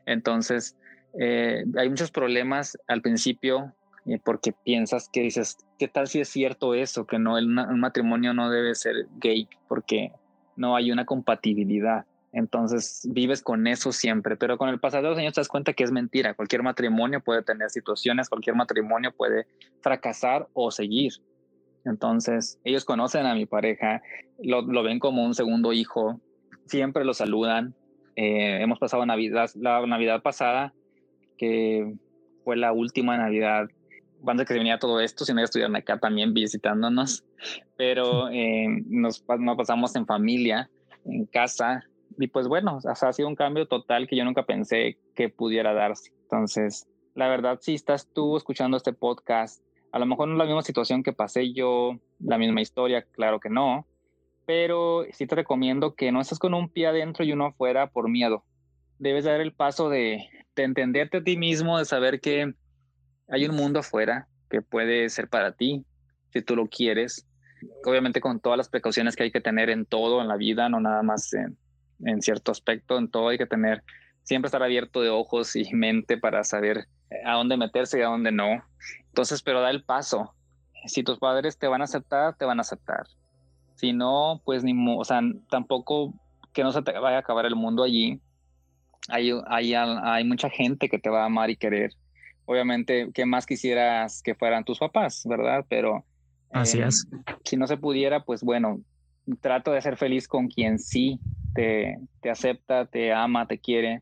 Entonces, 0.05 0.77
eh, 1.19 1.65
hay 1.77 1.89
muchos 1.89 2.11
problemas 2.11 2.77
al 2.87 3.01
principio 3.01 3.73
eh, 4.05 4.19
porque 4.23 4.53
piensas 4.53 5.09
que 5.11 5.21
dices, 5.21 5.57
¿qué 5.77 5.87
tal 5.87 6.07
si 6.07 6.21
es 6.21 6.29
cierto 6.29 6.73
eso? 6.73 7.05
Que 7.05 7.19
no, 7.19 7.37
el, 7.37 7.45
un 7.45 7.79
matrimonio 7.79 8.33
no 8.33 8.49
debe 8.49 8.75
ser 8.75 9.07
gay 9.17 9.47
porque 9.67 10.11
no 10.57 10.75
hay 10.75 10.91
una 10.91 11.05
compatibilidad. 11.05 12.05
Entonces 12.33 13.07
vives 13.09 13.41
con 13.41 13.65
eso 13.67 13.91
siempre, 13.91 14.35
pero 14.35 14.57
con 14.57 14.69
el 14.69 14.79
pasar 14.79 15.01
de 15.01 15.09
los 15.09 15.17
años 15.17 15.33
te 15.33 15.39
das 15.41 15.47
cuenta 15.47 15.73
que 15.73 15.83
es 15.83 15.91
mentira. 15.91 16.33
Cualquier 16.33 16.61
matrimonio 16.61 17.21
puede 17.21 17.41
tener 17.41 17.69
situaciones, 17.69 18.29
cualquier 18.29 18.55
matrimonio 18.55 19.11
puede 19.11 19.47
fracasar 19.81 20.47
o 20.53 20.69
seguir. 20.69 21.13
Entonces 21.85 22.59
ellos 22.63 22.83
conocen 22.83 23.25
a 23.25 23.33
mi 23.33 23.45
pareja, 23.45 24.01
lo, 24.39 24.83
ven 24.83 24.99
como 24.99 25.23
un 25.23 25.33
segundo 25.33 25.71
hijo, 25.71 26.19
siempre 26.65 27.05
lo 27.05 27.13
saludan. 27.13 27.73
Eh, 28.15 28.61
hemos 28.61 28.77
pasado 28.77 29.05
Navidad, 29.05 29.49
la 29.55 29.85
Navidad 29.85 30.21
pasada, 30.21 30.73
que 31.37 31.93
fue 32.43 32.57
la 32.57 32.73
última 32.73 33.17
Navidad 33.17 33.67
antes 34.25 34.47
que 34.47 34.53
se 34.53 34.59
venía 34.59 34.79
todo 34.79 34.99
esto, 34.99 35.25
si 35.25 35.33
no 35.33 35.43
estuvieron 35.43 35.75
acá 35.75 35.99
también 35.99 36.33
visitándonos, 36.33 37.23
pero 37.75 38.29
eh, 38.29 38.67
nos, 38.87 39.23
nos 39.39 39.57
pasamos 39.57 39.95
en 39.95 40.05
familia, 40.05 40.69
en 41.05 41.25
casa, 41.25 41.83
y 42.17 42.27
pues 42.27 42.47
bueno, 42.47 42.79
ha 42.83 43.13
sido 43.13 43.27
un 43.27 43.35
cambio 43.35 43.67
total 43.67 44.07
que 44.07 44.15
yo 44.15 44.25
nunca 44.25 44.43
pensé 44.43 44.97
que 45.15 45.29
pudiera 45.29 45.73
darse. 45.73 46.11
Entonces, 46.23 46.87
la 47.13 47.27
verdad, 47.27 47.59
si 47.61 47.75
estás 47.75 48.07
tú 48.11 48.37
escuchando 48.37 48.77
este 48.77 48.93
podcast, 48.93 49.61
a 49.91 49.99
lo 49.99 50.05
mejor 50.05 50.27
no 50.27 50.33
es 50.33 50.39
la 50.39 50.45
misma 50.45 50.63
situación 50.63 51.03
que 51.03 51.13
pasé 51.13 51.53
yo, 51.53 51.97
la 52.19 52.37
misma 52.37 52.61
historia, 52.61 53.03
claro 53.03 53.39
que 53.39 53.49
no, 53.49 53.87
pero 54.45 55.05
sí 55.11 55.27
te 55.27 55.35
recomiendo 55.35 55.95
que 55.95 56.11
no 56.11 56.21
estés 56.21 56.39
con 56.39 56.53
un 56.53 56.69
pie 56.69 56.87
adentro 56.87 57.23
y 57.23 57.33
uno 57.33 57.47
afuera 57.47 57.87
por 57.91 58.09
miedo. 58.09 58.43
Debes 58.99 59.25
dar 59.25 59.41
el 59.41 59.53
paso 59.53 59.89
de, 59.89 60.25
de 60.55 60.63
entenderte 60.63 61.17
a 61.17 61.23
ti 61.23 61.37
mismo, 61.37 61.77
de 61.77 61.85
saber 61.85 62.19
que 62.19 62.53
hay 63.29 63.45
un 63.45 63.55
mundo 63.55 63.79
afuera 63.79 64.27
que 64.49 64.61
puede 64.61 65.09
ser 65.09 65.27
para 65.27 65.51
ti, 65.51 65.85
si 66.31 66.41
tú 66.41 66.55
lo 66.55 66.67
quieres. 66.67 67.27
Obviamente 67.85 68.21
con 68.21 68.39
todas 68.39 68.57
las 68.57 68.69
precauciones 68.69 69.15
que 69.15 69.23
hay 69.23 69.31
que 69.31 69.41
tener 69.41 69.69
en 69.69 69.85
todo 69.85 70.21
en 70.21 70.27
la 70.27 70.37
vida, 70.37 70.69
no 70.69 70.79
nada 70.79 71.03
más 71.03 71.33
en, 71.33 71.57
en 72.05 72.21
cierto 72.21 72.51
aspecto, 72.51 72.97
en 72.97 73.09
todo 73.09 73.29
hay 73.29 73.37
que 73.37 73.45
tener, 73.45 73.83
siempre 74.23 74.47
estar 74.47 74.63
abierto 74.63 75.01
de 75.01 75.09
ojos 75.09 75.55
y 75.55 75.63
mente 75.73 76.17
para 76.17 76.43
saber 76.43 76.87
a 77.25 77.33
dónde 77.33 77.57
meterse 77.57 77.99
y 77.99 78.01
a 78.01 78.07
dónde 78.07 78.31
no. 78.31 78.63
Entonces, 79.07 79.41
pero 79.41 79.61
da 79.61 79.69
el 79.69 79.83
paso. 79.83 80.33
Si 80.85 81.03
tus 81.03 81.19
padres 81.19 81.57
te 81.57 81.67
van 81.67 81.81
a 81.81 81.85
aceptar, 81.85 82.35
te 82.35 82.45
van 82.45 82.59
a 82.59 82.61
aceptar. 82.61 83.07
Si 83.75 83.93
no, 83.93 84.41
pues 84.45 84.63
ni, 84.63 84.73
o 84.97 85.03
sea, 85.03 85.21
tampoco 85.49 86.13
que 86.53 86.63
no 86.63 86.71
se 86.71 86.81
te 86.81 86.91
vaya 86.97 87.17
a 87.17 87.19
acabar 87.19 87.45
el 87.45 87.55
mundo 87.55 87.83
allí. 87.83 88.19
Hay, 89.09 89.31
hay, 89.47 89.73
hay 89.73 90.23
mucha 90.23 90.49
gente 90.49 90.89
que 90.89 90.99
te 90.99 91.09
va 91.09 91.23
a 91.23 91.25
amar 91.25 91.49
y 91.49 91.55
querer. 91.55 91.91
Obviamente, 92.49 93.11
¿qué 93.13 93.25
más 93.25 93.45
quisieras 93.45 94.23
que 94.23 94.33
fueran 94.33 94.63
tus 94.63 94.79
papás, 94.79 95.23
verdad? 95.25 95.65
Pero 95.69 96.05
Así 96.51 96.79
es. 96.79 97.05
Si 97.43 97.57
no 97.57 97.67
se 97.67 97.77
pudiera, 97.77 98.23
pues 98.23 98.41
bueno, 98.41 98.81
trato 99.41 99.71
de 99.71 99.81
ser 99.81 99.97
feliz 99.97 100.27
con 100.27 100.47
quien 100.47 100.79
sí 100.79 101.19
te, 101.53 101.97
te 102.21 102.29
acepta, 102.29 102.85
te 102.85 103.11
ama, 103.11 103.47
te 103.47 103.59
quiere. 103.59 104.01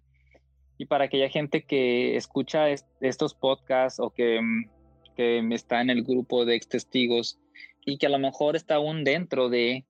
Y 0.77 0.85
para 0.85 1.05
aquella 1.05 1.29
gente 1.29 1.63
que 1.63 2.15
escucha 2.15 2.67
estos 2.99 3.33
podcasts 3.33 3.99
o 3.99 4.11
que, 4.11 4.39
mm, 4.41 4.69
que 5.15 5.47
está 5.51 5.81
en 5.81 5.89
el 5.89 6.03
grupo 6.03 6.45
de 6.45 6.55
ex 6.55 6.67
testigos 6.67 7.39
y 7.85 7.97
que 7.97 8.05
a 8.05 8.09
lo 8.09 8.19
mejor 8.19 8.55
está 8.55 8.75
aún 8.75 9.03
dentro 9.03 9.49
de, 9.49 9.85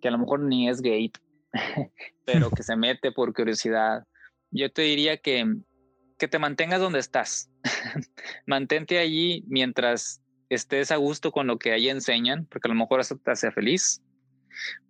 que 0.00 0.08
a 0.08 0.10
lo 0.10 0.18
mejor 0.18 0.40
ni 0.40 0.68
es 0.68 0.80
gay, 0.82 1.10
pero 2.24 2.50
que 2.50 2.62
se 2.62 2.76
mete 2.76 3.10
por 3.10 3.32
curiosidad, 3.34 4.04
yo 4.50 4.70
te 4.70 4.82
diría 4.82 5.16
que, 5.16 5.44
que 6.18 6.28
te 6.28 6.38
mantengas 6.38 6.80
donde 6.80 6.98
estás. 6.98 7.50
Mantente 8.46 8.98
allí 8.98 9.44
mientras 9.46 10.22
estés 10.48 10.90
a 10.90 10.96
gusto 10.96 11.32
con 11.32 11.46
lo 11.46 11.58
que 11.58 11.72
ahí 11.72 11.88
enseñan, 11.88 12.46
porque 12.46 12.68
a 12.68 12.72
lo 12.72 12.78
mejor 12.78 13.00
eso 13.00 13.16
te 13.16 13.30
hace 13.30 13.50
feliz 13.50 14.02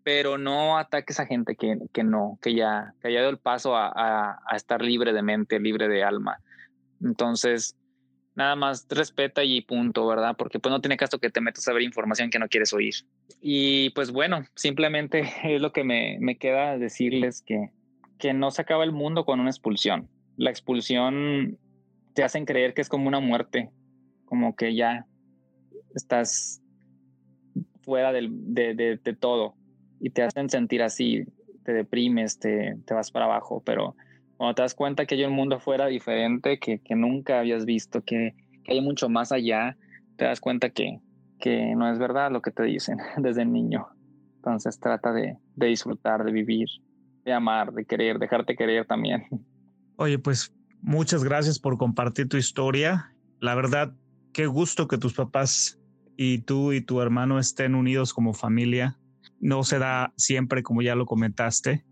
pero 0.03 0.39
no 0.39 0.79
ataques 0.79 1.18
a 1.20 1.27
gente 1.27 1.57
que, 1.57 1.79
que 1.93 2.05
no, 2.05 2.39
que 2.41 2.55
ya, 2.55 2.95
que 3.01 3.09
haya 3.09 3.20
dado 3.20 3.31
el 3.31 3.39
paso 3.39 3.77
a, 3.77 3.91
a, 4.47 4.57
estar 4.57 4.83
libre 4.83 5.12
de 5.12 5.22
mente, 5.22 5.59
libre 5.59 5.89
de 5.89 6.05
alma. 6.05 6.39
Entonces, 7.03 7.77
nada 8.35 8.55
más 8.55 8.87
respeta 8.89 9.43
y 9.43 9.62
punto, 9.62 10.07
¿verdad? 10.07 10.37
Porque 10.37 10.61
pues 10.61 10.70
no 10.70 10.81
tiene 10.81 10.97
caso 10.97 11.18
que 11.18 11.31
te 11.31 11.41
metas 11.41 11.66
a 11.68 11.72
ver 11.72 11.83
información 11.83 12.31
que 12.31 12.39
no 12.39 12.49
quieres 12.49 12.72
oír. 12.72 12.95
Y 13.41 13.91
pues 13.91 14.12
bueno, 14.12 14.45
simplemente 14.55 15.29
es 15.45 15.61
lo 15.61 15.72
que 15.72 15.85
me, 15.85 16.18
me 16.20 16.39
queda 16.39 16.79
decirles 16.79 17.43
que, 17.45 17.70
que 18.18 18.33
no 18.33 18.51
se 18.51 18.62
acaba 18.62 18.85
el 18.85 18.93
mundo 18.93 19.24
con 19.24 19.41
una 19.41 19.51
expulsión. 19.51 20.09
La 20.37 20.51
expulsión 20.51 21.59
te 22.14 22.24
hacen 22.24 22.45
creer 22.45 22.74
que 22.74 22.82
es 22.82 22.89
como 22.89 23.09
una 23.09 23.20
muerte, 23.20 23.70
como 24.24 24.57
que 24.57 24.74
ya 24.74 25.07
estás 25.95 26.62
fuera 27.82 28.12
de, 28.12 29.01
todo 29.18 29.55
y 30.01 30.11
te 30.11 30.22
hacen 30.22 30.51
sentir 30.51 30.82
así, 30.82 31.24
te 31.64 31.72
deprimes, 31.72 32.39
te, 32.39 32.76
te, 32.84 32.95
vas 32.95 33.11
para 33.11 33.26
abajo, 33.26 33.62
pero 33.64 33.97
cuando 34.37 34.55
te 34.55 34.62
das 34.62 34.74
cuenta 34.74 35.07
que 35.07 35.14
hay 35.14 35.24
un 35.24 35.32
mundo 35.32 35.57
afuera 35.57 35.87
diferente 35.87 36.59
que, 36.59 36.80
que 36.80 36.95
nunca 36.95 37.39
habías 37.39 37.64
visto, 37.64 38.03
que, 38.03 38.34
que, 38.64 38.72
hay 38.72 38.80
mucho 38.80 39.09
más 39.09 39.32
allá, 39.32 39.76
te 40.16 40.24
das 40.24 40.41
cuenta 40.41 40.70
que, 40.70 41.01
que 41.39 41.74
no 41.76 41.91
es 41.91 41.99
verdad 41.99 42.30
lo 42.30 42.43
que 42.43 42.51
te 42.51 42.64
dicen 42.64 42.99
desde 43.18 43.45
niño. 43.45 43.87
Entonces 44.37 44.78
trata 44.78 45.12
de, 45.12 45.39
de 45.55 45.66
disfrutar, 45.66 46.24
de 46.24 46.32
vivir, 46.32 46.68
de 47.24 47.32
amar, 47.32 47.72
de 47.72 47.84
querer, 47.84 48.18
dejarte 48.18 48.57
querer 48.57 48.87
también. 48.87 49.24
Oye, 49.97 50.18
pues 50.18 50.53
muchas 50.82 51.24
gracias 51.24 51.59
por 51.59 51.78
compartir 51.78 52.28
tu 52.28 52.36
historia. 52.36 53.14
La 53.40 53.55
verdad, 53.55 53.94
qué 54.32 54.47
gusto 54.47 54.88
que 54.88 54.99
tus 54.99 55.14
papás 55.14 55.80
y 56.16 56.38
tú 56.38 56.72
y 56.72 56.80
tu 56.80 57.01
hermano 57.01 57.38
estén 57.38 57.74
unidos 57.74 58.12
como 58.12 58.34
familia. 58.34 58.99
No 59.40 59.64
se 59.64 59.78
da 59.78 60.12
siempre, 60.16 60.62
como 60.62 60.82
ya 60.82 60.94
lo 60.94 61.07
comentaste, 61.07 61.84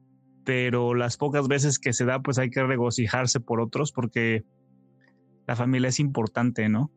pero 0.44 0.94
las 0.94 1.16
pocas 1.16 1.48
veces 1.48 1.78
que 1.78 1.92
se 1.92 2.04
da, 2.04 2.20
pues 2.20 2.38
hay 2.38 2.50
que 2.50 2.62
regocijarse 2.62 3.40
por 3.40 3.60
otros 3.60 3.92
porque 3.92 4.44
la 5.46 5.56
familia 5.56 5.88
es 5.88 5.98
importante, 5.98 6.68
¿no? 6.68 6.90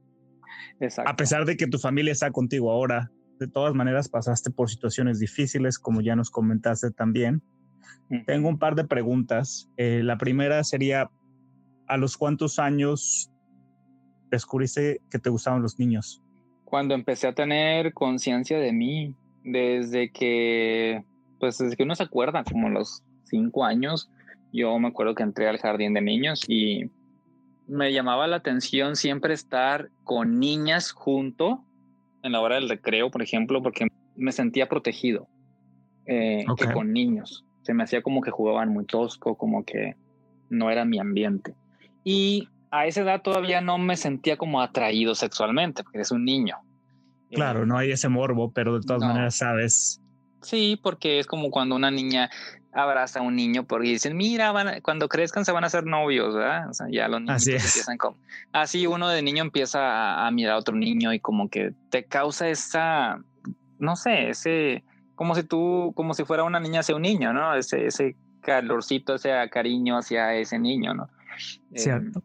A 1.06 1.16
pesar 1.16 1.46
de 1.46 1.58
que 1.58 1.68
tu 1.68 1.80
familia 1.80 2.12
está 2.12 2.32
contigo 2.32 2.72
ahora, 2.72 3.12
de 3.40 3.48
todas 3.48 3.74
maneras 3.74 4.10
pasaste 4.10 4.52
por 4.52 4.70
situaciones 4.70 5.20
difíciles, 5.20 5.80
como 5.80 6.02
ya 6.02 6.16
nos 6.16 6.30
comentaste 6.30 6.92
también. 6.92 7.42
Tengo 8.26 8.50
un 8.50 8.58
par 8.58 8.76
de 8.76 8.86
preguntas. 8.86 9.70
Eh, 9.78 10.02
la 10.04 10.18
primera 10.18 10.64
sería, 10.64 11.10
¿a 11.88 11.98
los 11.98 12.18
cuántos 12.18 12.60
años 12.60 13.32
descubriste 14.30 15.02
que 15.10 15.20
te 15.20 15.30
gustaban 15.30 15.62
los 15.62 15.78
niños? 15.80 16.22
Cuando 16.64 16.96
empecé 16.96 17.28
a 17.28 17.34
tener 17.34 17.94
conciencia 17.94 18.60
de 18.60 18.72
mí, 18.72 19.16
desde 19.44 20.12
que, 20.12 21.04
pues 21.40 21.58
desde 21.58 21.76
que 21.76 21.84
uno 21.84 21.96
se 21.96 22.04
acuerda, 22.04 22.44
como 22.44 22.70
los 22.70 23.04
cinco 23.24 23.64
años, 23.64 24.10
yo 24.52 24.78
me 24.80 24.88
acuerdo 24.90 25.16
que 25.16 25.24
entré 25.24 25.48
al 25.48 25.58
jardín 25.58 25.94
de 25.94 26.02
niños 26.02 26.44
y 26.48 26.90
me 27.68 27.92
llamaba 27.92 28.28
la 28.28 28.38
atención 28.38 28.96
siempre 28.96 29.34
estar 29.34 29.90
con 30.04 30.40
niñas 30.40 30.92
junto 30.92 31.66
en 32.24 32.32
la 32.32 32.42
hora 32.42 32.56
del 32.56 32.70
recreo, 32.70 33.12
por 33.12 33.22
ejemplo, 33.22 33.62
porque 33.62 33.88
me 34.16 34.32
sentía 34.32 34.68
protegido 34.68 35.28
eh, 36.06 36.46
que 36.58 36.72
con 36.72 36.94
niños. 36.94 37.46
Se 37.68 37.74
me 37.74 37.84
hacía 37.84 38.02
como 38.02 38.22
que 38.22 38.32
jugaban 38.32 38.70
muy 38.70 38.86
tosco, 38.86 39.36
como 39.36 39.66
que 39.66 39.98
no 40.50 40.72
era 40.72 40.86
mi 40.86 41.00
ambiente. 41.00 41.54
Y 42.06 42.48
a 42.72 42.86
esa 42.86 43.02
edad 43.02 43.22
todavía 43.22 43.60
no 43.60 43.78
me 43.78 43.98
sentía 43.98 44.38
como 44.38 44.62
atraído 44.62 45.16
sexualmente, 45.16 45.84
porque 45.84 45.98
eres 45.98 46.12
un 46.12 46.24
niño. 46.24 46.56
Claro, 47.30 47.66
no 47.66 47.78
hay 47.78 47.92
ese 47.92 48.08
morbo, 48.08 48.54
pero 48.54 48.80
de 48.80 48.88
todas 48.88 49.02
maneras 49.02 49.36
sabes. 49.36 50.02
Sí, 50.42 50.80
porque 50.82 51.20
es 51.20 51.28
como 51.28 51.52
cuando 51.52 51.76
una 51.76 51.92
niña 51.92 52.30
abraza 52.72 53.20
a 53.20 53.22
un 53.22 53.36
niño 53.36 53.66
porque 53.66 53.90
dicen, 53.90 54.16
mira, 54.16 54.54
cuando 54.82 55.10
crezcan 55.10 55.44
se 55.44 55.52
van 55.52 55.66
a 55.66 55.68
hacer 55.68 55.86
novios, 55.86 56.36
¿verdad? 56.36 56.70
O 56.70 56.74
sea, 56.74 56.88
ya 56.90 57.10
los 57.10 57.20
niños 57.20 57.46
empiezan 57.46 57.98
como... 57.98 58.16
Así 58.54 58.88
uno 58.88 59.10
de 59.10 59.22
niño 59.22 59.44
empieza 59.44 60.26
a, 60.26 60.32
mirar 60.32 60.54
a 60.54 60.58
otro 60.58 60.74
niño 60.74 61.12
y 61.12 61.20
como 61.20 61.50
que 61.50 61.74
te 61.90 62.06
causa 62.06 62.48
esa, 62.48 63.20
no 63.78 63.98
sé, 63.98 64.30
ese, 64.30 64.86
como 65.18 65.34
si 65.34 65.44
tú, 65.44 65.92
como 65.96 66.14
si 66.14 66.24
fuera 66.24 66.44
una 66.44 66.60
niña 66.60 66.82
hacia 66.82 66.96
un 66.96 67.02
niño, 67.02 67.34
¿no? 67.34 67.56
Ese, 67.56 67.88
ese 67.88 68.16
calorcito, 68.42 69.16
ese 69.16 69.32
cariño 69.52 69.98
hacia 69.98 70.36
ese 70.36 70.60
niño, 70.60 70.94
¿no? 70.94 71.10
Cierto. 71.74 72.22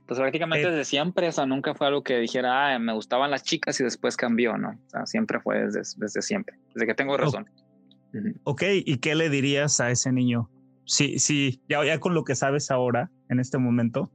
Entonces 0.00 0.20
prácticamente 0.20 0.68
eh, 0.68 0.70
desde 0.70 0.84
siempre, 0.84 1.26
o 1.26 1.32
sea, 1.32 1.46
nunca 1.46 1.74
fue 1.74 1.86
algo 1.86 2.02
que 2.02 2.18
dijera, 2.18 2.74
ah, 2.74 2.78
me 2.78 2.92
gustaban 2.92 3.30
las 3.30 3.42
chicas 3.42 3.80
y 3.80 3.84
después 3.84 4.18
cambió, 4.18 4.58
¿no? 4.58 4.72
O 4.72 4.90
sea, 4.90 5.06
siempre 5.06 5.40
fue 5.40 5.64
desde, 5.64 5.80
desde 5.96 6.20
siempre, 6.20 6.58
desde 6.74 6.86
que 6.86 6.94
tengo 6.94 7.16
razón. 7.16 7.48
Ok, 8.44 8.62
¿y 8.84 8.98
qué 8.98 9.14
le 9.14 9.30
dirías 9.30 9.80
a 9.80 9.90
ese 9.90 10.12
niño? 10.12 10.50
Sí, 10.84 11.18
sí, 11.18 11.62
ya, 11.66 11.82
ya 11.82 11.98
con 11.98 12.12
lo 12.12 12.24
que 12.24 12.34
sabes 12.34 12.70
ahora, 12.70 13.10
en 13.30 13.40
este 13.40 13.56
momento, 13.56 14.12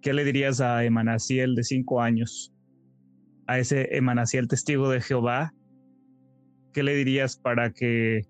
¿qué 0.00 0.14
le 0.14 0.24
dirías 0.24 0.60
a 0.60 0.84
Emanaciel 0.84 1.56
de 1.56 1.64
cinco 1.64 2.00
años? 2.00 2.52
A 3.48 3.58
ese 3.58 3.96
Emanaciel 3.96 4.46
testigo 4.46 4.88
de 4.88 5.00
Jehová, 5.00 5.52
¿qué 6.74 6.82
le 6.82 6.94
dirías 6.94 7.38
para 7.38 7.72
que 7.72 8.26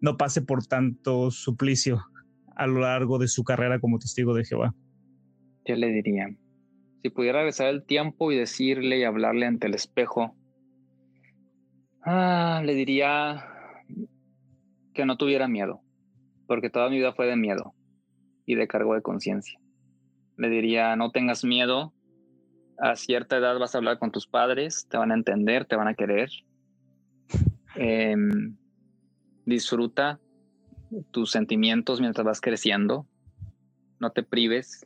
no 0.00 0.16
pase 0.16 0.42
por 0.42 0.66
tanto 0.66 1.30
suplicio 1.30 2.00
a 2.56 2.66
lo 2.66 2.80
largo 2.80 3.18
de 3.18 3.28
su 3.28 3.44
carrera 3.44 3.78
como 3.78 4.00
testigo 4.00 4.34
de 4.34 4.44
Jehová? 4.44 4.74
Yo 5.64 5.76
le 5.76 5.88
diría, 5.88 6.34
si 7.02 7.10
pudiera 7.10 7.38
regresar 7.38 7.68
el 7.68 7.84
tiempo 7.84 8.32
y 8.32 8.36
decirle 8.36 8.98
y 8.98 9.04
hablarle 9.04 9.46
ante 9.46 9.68
el 9.68 9.74
espejo 9.74 10.34
Ah, 12.10 12.62
le 12.64 12.74
diría 12.74 13.44
que 14.94 15.04
no 15.04 15.18
tuviera 15.18 15.46
miedo, 15.46 15.82
porque 16.46 16.70
toda 16.70 16.88
mi 16.88 16.96
vida 16.96 17.12
fue 17.12 17.26
de 17.26 17.36
miedo 17.36 17.74
y 18.46 18.54
de 18.54 18.66
cargo 18.66 18.94
de 18.94 19.02
conciencia. 19.02 19.60
Le 20.38 20.48
diría, 20.48 20.96
no 20.96 21.10
tengas 21.10 21.44
miedo, 21.44 21.92
a 22.78 22.96
cierta 22.96 23.36
edad 23.36 23.58
vas 23.58 23.74
a 23.74 23.78
hablar 23.78 23.98
con 23.98 24.10
tus 24.10 24.26
padres, 24.26 24.86
te 24.88 24.96
van 24.96 25.10
a 25.10 25.16
entender, 25.16 25.66
te 25.66 25.76
van 25.76 25.88
a 25.88 25.94
querer. 25.94 26.30
Em, 27.80 28.56
disfruta 29.46 30.18
tus 31.12 31.30
sentimientos 31.30 32.00
mientras 32.00 32.26
vas 32.26 32.40
creciendo, 32.40 33.06
no 34.00 34.10
te 34.10 34.24
prives. 34.24 34.84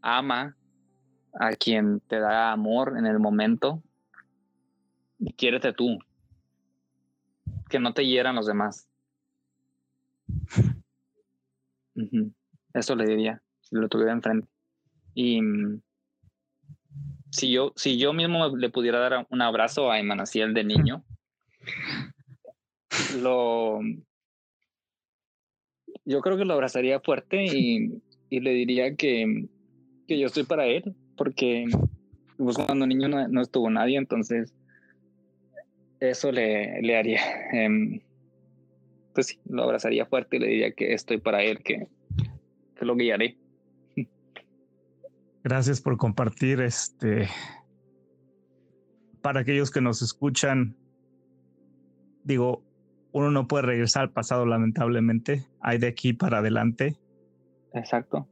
ama 0.00 0.56
a 1.32 1.56
quien 1.56 2.00
te 2.00 2.20
da 2.20 2.52
amor 2.52 2.96
en 2.98 3.06
el 3.06 3.18
momento 3.18 3.82
y 5.18 5.32
quiérete 5.32 5.72
tú. 5.72 5.98
Que 7.68 7.80
no 7.80 7.94
te 7.94 8.06
hieran 8.06 8.36
los 8.36 8.46
demás. 8.46 8.88
Eso 12.74 12.94
le 12.94 13.06
diría, 13.06 13.42
si 13.62 13.74
lo 13.74 13.88
tuviera 13.88 14.12
enfrente. 14.12 14.46
Y 15.14 15.42
mm, 15.42 15.80
si 17.34 17.50
yo, 17.50 17.72
si 17.74 17.98
yo 17.98 18.12
mismo 18.12 18.56
le 18.56 18.70
pudiera 18.70 19.00
dar 19.00 19.26
un 19.28 19.42
abrazo 19.42 19.90
a 19.90 19.98
Emanaciel 19.98 20.54
de 20.54 20.62
niño, 20.62 21.04
lo 23.20 23.80
yo 26.04 26.20
creo 26.20 26.36
que 26.36 26.44
lo 26.44 26.54
abrazaría 26.54 27.00
fuerte 27.00 27.44
y, 27.44 28.00
le 28.30 28.50
diría 28.50 28.94
que, 28.94 29.46
que, 30.06 30.18
yo 30.18 30.26
estoy 30.26 30.42
para 30.42 30.66
él, 30.66 30.94
porque 31.16 31.66
pues, 32.36 32.56
cuando 32.56 32.86
niño 32.86 33.08
no 33.08 33.40
estuvo 33.40 33.70
nadie, 33.70 33.96
entonces 33.96 34.52
eso 36.00 36.32
le, 36.32 36.82
le 36.82 36.96
haría. 36.96 37.20
Em, 37.52 38.00
pues 39.14 39.28
sí, 39.28 39.38
lo 39.48 39.62
abrazaría 39.62 40.06
fuerte 40.06 40.36
y 40.36 40.40
le 40.40 40.46
diría 40.48 40.72
que 40.72 40.92
estoy 40.92 41.18
para 41.18 41.42
él, 41.42 41.62
que, 41.62 41.86
que 42.76 42.84
lo 42.84 42.96
guiaré. 42.96 43.36
Gracias 45.44 45.82
por 45.82 45.98
compartir 45.98 46.62
este. 46.62 47.28
Para 49.20 49.40
aquellos 49.40 49.70
que 49.70 49.82
nos 49.82 50.00
escuchan, 50.00 50.74
digo, 52.24 52.64
uno 53.12 53.30
no 53.30 53.46
puede 53.46 53.66
regresar 53.66 54.04
al 54.04 54.10
pasado, 54.10 54.46
lamentablemente. 54.46 55.46
Hay 55.60 55.76
de 55.76 55.88
aquí 55.88 56.14
para 56.14 56.38
adelante. 56.38 56.96
Exacto. 57.74 58.26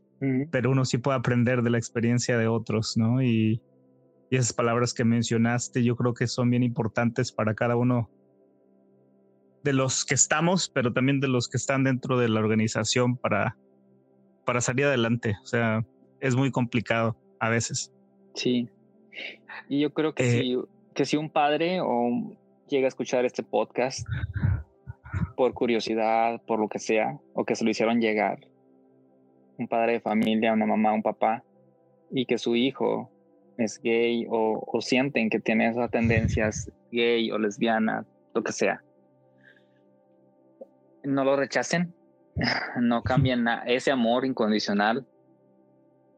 Pero 0.51 0.71
uno 0.71 0.87
sí 0.87 0.99
puede 0.99 1.19
aprender 1.19 1.63
de 1.63 1.71
la 1.71 1.79
experiencia 1.79 2.39
de 2.39 2.47
otros, 2.47 2.97
¿no? 2.97 3.23
Y, 3.23 3.61
y 4.31 4.37
esas 4.37 4.55
palabras 4.55 4.95
que 4.95 5.05
mencionaste 5.05 5.85
yo 5.85 5.97
creo 5.97 6.15
que 6.15 6.27
son 6.27 6.49
bien 6.49 6.63
importantes 6.63 7.33
para 7.33 7.55
cada 7.55 7.77
uno 7.77 8.09
de 9.65 9.73
los 9.75 10.05
que 10.05 10.15
estamos, 10.15 10.71
pero 10.71 10.93
también 10.93 11.21
de 11.21 11.29
los 11.29 11.49
que 11.49 11.59
están 11.59 11.85
dentro 11.85 12.19
de 12.19 12.29
la 12.29 12.41
organización 12.41 13.17
para, 13.17 13.59
para 14.47 14.61
salir 14.61 14.87
adelante. 14.87 15.37
O 15.43 15.47
sea, 15.47 15.85
es 16.23 16.37
muy 16.37 16.51
complicado 16.53 17.17
a 17.41 17.51
veces. 17.51 17.93
Sí. 18.35 18.69
Y 19.69 19.81
yo 19.81 19.93
creo 19.93 20.15
que, 20.15 20.23
si, 20.23 20.53
eh, 20.55 20.59
que 20.95 21.05
si 21.05 21.17
un 21.17 21.29
padre 21.29 21.81
o 21.83 22.33
llega 22.69 22.87
a 22.87 22.89
escuchar 22.89 23.25
este 23.25 23.43
podcast 23.43 24.07
por 25.37 25.53
curiosidad, 25.53 26.41
por 26.47 26.61
lo 26.61 26.69
que 26.69 26.79
sea, 26.79 27.19
o 27.35 27.45
que 27.45 27.57
se 27.57 27.65
lo 27.65 27.71
hicieron 27.71 28.01
llegar, 28.01 28.39
un 29.59 29.67
padre 29.67 29.95
de 29.95 30.01
familia, 30.01 30.53
una 30.53 30.65
mamá, 30.65 30.93
un 30.93 31.03
papá, 31.03 31.43
y 32.13 32.25
que 32.25 32.39
su 32.39 32.55
hijo 32.55 33.11
es 33.59 33.81
gay 33.83 34.25
o, 34.31 34.81
sienten 34.81 35.29
que 35.29 35.41
tiene 35.41 35.69
esas 35.69 35.91
tendencias 35.91 36.71
gay 36.93 37.33
o 37.33 37.39
lesbiana, 37.39 38.07
lo 38.33 38.45
que 38.45 38.53
sea. 38.53 38.83
No 41.03 41.25
lo 41.25 41.35
rechacen, 41.35 41.93
no 42.81 43.03
cambien 43.03 43.45
ese 43.67 43.91
amor 43.91 44.25
incondicional 44.25 45.05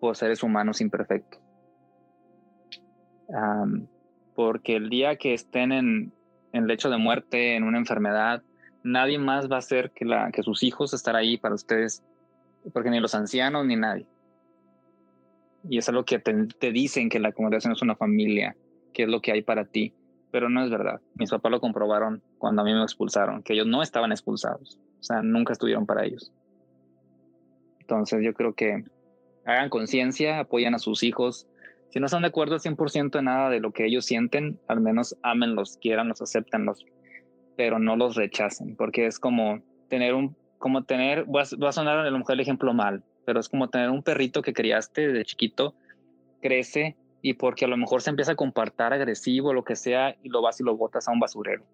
por 0.04 0.16
seres 0.16 0.42
humanos 0.42 0.82
imperfectos. 0.82 1.40
porque 4.34 4.76
el 4.76 4.90
día 4.90 5.16
que 5.16 5.32
estén 5.32 5.72
en, 5.72 6.12
en 6.52 6.66
lecho 6.66 6.90
de 6.90 6.98
muerte, 6.98 7.56
en 7.56 7.64
una 7.64 7.78
enfermedad, 7.78 8.42
nadie 8.82 9.18
más 9.18 9.50
va 9.50 9.56
a 9.56 9.60
hacer 9.60 9.92
que, 9.92 10.04
la, 10.04 10.30
que 10.30 10.42
sus 10.42 10.62
hijos 10.62 10.92
estar 10.92 11.16
ahí 11.16 11.38
para 11.38 11.54
ustedes, 11.54 12.04
porque 12.74 12.90
ni 12.90 13.00
los 13.00 13.14
ancianos 13.14 13.64
ni 13.64 13.76
nadie 13.76 14.06
y 15.68 15.78
es 15.78 15.88
algo 15.88 16.04
que 16.04 16.18
te, 16.18 16.72
dicen 16.72 17.08
que 17.08 17.18
la 17.18 17.32
congregación 17.32 17.72
es 17.72 17.82
una 17.82 17.96
familia, 17.96 18.54
que 18.92 19.04
es 19.04 19.08
lo 19.08 19.20
que 19.20 19.32
hay 19.32 19.42
para 19.42 19.64
ti, 19.64 19.94
pero 20.30 20.48
no 20.48 20.62
es 20.62 20.70
verdad. 20.70 21.00
Mis 21.14 21.30
papás 21.30 21.50
lo 21.50 21.60
comprobaron 21.60 22.22
cuando 22.38 22.62
a 22.62 22.64
mí 22.64 22.74
me 22.74 22.82
expulsaron, 22.82 23.42
que 23.42 23.54
ellos 23.54 23.66
no 23.66 23.82
estaban 23.82 24.12
expulsados, 24.12 24.78
o 25.00 25.02
sea, 25.02 25.22
nunca 25.22 25.52
estuvieron 25.52 25.86
para 25.86 26.04
ellos. 26.04 26.32
Entonces 27.80 28.22
yo 28.22 28.34
creo 28.34 28.54
que 28.54 28.84
hagan 29.46 29.68
conciencia, 29.68 30.40
apoyan 30.40 30.74
a 30.74 30.78
sus 30.78 31.02
hijos. 31.02 31.46
Si 31.90 32.00
no 32.00 32.06
están 32.06 32.22
de 32.22 32.28
acuerdo 32.28 32.54
al 32.54 32.60
100% 32.60 33.18
en 33.18 33.24
nada 33.26 33.50
de 33.50 33.60
lo 33.60 33.72
que 33.72 33.86
ellos 33.86 34.04
sienten, 34.04 34.58
al 34.68 34.80
menos 34.80 35.16
amenlos, 35.22 35.78
quieranlos, 35.80 36.22
acéptenlos, 36.22 36.84
pero 37.56 37.78
no 37.78 37.96
los 37.96 38.16
rechacen, 38.16 38.74
porque 38.76 39.06
es 39.06 39.18
como 39.18 39.60
tener 39.88 40.14
un, 40.14 40.36
como 40.58 40.84
tener, 40.84 41.24
va 41.24 41.42
a, 41.42 41.72
sonar 41.72 41.98
a 41.98 42.10
lo 42.10 42.18
mejor 42.18 42.34
el 42.34 42.40
ejemplo 42.40 42.74
mal, 42.74 43.04
pero 43.24 43.38
es 43.38 43.48
como 43.48 43.68
tener 43.68 43.90
un 43.90 44.02
perrito 44.02 44.42
que 44.42 44.52
criaste 44.52 45.12
de 45.12 45.24
chiquito, 45.24 45.74
crece 46.42 46.96
y 47.22 47.34
porque 47.34 47.64
a 47.64 47.68
lo 47.68 47.76
mejor 47.76 48.02
se 48.02 48.10
empieza 48.10 48.32
a 48.32 48.36
compartir 48.36 48.86
agresivo, 48.86 49.52
lo 49.52 49.64
que 49.64 49.76
sea, 49.76 50.16
y 50.22 50.28
lo 50.28 50.42
vas 50.42 50.60
y 50.60 50.64
lo 50.64 50.76
botas 50.76 51.08
a 51.08 51.12
un 51.12 51.20
basurero. 51.20 51.64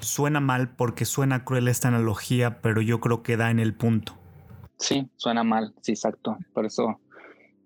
Suena 0.00 0.38
mal 0.38 0.68
porque 0.68 1.04
suena 1.04 1.44
cruel 1.44 1.66
esta 1.66 1.88
analogía, 1.88 2.60
pero 2.60 2.80
yo 2.80 3.00
creo 3.00 3.22
que 3.22 3.36
da 3.36 3.50
en 3.50 3.58
el 3.58 3.74
punto. 3.74 4.23
Sí, 4.78 5.08
suena 5.16 5.44
mal, 5.44 5.74
sí, 5.82 5.92
exacto. 5.92 6.36
Por 6.52 6.66
eso 6.66 7.00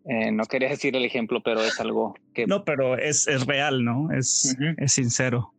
eh, 0.05 0.31
no 0.33 0.45
quería 0.45 0.69
decir 0.71 0.97
el 0.97 1.05
ejemplo, 1.05 1.43
pero 1.43 1.63
es 1.63 1.79
algo 1.81 2.15
que... 2.35 2.47
No, 2.47 2.65
pero 2.65 2.97
es, 2.97 3.27
es 3.29 3.47
real, 3.47 3.85
¿no? 3.85 4.11
Es, 4.13 4.57
es 4.77 4.93
sincero. 4.93 5.53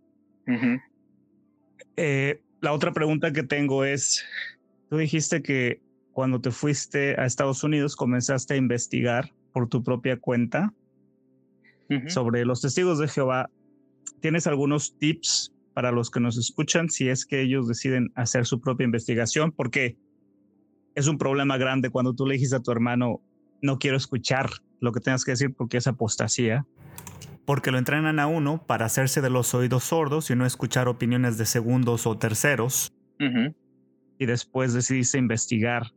Eh, 1.96 2.42
la 2.62 2.74
otra 2.74 2.92
pregunta 2.92 3.32
que 3.32 3.44
tengo 3.44 3.86
es, 3.86 4.26
tú 4.90 4.98
dijiste 4.98 5.44
que 5.44 5.82
cuando 6.12 6.42
te 6.42 6.52
fuiste 6.52 7.20
a 7.20 7.26
Estados 7.26 7.64
Unidos 7.64 7.96
comenzaste 7.96 8.56
a 8.56 8.58
investigar 8.58 9.32
por 9.54 9.70
tu 9.70 9.84
propia 9.84 10.18
cuenta 10.18 10.74
sobre 12.08 12.46
los 12.46 12.62
testigos 12.62 13.00
de 13.00 13.08
Jehová. 13.08 13.50
¿Tienes 14.22 14.46
algunos 14.46 14.98
tips 14.98 15.54
para 15.74 15.92
los 15.92 16.12
que 16.12 16.20
nos 16.20 16.38
escuchan 16.38 16.90
si 16.90 17.10
es 17.10 17.26
que 17.26 17.42
ellos 17.42 17.68
deciden 17.68 18.12
hacer 18.16 18.46
su 18.46 18.60
propia 18.60 18.86
investigación? 18.86 19.52
Porque 19.52 19.98
es 20.96 21.08
un 21.08 21.18
problema 21.18 21.58
grande 21.58 21.90
cuando 21.90 22.14
tú 22.14 22.26
le 22.26 22.34
dijiste 22.34 22.56
a 22.56 22.62
tu 22.62 22.72
hermano, 22.72 23.22
no 23.62 23.80
quiero 23.80 23.98
escuchar 23.98 24.50
lo 24.80 24.92
que 24.92 25.00
tengas 25.00 25.24
que 25.24 25.32
decir 25.32 25.54
porque 25.54 25.78
es 25.78 25.88
apostasía. 25.88 26.66
Porque 27.46 27.72
lo 27.72 27.80
entrenan 27.80 28.20
a 28.20 28.28
uno 28.28 28.64
para 28.66 28.86
hacerse 28.86 29.22
de 29.22 29.30
los 29.30 29.54
oídos 29.56 29.86
sordos 29.86 30.30
y 30.30 30.36
no 30.36 30.46
escuchar 30.46 30.88
opiniones 30.88 31.38
de 31.38 31.46
segundos 31.46 32.06
o 32.06 32.18
terceros. 32.18 32.94
Y 34.20 34.26
después 34.26 34.74
decidiste 34.74 35.18
investigar. 35.18 35.88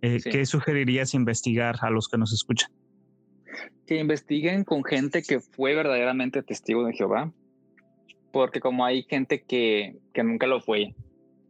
Eh, 0.00 0.20
¿Qué 0.22 0.46
sugerirías 0.46 1.14
investigar 1.14 1.76
a 1.82 1.90
los 1.90 2.08
que 2.08 2.16
nos 2.16 2.32
escuchan? 2.32 2.70
Que 3.86 3.98
investiguen 3.98 4.64
con 4.64 4.82
gente 4.82 5.22
que 5.22 5.40
fue 5.40 5.74
verdaderamente 5.74 6.42
testigo 6.42 6.84
de 6.86 6.94
Jehová. 6.94 7.32
Porque 8.32 8.60
como 8.60 8.84
hay 8.84 9.02
gente 9.02 9.42
que, 9.42 9.98
que 10.14 10.24
nunca 10.24 10.46
lo 10.46 10.60
fue 10.60 10.94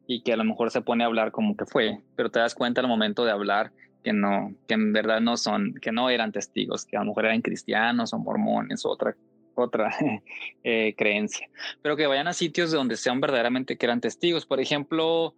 y 0.06 0.22
que 0.22 0.32
a 0.32 0.36
lo 0.36 0.44
mejor 0.44 0.70
se 0.70 0.82
pone 0.82 1.04
a 1.04 1.06
hablar 1.06 1.32
como 1.32 1.56
que 1.56 1.66
fue, 1.66 2.00
pero 2.16 2.30
te 2.30 2.38
das 2.38 2.54
cuenta 2.54 2.80
al 2.80 2.88
momento 2.88 3.24
de 3.24 3.32
hablar 3.32 3.72
que 4.02 4.12
no, 4.12 4.54
que 4.68 4.74
en 4.74 4.92
verdad 4.92 5.20
no 5.20 5.36
son, 5.36 5.74
que 5.80 5.90
no 5.90 6.10
eran 6.10 6.30
testigos, 6.30 6.84
que 6.84 6.96
a 6.96 7.00
lo 7.00 7.06
mejor 7.06 7.24
eran 7.24 7.40
cristianos 7.40 8.12
o 8.12 8.18
mormones 8.18 8.84
o 8.84 8.90
otra, 8.90 9.16
otra 9.54 9.94
eh, 10.64 10.94
creencia, 10.96 11.48
pero 11.82 11.96
que 11.96 12.06
vayan 12.06 12.28
a 12.28 12.34
sitios 12.34 12.70
donde 12.70 12.96
sean 12.96 13.20
verdaderamente 13.20 13.76
que 13.76 13.86
eran 13.86 14.00
testigos, 14.00 14.44
por 14.44 14.60
ejemplo, 14.60 15.34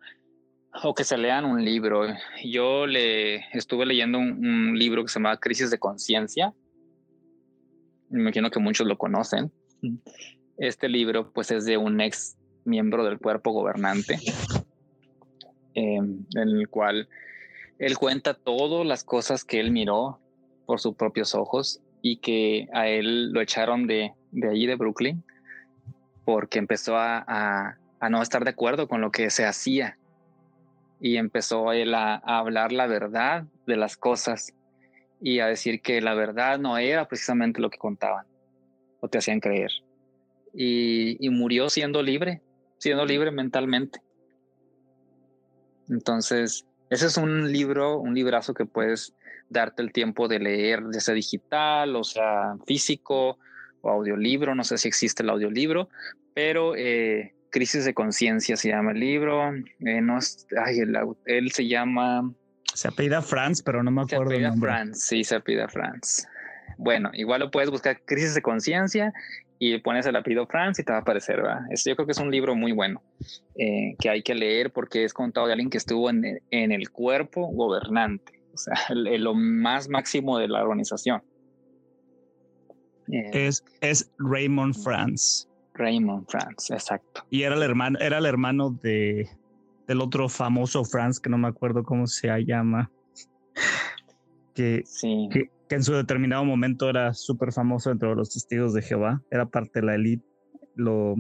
o 0.83 0.95
que 0.95 1.05
se 1.05 1.17
lean 1.17 1.45
un 1.45 1.65
libro. 1.65 2.07
Yo 2.45 2.87
le 2.87 3.37
estuve 3.57 3.87
leyendo 3.87 4.19
un, 4.19 4.79
libro 4.79 5.03
que 5.03 5.09
se 5.09 5.19
llama 5.19 5.39
Crisis 5.39 5.71
de 5.71 5.79
Conciencia. 5.79 6.53
Me 8.11 8.21
imagino 8.21 8.51
que 8.51 8.59
muchos 8.59 8.87
lo 8.87 8.99
conocen. 8.99 9.51
Este 10.59 10.89
libro, 10.89 11.33
pues, 11.33 11.51
es 11.51 11.65
de 11.65 11.77
un 11.77 12.01
ex 12.01 12.37
miembro 12.67 13.05
del 13.05 13.19
cuerpo 13.19 13.53
gobernante, 13.53 14.19
eh, 15.75 15.97
en 15.97 16.27
el 16.35 16.69
cual 16.69 17.09
él 17.79 17.99
cuenta 17.99 18.35
todas 18.35 18.87
las 18.87 19.05
cosas 19.05 19.45
que 19.45 19.61
él 19.61 19.71
miró 19.71 20.19
por 20.67 20.81
sus 20.81 20.95
propios 20.95 21.35
ojos 21.35 21.81
y 22.03 22.19
que 22.19 22.69
a 22.73 22.89
él 22.89 23.33
lo 23.33 23.41
echaron 23.41 23.87
de, 23.87 24.13
de 24.31 24.49
allí, 24.49 24.67
de 24.67 24.77
Brooklyn, 24.77 25.23
porque 26.25 26.59
empezó 26.59 26.97
a, 26.97 27.25
a, 28.01 28.11
no 28.11 28.23
estar 28.23 28.45
de 28.45 28.51
acuerdo 28.51 28.89
con 28.89 29.01
lo 29.01 29.11
que 29.11 29.31
se 29.31 29.45
hacía 29.45 29.99
y 31.01 31.17
empezó 31.17 31.73
él 31.73 31.95
a, 31.95 32.15
a, 32.15 32.39
hablar 32.39 32.73
la 32.73 32.87
verdad 32.87 33.45
de 33.67 33.77
las 33.77 33.97
cosas 33.97 34.53
y 35.21 35.41
a 35.41 35.47
decir 35.47 35.83
que 35.83 36.01
la 36.01 36.15
verdad 36.15 36.59
no 36.59 36.79
era 36.79 37.07
precisamente 37.09 37.61
lo 37.61 37.71
que 37.71 37.79
contaban 37.79 38.27
o 39.01 39.09
te 39.09 39.19
hacían 39.19 39.41
creer. 39.41 39.71
Y, 40.55 41.17
y 41.25 41.31
murió 41.31 41.69
siendo 41.69 42.03
libre, 42.03 42.41
siendo 42.79 43.05
libre 43.05 43.31
mentalmente. 43.31 44.01
Entonces, 45.89 46.67
ese 46.91 47.07
es 47.07 47.17
un 47.17 47.53
libro, 47.53 47.99
un 47.99 48.15
librazo 48.15 48.55
que 48.55 48.65
puedes 48.65 49.15
darte 49.49 49.83
el 49.83 49.93
tiempo 49.93 50.29
de 50.29 50.39
leer, 50.41 50.83
ya 50.93 51.01
sea 51.01 51.15
digital, 51.15 51.97
o 51.97 52.05
sea 52.05 52.57
físico 52.67 53.39
o 53.81 53.91
audiolibro, 53.91 54.55
no 54.55 54.65
sé 54.65 54.79
si 54.79 54.89
existe 54.89 55.23
el 55.23 55.31
audiolibro, 55.31 55.89
pero 56.35 56.75
eh, 56.77 57.35
Crisis 57.51 57.85
de 57.85 57.95
Conciencia 57.95 58.57
se 58.57 58.69
llama 58.69 58.93
el 58.93 59.01
libro, 59.01 59.55
eh, 59.55 60.01
no 60.01 60.19
ay, 60.65 60.81
él 61.27 61.53
se 61.53 61.69
llama... 61.69 62.33
Se 62.75 62.89
apellida 62.89 63.23
Franz, 63.23 63.63
pero 63.63 63.83
no 63.83 63.91
me 63.91 64.03
acuerdo. 64.03 64.31
Se 64.31 64.37
apellida 64.37 64.53
Franz, 64.55 65.03
sí, 65.03 65.25
se 65.25 65.37
apellida 65.37 65.69
Franz. 65.69 66.27
Bueno, 66.79 67.11
igual 67.15 67.41
lo 67.41 67.51
puedes 67.51 67.71
buscar 67.71 68.01
Crisis 68.05 68.35
de 68.35 68.43
Conciencia 68.43 69.13
y 69.59 69.79
pones 69.79 70.07
el 70.07 70.17
apellido 70.17 70.47
Franz 70.47 70.79
y 70.79 70.85
te 70.85 70.93
va 70.93 70.99
a 70.99 71.01
aparecer, 71.01 71.37
¿verdad? 71.37 71.61
yo 71.71 71.97
creo 71.97 72.07
que 72.07 72.13
es 72.13 72.19
un 72.19 72.31
libro 72.31 72.55
muy 72.55 72.73
bueno 72.73 73.03
eh, 73.57 73.97
que 73.99 74.11
hay 74.11 74.23
que 74.23 74.35
leer 74.35 74.71
porque 74.73 75.05
es 75.05 75.15
contado 75.15 75.47
de 75.47 75.55
alguien 75.55 75.71
que 75.71 75.79
estuvo 75.79 76.11
en, 76.11 76.41
en 76.51 76.73
el 76.73 76.91
cuerpo 76.91 77.47
gobernante, 77.47 78.43
o 78.53 78.59
sea, 78.59 78.75
lo 78.95 79.35
más 79.35 79.89
máximo 79.89 80.39
de 80.39 80.49
la 80.49 80.63
organización. 80.63 81.23
Eh, 83.13 83.47
es, 83.47 83.65
es 83.81 84.11
Raymond 84.19 84.75
Franz. 84.75 85.49
Raymond 85.75 86.27
Franz, 86.29 86.71
exacto. 86.71 87.25
Y 87.31 87.43
era 87.43 87.55
el 87.55 87.63
hermano, 87.63 87.99
era 88.01 88.19
el 88.19 88.27
hermano 88.27 88.71
de, 88.83 89.29
del 89.87 90.01
otro 90.01 90.29
famoso 90.29 90.85
Franz, 90.85 91.21
que 91.21 91.31
no 91.31 91.39
me 91.39 91.49
acuerdo 91.49 91.85
cómo 91.85 92.07
se 92.07 92.29
llama. 92.45 92.91
Que, 94.55 94.85
sí 94.87 95.29
que 95.31 95.51
en 95.75 95.83
su 95.83 95.95
determinado 95.95 96.45
momento 96.45 96.89
era 96.89 97.13
súper 97.13 97.53
famoso 97.53 97.91
entre 97.91 98.15
los 98.15 98.31
testigos 98.31 98.73
de 98.73 98.83
Jehová, 98.83 99.23
era 99.31 99.47
parte 99.47 99.81
de 99.81 99.87
la 99.87 99.95
élite, 99.95 100.25
lo 100.75 101.17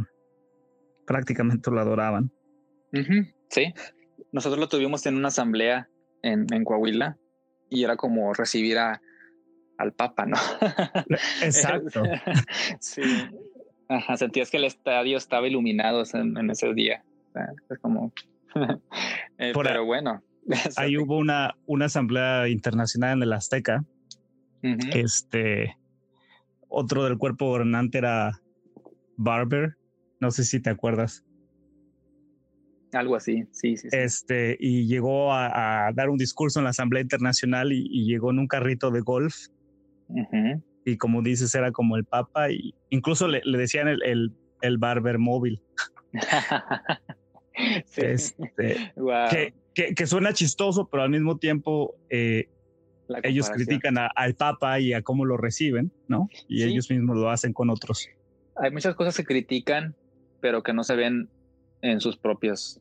prácticamente 1.06 1.70
lo 1.70 1.80
adoraban. 1.80 2.30
Sí, 3.48 3.72
nosotros 4.32 4.58
lo 4.58 4.68
tuvimos 4.68 5.04
en 5.06 5.16
una 5.16 5.28
asamblea 5.28 5.88
en, 6.22 6.46
en 6.52 6.64
Coahuila 6.64 7.16
y 7.68 7.84
era 7.84 7.96
como 7.96 8.32
recibir 8.32 8.78
a, 8.78 9.00
al 9.78 9.92
Papa, 9.92 10.26
¿no? 10.26 10.36
Exacto. 11.42 12.02
sí, 12.80 13.02
Ajá, 13.88 14.16
sentías 14.16 14.50
que 14.50 14.56
el 14.56 14.64
estadio 14.64 15.16
estaba 15.16 15.46
iluminado 15.46 16.02
en, 16.12 16.50
ese 16.50 16.72
día. 16.74 17.04
es 17.70 17.78
como... 17.80 18.12
Eh, 19.38 19.52
pero 19.54 19.84
bueno. 19.84 20.22
Ahí 20.78 20.96
hubo 20.96 21.18
una, 21.18 21.54
una 21.66 21.84
asamblea 21.84 22.48
internacional 22.48 23.18
en 23.18 23.24
el 23.24 23.34
Azteca 23.34 23.84
este, 24.62 25.76
otro 26.68 27.04
del 27.04 27.18
cuerpo 27.18 27.46
gobernante 27.46 27.98
era 27.98 28.40
Barber, 29.16 29.76
no 30.20 30.30
sé 30.30 30.44
si 30.44 30.60
te 30.60 30.70
acuerdas. 30.70 31.24
Algo 32.92 33.16
así, 33.16 33.44
sí, 33.50 33.76
sí. 33.76 33.88
Este, 33.92 34.56
y 34.58 34.86
llegó 34.86 35.32
a, 35.32 35.90
dar 35.94 36.08
un 36.08 36.18
discurso 36.18 36.60
en 36.60 36.64
la 36.64 36.70
Asamblea 36.70 37.02
Internacional 37.02 37.72
y, 37.72 38.04
llegó 38.06 38.30
en 38.30 38.38
un 38.38 38.46
carrito 38.46 38.90
de 38.90 39.00
golf. 39.00 39.34
Y 40.84 40.96
como 40.96 41.20
dices, 41.20 41.54
era 41.54 41.72
como 41.72 41.96
el 41.96 42.04
Papa, 42.04 42.50
y 42.50 42.74
incluso 42.90 43.26
le, 43.26 43.42
decían 43.58 43.88
el, 43.88 44.32
el, 44.62 44.78
Barber 44.78 45.18
móvil. 45.18 45.60
este, 47.96 48.92
que, 49.74 49.94
que, 49.94 50.06
suena 50.06 50.32
chistoso, 50.32 50.88
pero 50.88 51.02
al 51.02 51.10
mismo 51.10 51.38
tiempo 51.38 51.96
eh, 52.08 52.48
ellos 53.22 53.50
critican 53.50 53.96
al 54.14 54.34
Papa 54.34 54.80
y 54.80 54.92
a 54.92 55.02
cómo 55.02 55.24
lo 55.24 55.36
reciben, 55.36 55.92
¿no? 56.08 56.28
Y 56.48 56.62
ellos 56.64 56.90
mismos 56.90 57.16
lo 57.16 57.30
hacen 57.30 57.52
con 57.52 57.70
otros. 57.70 58.08
Hay 58.56 58.70
muchas 58.70 58.94
cosas 58.94 59.16
que 59.16 59.24
critican, 59.24 59.94
pero 60.40 60.62
que 60.62 60.72
no 60.72 60.82
se 60.84 60.96
ven 60.96 61.28
en 61.82 62.00
sus 62.00 62.16
propios, 62.16 62.80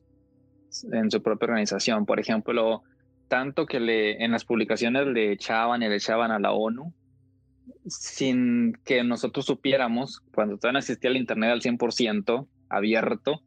en 0.92 1.10
su 1.10 1.22
propia 1.22 1.46
organización. 1.46 2.06
Por 2.06 2.18
ejemplo, 2.18 2.82
tanto 3.28 3.66
que 3.66 3.80
le, 3.80 4.24
en 4.24 4.32
las 4.32 4.44
publicaciones 4.44 5.06
le 5.06 5.32
echaban 5.32 5.82
y 5.82 5.88
le 5.88 5.96
echaban 5.96 6.30
a 6.30 6.38
la 6.38 6.52
ONU, 6.52 6.92
sin 7.86 8.72
que 8.84 9.04
nosotros 9.04 9.46
supiéramos, 9.46 10.20
cuando 10.34 10.56
todavía 10.56 10.72
no 10.74 10.78
existía 10.80 11.10
el 11.10 11.16
Internet 11.16 11.50
al 11.50 11.62
100% 11.62 12.46
abierto, 12.68 13.42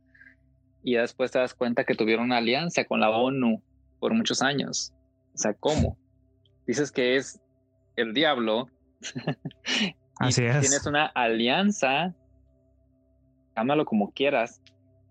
y 0.83 0.95
después 0.95 1.31
te 1.31 1.39
das 1.39 1.53
cuenta 1.53 1.83
que 1.83 1.95
tuvieron 1.95 2.25
una 2.25 2.37
alianza 2.37 2.85
con 2.85 2.99
la 2.99 3.09
ONU 3.09 3.61
por 3.99 4.13
muchos 4.13 4.41
años. 4.41 4.93
O 5.33 5.37
sea, 5.37 5.53
¿cómo? 5.53 5.97
Dices 6.69 6.91
que 6.91 7.15
es 7.15 7.41
el 7.95 8.13
diablo. 8.13 8.69
Así 10.19 10.45
es. 10.45 10.59
Tienes 10.59 10.85
una 10.85 11.07
alianza, 11.07 12.13
llámalo 13.55 13.85
como 13.85 14.11
quieras, 14.11 14.61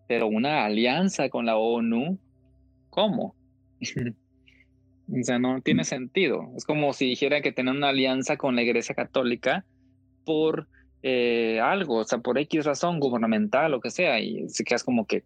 pero 0.06 0.28
una 0.28 0.64
alianza 0.64 1.28
con 1.30 1.46
la 1.46 1.56
ONU, 1.56 2.18
¿cómo? 2.90 3.34
o 3.80 5.22
sea, 5.22 5.40
no 5.40 5.60
tiene 5.60 5.82
sentido. 5.82 6.48
Es 6.56 6.64
como 6.64 6.92
si 6.92 7.06
dijeran 7.06 7.42
que 7.42 7.50
tienen 7.50 7.76
una 7.76 7.88
alianza 7.88 8.36
con 8.36 8.54
la 8.54 8.62
Iglesia 8.62 8.94
Católica 8.94 9.64
por 10.24 10.68
eh, 11.02 11.58
algo, 11.60 11.96
o 11.96 12.04
sea, 12.04 12.18
por 12.18 12.38
X 12.38 12.64
razón 12.64 13.00
gubernamental, 13.00 13.74
o 13.74 13.80
que 13.80 13.90
sea, 13.90 14.20
y 14.20 14.48
se 14.48 14.62
quedas 14.62 14.84
como 14.84 15.06
que, 15.06 15.24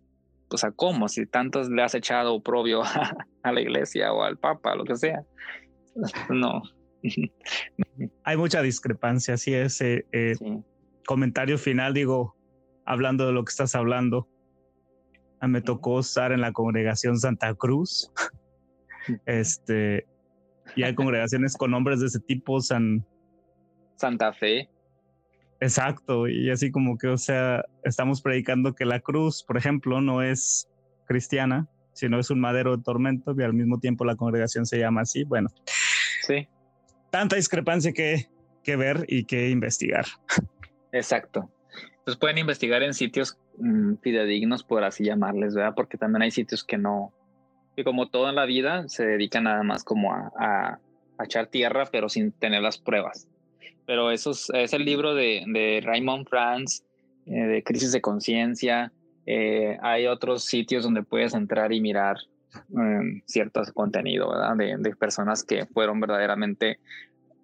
o 0.49 0.57
sea, 0.57 0.70
¿cómo? 0.70 1.09
Si 1.09 1.26
tantos 1.26 1.68
le 1.68 1.83
has 1.83 1.95
echado 1.95 2.35
oprobio 2.35 2.83
a 3.43 3.53
la 3.53 3.61
iglesia 3.61 4.14
o 4.14 4.22
al 4.22 4.39
papa, 4.39 4.74
lo 4.74 4.85
que 4.85 4.97
sea. 4.97 5.24
No. 6.30 6.62
Hay 8.24 8.36
mucha 8.36 8.62
discrepancia, 8.62 9.34
así 9.34 9.55
es. 9.55 9.80
Eh, 9.80 10.07
eh, 10.12 10.34
comentario 11.07 11.59
final, 11.59 11.95
digo, 11.95 12.36
hablando 12.84 13.26
de 13.26 13.32
lo 13.32 13.45
que 13.45 13.51
estás 13.51 13.74
hablando. 13.74 14.28
Me 15.40 15.61
tocó 15.61 16.01
estar 16.01 16.30
en 16.30 16.40
la 16.40 16.53
congregación 16.53 17.18
Santa 17.18 17.55
Cruz. 17.55 18.11
Este, 19.26 20.07
y 20.76 20.84
hay 20.84 20.95
congregaciones 20.95 21.57
con 21.57 21.72
nombres 21.72 21.99
de 21.99 22.07
ese 22.07 22.20
tipo, 22.20 22.61
San... 22.61 23.05
Santa 23.97 24.32
Fe. 24.32 24.70
Exacto, 25.61 26.28
y 26.28 26.51
así 26.51 26.70
como 26.70 26.99
que, 26.99 27.09
o 27.09 27.18
sea, 27.18 27.64
estamos 27.84 28.22
predicando 28.22 28.74
que 28.74 28.84
la 28.84 29.01
cruz, 29.01 29.45
por 29.45 29.57
ejemplo, 29.57 30.01
no 30.01 30.22
es 30.22 30.68
cristiana, 31.07 31.68
sino 31.93 32.18
es 32.18 32.30
un 32.30 32.40
madero 32.40 32.76
de 32.76 32.82
tormento 32.82 33.34
y 33.36 33.43
al 33.43 33.55
mismo 33.55 33.78
tiempo 33.78 34.05
la 34.05 34.16
congregación 34.16 34.66
se 34.66 34.78
llama 34.78 35.03
así. 35.03 35.24
Bueno, 35.24 35.49
sí. 36.26 36.49
Tanta 37.11 37.36
discrepancia 37.36 37.93
que, 37.93 38.28
que 38.62 38.76
ver 38.76 39.05
y 39.09 39.24
que 39.24 39.51
investigar. 39.51 40.07
Exacto. 40.93 41.51
Pues 42.05 42.16
pueden 42.16 42.38
investigar 42.38 42.82
en 42.82 42.95
sitios 42.95 43.38
mm, 43.59 43.95
fidedignos, 44.03 44.64
por 44.64 44.84
así 44.84 45.05
llamarles, 45.05 45.55
¿verdad? 45.55 45.74
Porque 45.74 45.99
también 45.99 46.22
hay 46.22 46.30
sitios 46.30 46.64
que 46.64 46.78
no, 46.78 47.12
que 47.76 47.84
como 47.84 48.09
todo 48.09 48.28
en 48.28 48.34
la 48.34 48.45
vida, 48.45 48.88
se 48.88 49.07
dedican 49.07 49.45
nada 49.45 49.62
más 49.62 49.84
como 49.84 50.12
a, 50.12 50.32
a, 50.36 50.78
echar 51.24 51.47
tierra, 51.47 51.86
pero 51.93 52.09
sin 52.09 52.32
tener 52.32 52.62
las 52.62 52.78
pruebas. 52.78 53.28
Pero 53.86 54.11
eso 54.11 54.32
es, 54.32 54.72
el 54.72 54.84
libro 54.84 55.14
de, 55.14 55.45
de 55.47 55.80
Raymond 55.84 56.28
Franz, 56.28 56.84
eh, 57.26 57.32
de 57.32 57.62
Crisis 57.62 57.93
de 57.93 58.01
Conciencia. 58.01 58.93
Eh, 59.27 59.79
hay 59.83 60.07
otros 60.07 60.45
sitios 60.45 60.85
donde 60.85 61.03
puedes 61.03 61.35
entrar 61.35 61.73
y 61.73 61.81
mirar 61.81 62.16
em, 62.77 63.23
cierto 63.27 63.62
contenido, 63.73 64.31
¿verdad? 64.31 64.57
De, 64.57 64.77
de, 64.79 64.97
personas 64.97 65.45
que 65.45 65.66
fueron 65.66 66.01
verdaderamente 66.01 66.79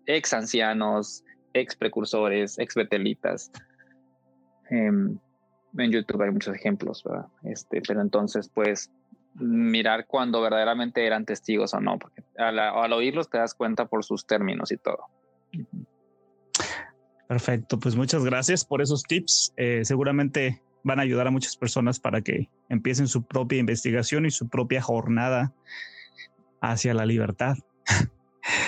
ex 0.06 0.32
ancianos, 0.32 1.24
ex 1.52 1.76
precursores, 1.76 2.58
ex 2.58 2.74
betelitas. 2.74 3.50
Em, 4.70 5.18
en 5.76 5.92
YouTube 5.92 6.22
hay 6.22 6.30
muchos 6.30 6.54
ejemplos, 6.54 7.04
¿verdad? 7.04 7.26
Este, 7.44 7.80
pero 7.86 8.00
entonces, 8.00 8.50
pues, 8.52 8.90
mirar 9.34 10.06
cuando 10.06 10.40
verdaderamente 10.40 11.06
eran 11.06 11.24
testigos 11.24 11.74
o 11.74 11.80
no, 11.80 11.98
porque 11.98 12.24
al, 12.36 12.92
oírlos 12.92 13.28
te 13.30 13.38
das 13.38 13.54
cuenta 13.54 13.86
por 13.86 14.04
sus 14.04 14.26
términos 14.26 14.72
y 14.72 14.76
todo. 14.78 15.04
Perfecto, 17.28 17.78
pues 17.78 17.94
muchas 17.94 18.24
gracias 18.24 18.64
por 18.64 18.82
esos 18.82 19.02
tips. 19.02 19.52
Eh, 19.56 19.84
seguramente 19.84 20.62
van 20.82 20.98
a 20.98 21.02
ayudar 21.02 21.26
a 21.26 21.30
muchas 21.30 21.56
personas 21.56 22.00
para 22.00 22.20
que 22.20 22.48
empiecen 22.68 23.08
su 23.08 23.22
propia 23.22 23.58
investigación 23.58 24.26
y 24.26 24.30
su 24.30 24.48
propia 24.48 24.82
jornada 24.82 25.52
hacia 26.60 26.94
la 26.94 27.06
libertad. 27.06 27.56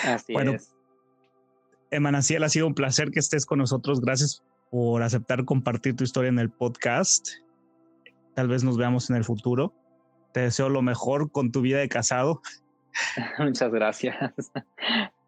Así 0.04 0.32
bueno, 0.32 0.52
es. 0.52 0.74
Emanaciel, 1.90 2.44
ha 2.44 2.48
sido 2.48 2.66
un 2.66 2.74
placer 2.74 3.10
que 3.10 3.18
estés 3.18 3.46
con 3.46 3.58
nosotros. 3.58 4.00
Gracias 4.00 4.42
por 4.70 5.02
aceptar 5.02 5.44
compartir 5.44 5.96
tu 5.96 6.04
historia 6.04 6.28
en 6.28 6.38
el 6.38 6.50
podcast. 6.50 7.28
Tal 8.34 8.48
vez 8.48 8.62
nos 8.62 8.76
veamos 8.76 9.10
en 9.10 9.16
el 9.16 9.24
futuro. 9.24 9.74
Te 10.32 10.40
deseo 10.40 10.68
lo 10.68 10.82
mejor 10.82 11.32
con 11.32 11.50
tu 11.50 11.60
vida 11.60 11.78
de 11.78 11.88
casado. 11.88 12.40
Muchas 13.38 13.72
gracias. 13.72 14.16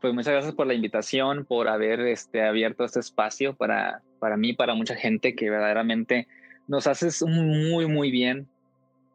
Pues 0.00 0.12
muchas 0.12 0.32
gracias 0.32 0.54
por 0.54 0.66
la 0.66 0.74
invitación, 0.74 1.46
por 1.46 1.68
haber 1.68 2.00
este, 2.00 2.42
abierto 2.42 2.84
este 2.84 3.00
espacio 3.00 3.54
para, 3.54 4.02
para 4.20 4.36
mí, 4.36 4.52
para 4.52 4.74
mucha 4.74 4.94
gente 4.94 5.34
que 5.34 5.50
verdaderamente 5.50 6.28
nos 6.68 6.86
haces 6.86 7.22
muy, 7.22 7.86
muy 7.86 8.12
bien 8.12 8.46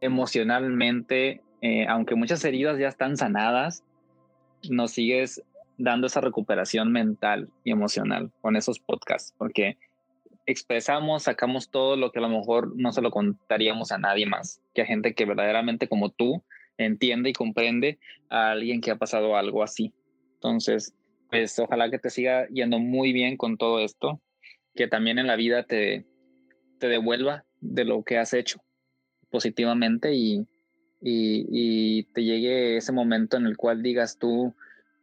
emocionalmente, 0.01 1.41
eh, 1.62 1.86
aunque 1.88 2.16
muchas 2.16 2.43
heridas 2.43 2.78
ya 2.78 2.89
están 2.89 3.16
sanadas, 3.16 3.84
nos 4.70 4.91
sigues 4.91 5.41
dando 5.78 6.08
esa 6.08 6.22
recuperación 6.22 6.91
mental 6.91 7.49
y 7.64 7.72
emocional 7.72 8.32
con 8.41 8.56
esos 8.56 8.80
podcasts, 8.80 9.34
porque 9.38 9.78
expresamos, 10.45 11.24
sacamos 11.24 11.70
todo 11.70 11.95
lo 11.95 12.12
que 12.12 12.20
a 12.20 12.22
lo 12.22 12.30
mejor 12.30 12.74
no 12.76 12.91
se 12.91 13.01
lo 13.01 13.12
contaríamos 13.12 13.91
a 13.91 13.97
nadie 13.97 14.26
más, 14.26 14.62
que 14.74 14.82
a 14.82 14.86
gente 14.86 15.14
que 15.14 15.26
verdaderamente 15.26 15.88
como 15.88 16.10
tú 16.10 16.43
entiende 16.78 17.30
y 17.30 17.34
comprende 17.34 17.99
a 18.30 18.51
alguien 18.51 18.82
que 18.82 18.91
ha 18.91 18.97
pasado 18.97 19.38
algo 19.38 19.64
así. 19.64 19.93
Entonces, 20.36 20.93
pues 21.30 21.58
ojalá 21.60 21.89
que 21.89 21.99
te 21.99 22.10
siga 22.10 22.47
yendo 22.49 22.80
muy 22.80 23.12
bien 23.12 23.38
con 23.38 23.58
todo 23.58 23.80
esto, 23.80 24.22
que 24.76 24.88
también 24.88 25.19
en 25.19 25.28
la 25.28 25.36
vida 25.36 25.63
te, 25.63 26.05
te 26.80 26.88
devuelva 26.88 27.45
de 27.61 27.86
lo 27.86 28.03
que 28.03 28.17
has 28.17 28.34
hecho 28.34 28.61
positivamente 29.30 30.13
y, 30.13 30.47
y, 31.01 31.47
y 31.49 32.03
te 32.13 32.23
llegue 32.23 32.78
ese 32.78 32.91
momento 32.91 33.38
en 33.38 33.45
el 33.45 33.57
cual 33.57 33.82
digas 33.82 34.17
tú, 34.17 34.53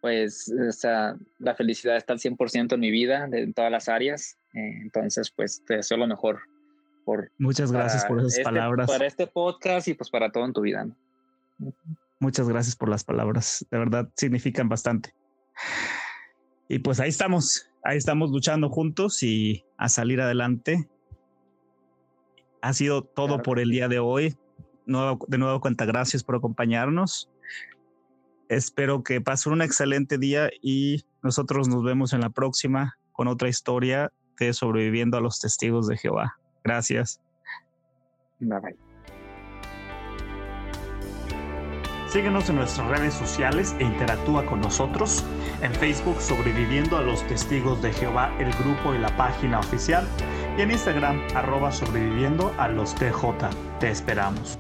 pues 0.02 0.52
o 0.68 0.72
sea, 0.72 1.16
la 1.38 1.54
felicidad 1.54 1.96
está 1.96 2.12
al 2.12 2.18
100% 2.18 2.74
en 2.74 2.80
mi 2.80 2.90
vida, 2.90 3.28
en 3.30 3.54
todas 3.54 3.70
las 3.70 3.88
áreas. 3.88 4.36
Eh, 4.52 4.80
entonces, 4.82 5.30
pues 5.30 5.64
te 5.64 5.76
deseo 5.76 5.96
lo 5.96 6.08
mejor. 6.08 6.40
Por, 7.04 7.30
Muchas 7.38 7.70
gracias 7.70 8.04
por 8.04 8.18
esas 8.18 8.32
este, 8.32 8.42
palabras. 8.42 8.90
Para 8.90 9.06
este 9.06 9.28
podcast 9.28 9.86
y 9.88 9.94
pues 9.94 10.10
para 10.10 10.32
todo 10.32 10.44
en 10.44 10.52
tu 10.52 10.60
vida. 10.60 10.88
Muchas 12.18 12.48
gracias 12.48 12.74
por 12.74 12.88
las 12.88 13.04
palabras. 13.04 13.64
De 13.70 13.78
verdad, 13.78 14.08
significan 14.16 14.68
bastante. 14.68 15.14
Y 16.68 16.80
pues 16.80 16.98
ahí 16.98 17.08
estamos, 17.08 17.70
ahí 17.84 17.96
estamos 17.96 18.30
luchando 18.30 18.68
juntos 18.68 19.22
y 19.22 19.64
a 19.76 19.88
salir 19.88 20.20
adelante. 20.20 20.88
Ha 22.60 22.72
sido 22.72 23.02
todo 23.02 23.42
por 23.42 23.58
el 23.58 23.70
día 23.70 23.88
de 23.88 23.98
hoy. 23.98 24.36
de 24.86 25.38
nuevo, 25.38 25.60
cuenta 25.60 25.84
gracias 25.84 26.22
por 26.22 26.36
acompañarnos. 26.36 27.28
Espero 28.48 29.02
que 29.02 29.20
pasen 29.20 29.54
un 29.54 29.62
excelente 29.62 30.18
día 30.18 30.50
y 30.60 31.04
nosotros 31.22 31.68
nos 31.68 31.82
vemos 31.82 32.12
en 32.12 32.20
la 32.20 32.30
próxima 32.30 32.98
con 33.12 33.28
otra 33.28 33.48
historia 33.48 34.12
de 34.38 34.52
sobreviviendo 34.52 35.16
a 35.16 35.20
los 35.20 35.40
testigos 35.40 35.86
de 35.86 35.96
Jehová. 35.96 36.36
Gracias. 36.64 37.20
Bye 38.40 38.60
bye. 38.60 38.91
Síguenos 42.12 42.50
en 42.50 42.56
nuestras 42.56 42.86
redes 42.88 43.14
sociales 43.14 43.74
e 43.78 43.84
interactúa 43.84 44.44
con 44.44 44.60
nosotros 44.60 45.24
en 45.62 45.72
Facebook 45.72 46.20
Sobreviviendo 46.20 46.98
a 46.98 47.00
los 47.00 47.26
Testigos 47.26 47.80
de 47.80 47.90
Jehová, 47.90 48.30
el 48.38 48.52
grupo 48.52 48.92
y 48.92 48.98
la 48.98 49.16
página 49.16 49.60
oficial, 49.60 50.06
y 50.58 50.60
en 50.60 50.72
Instagram 50.72 51.22
arroba 51.34 51.72
sobreviviendo 51.72 52.54
a 52.58 52.68
los 52.68 52.94
TJ. 52.96 53.48
Te 53.80 53.90
esperamos. 53.90 54.58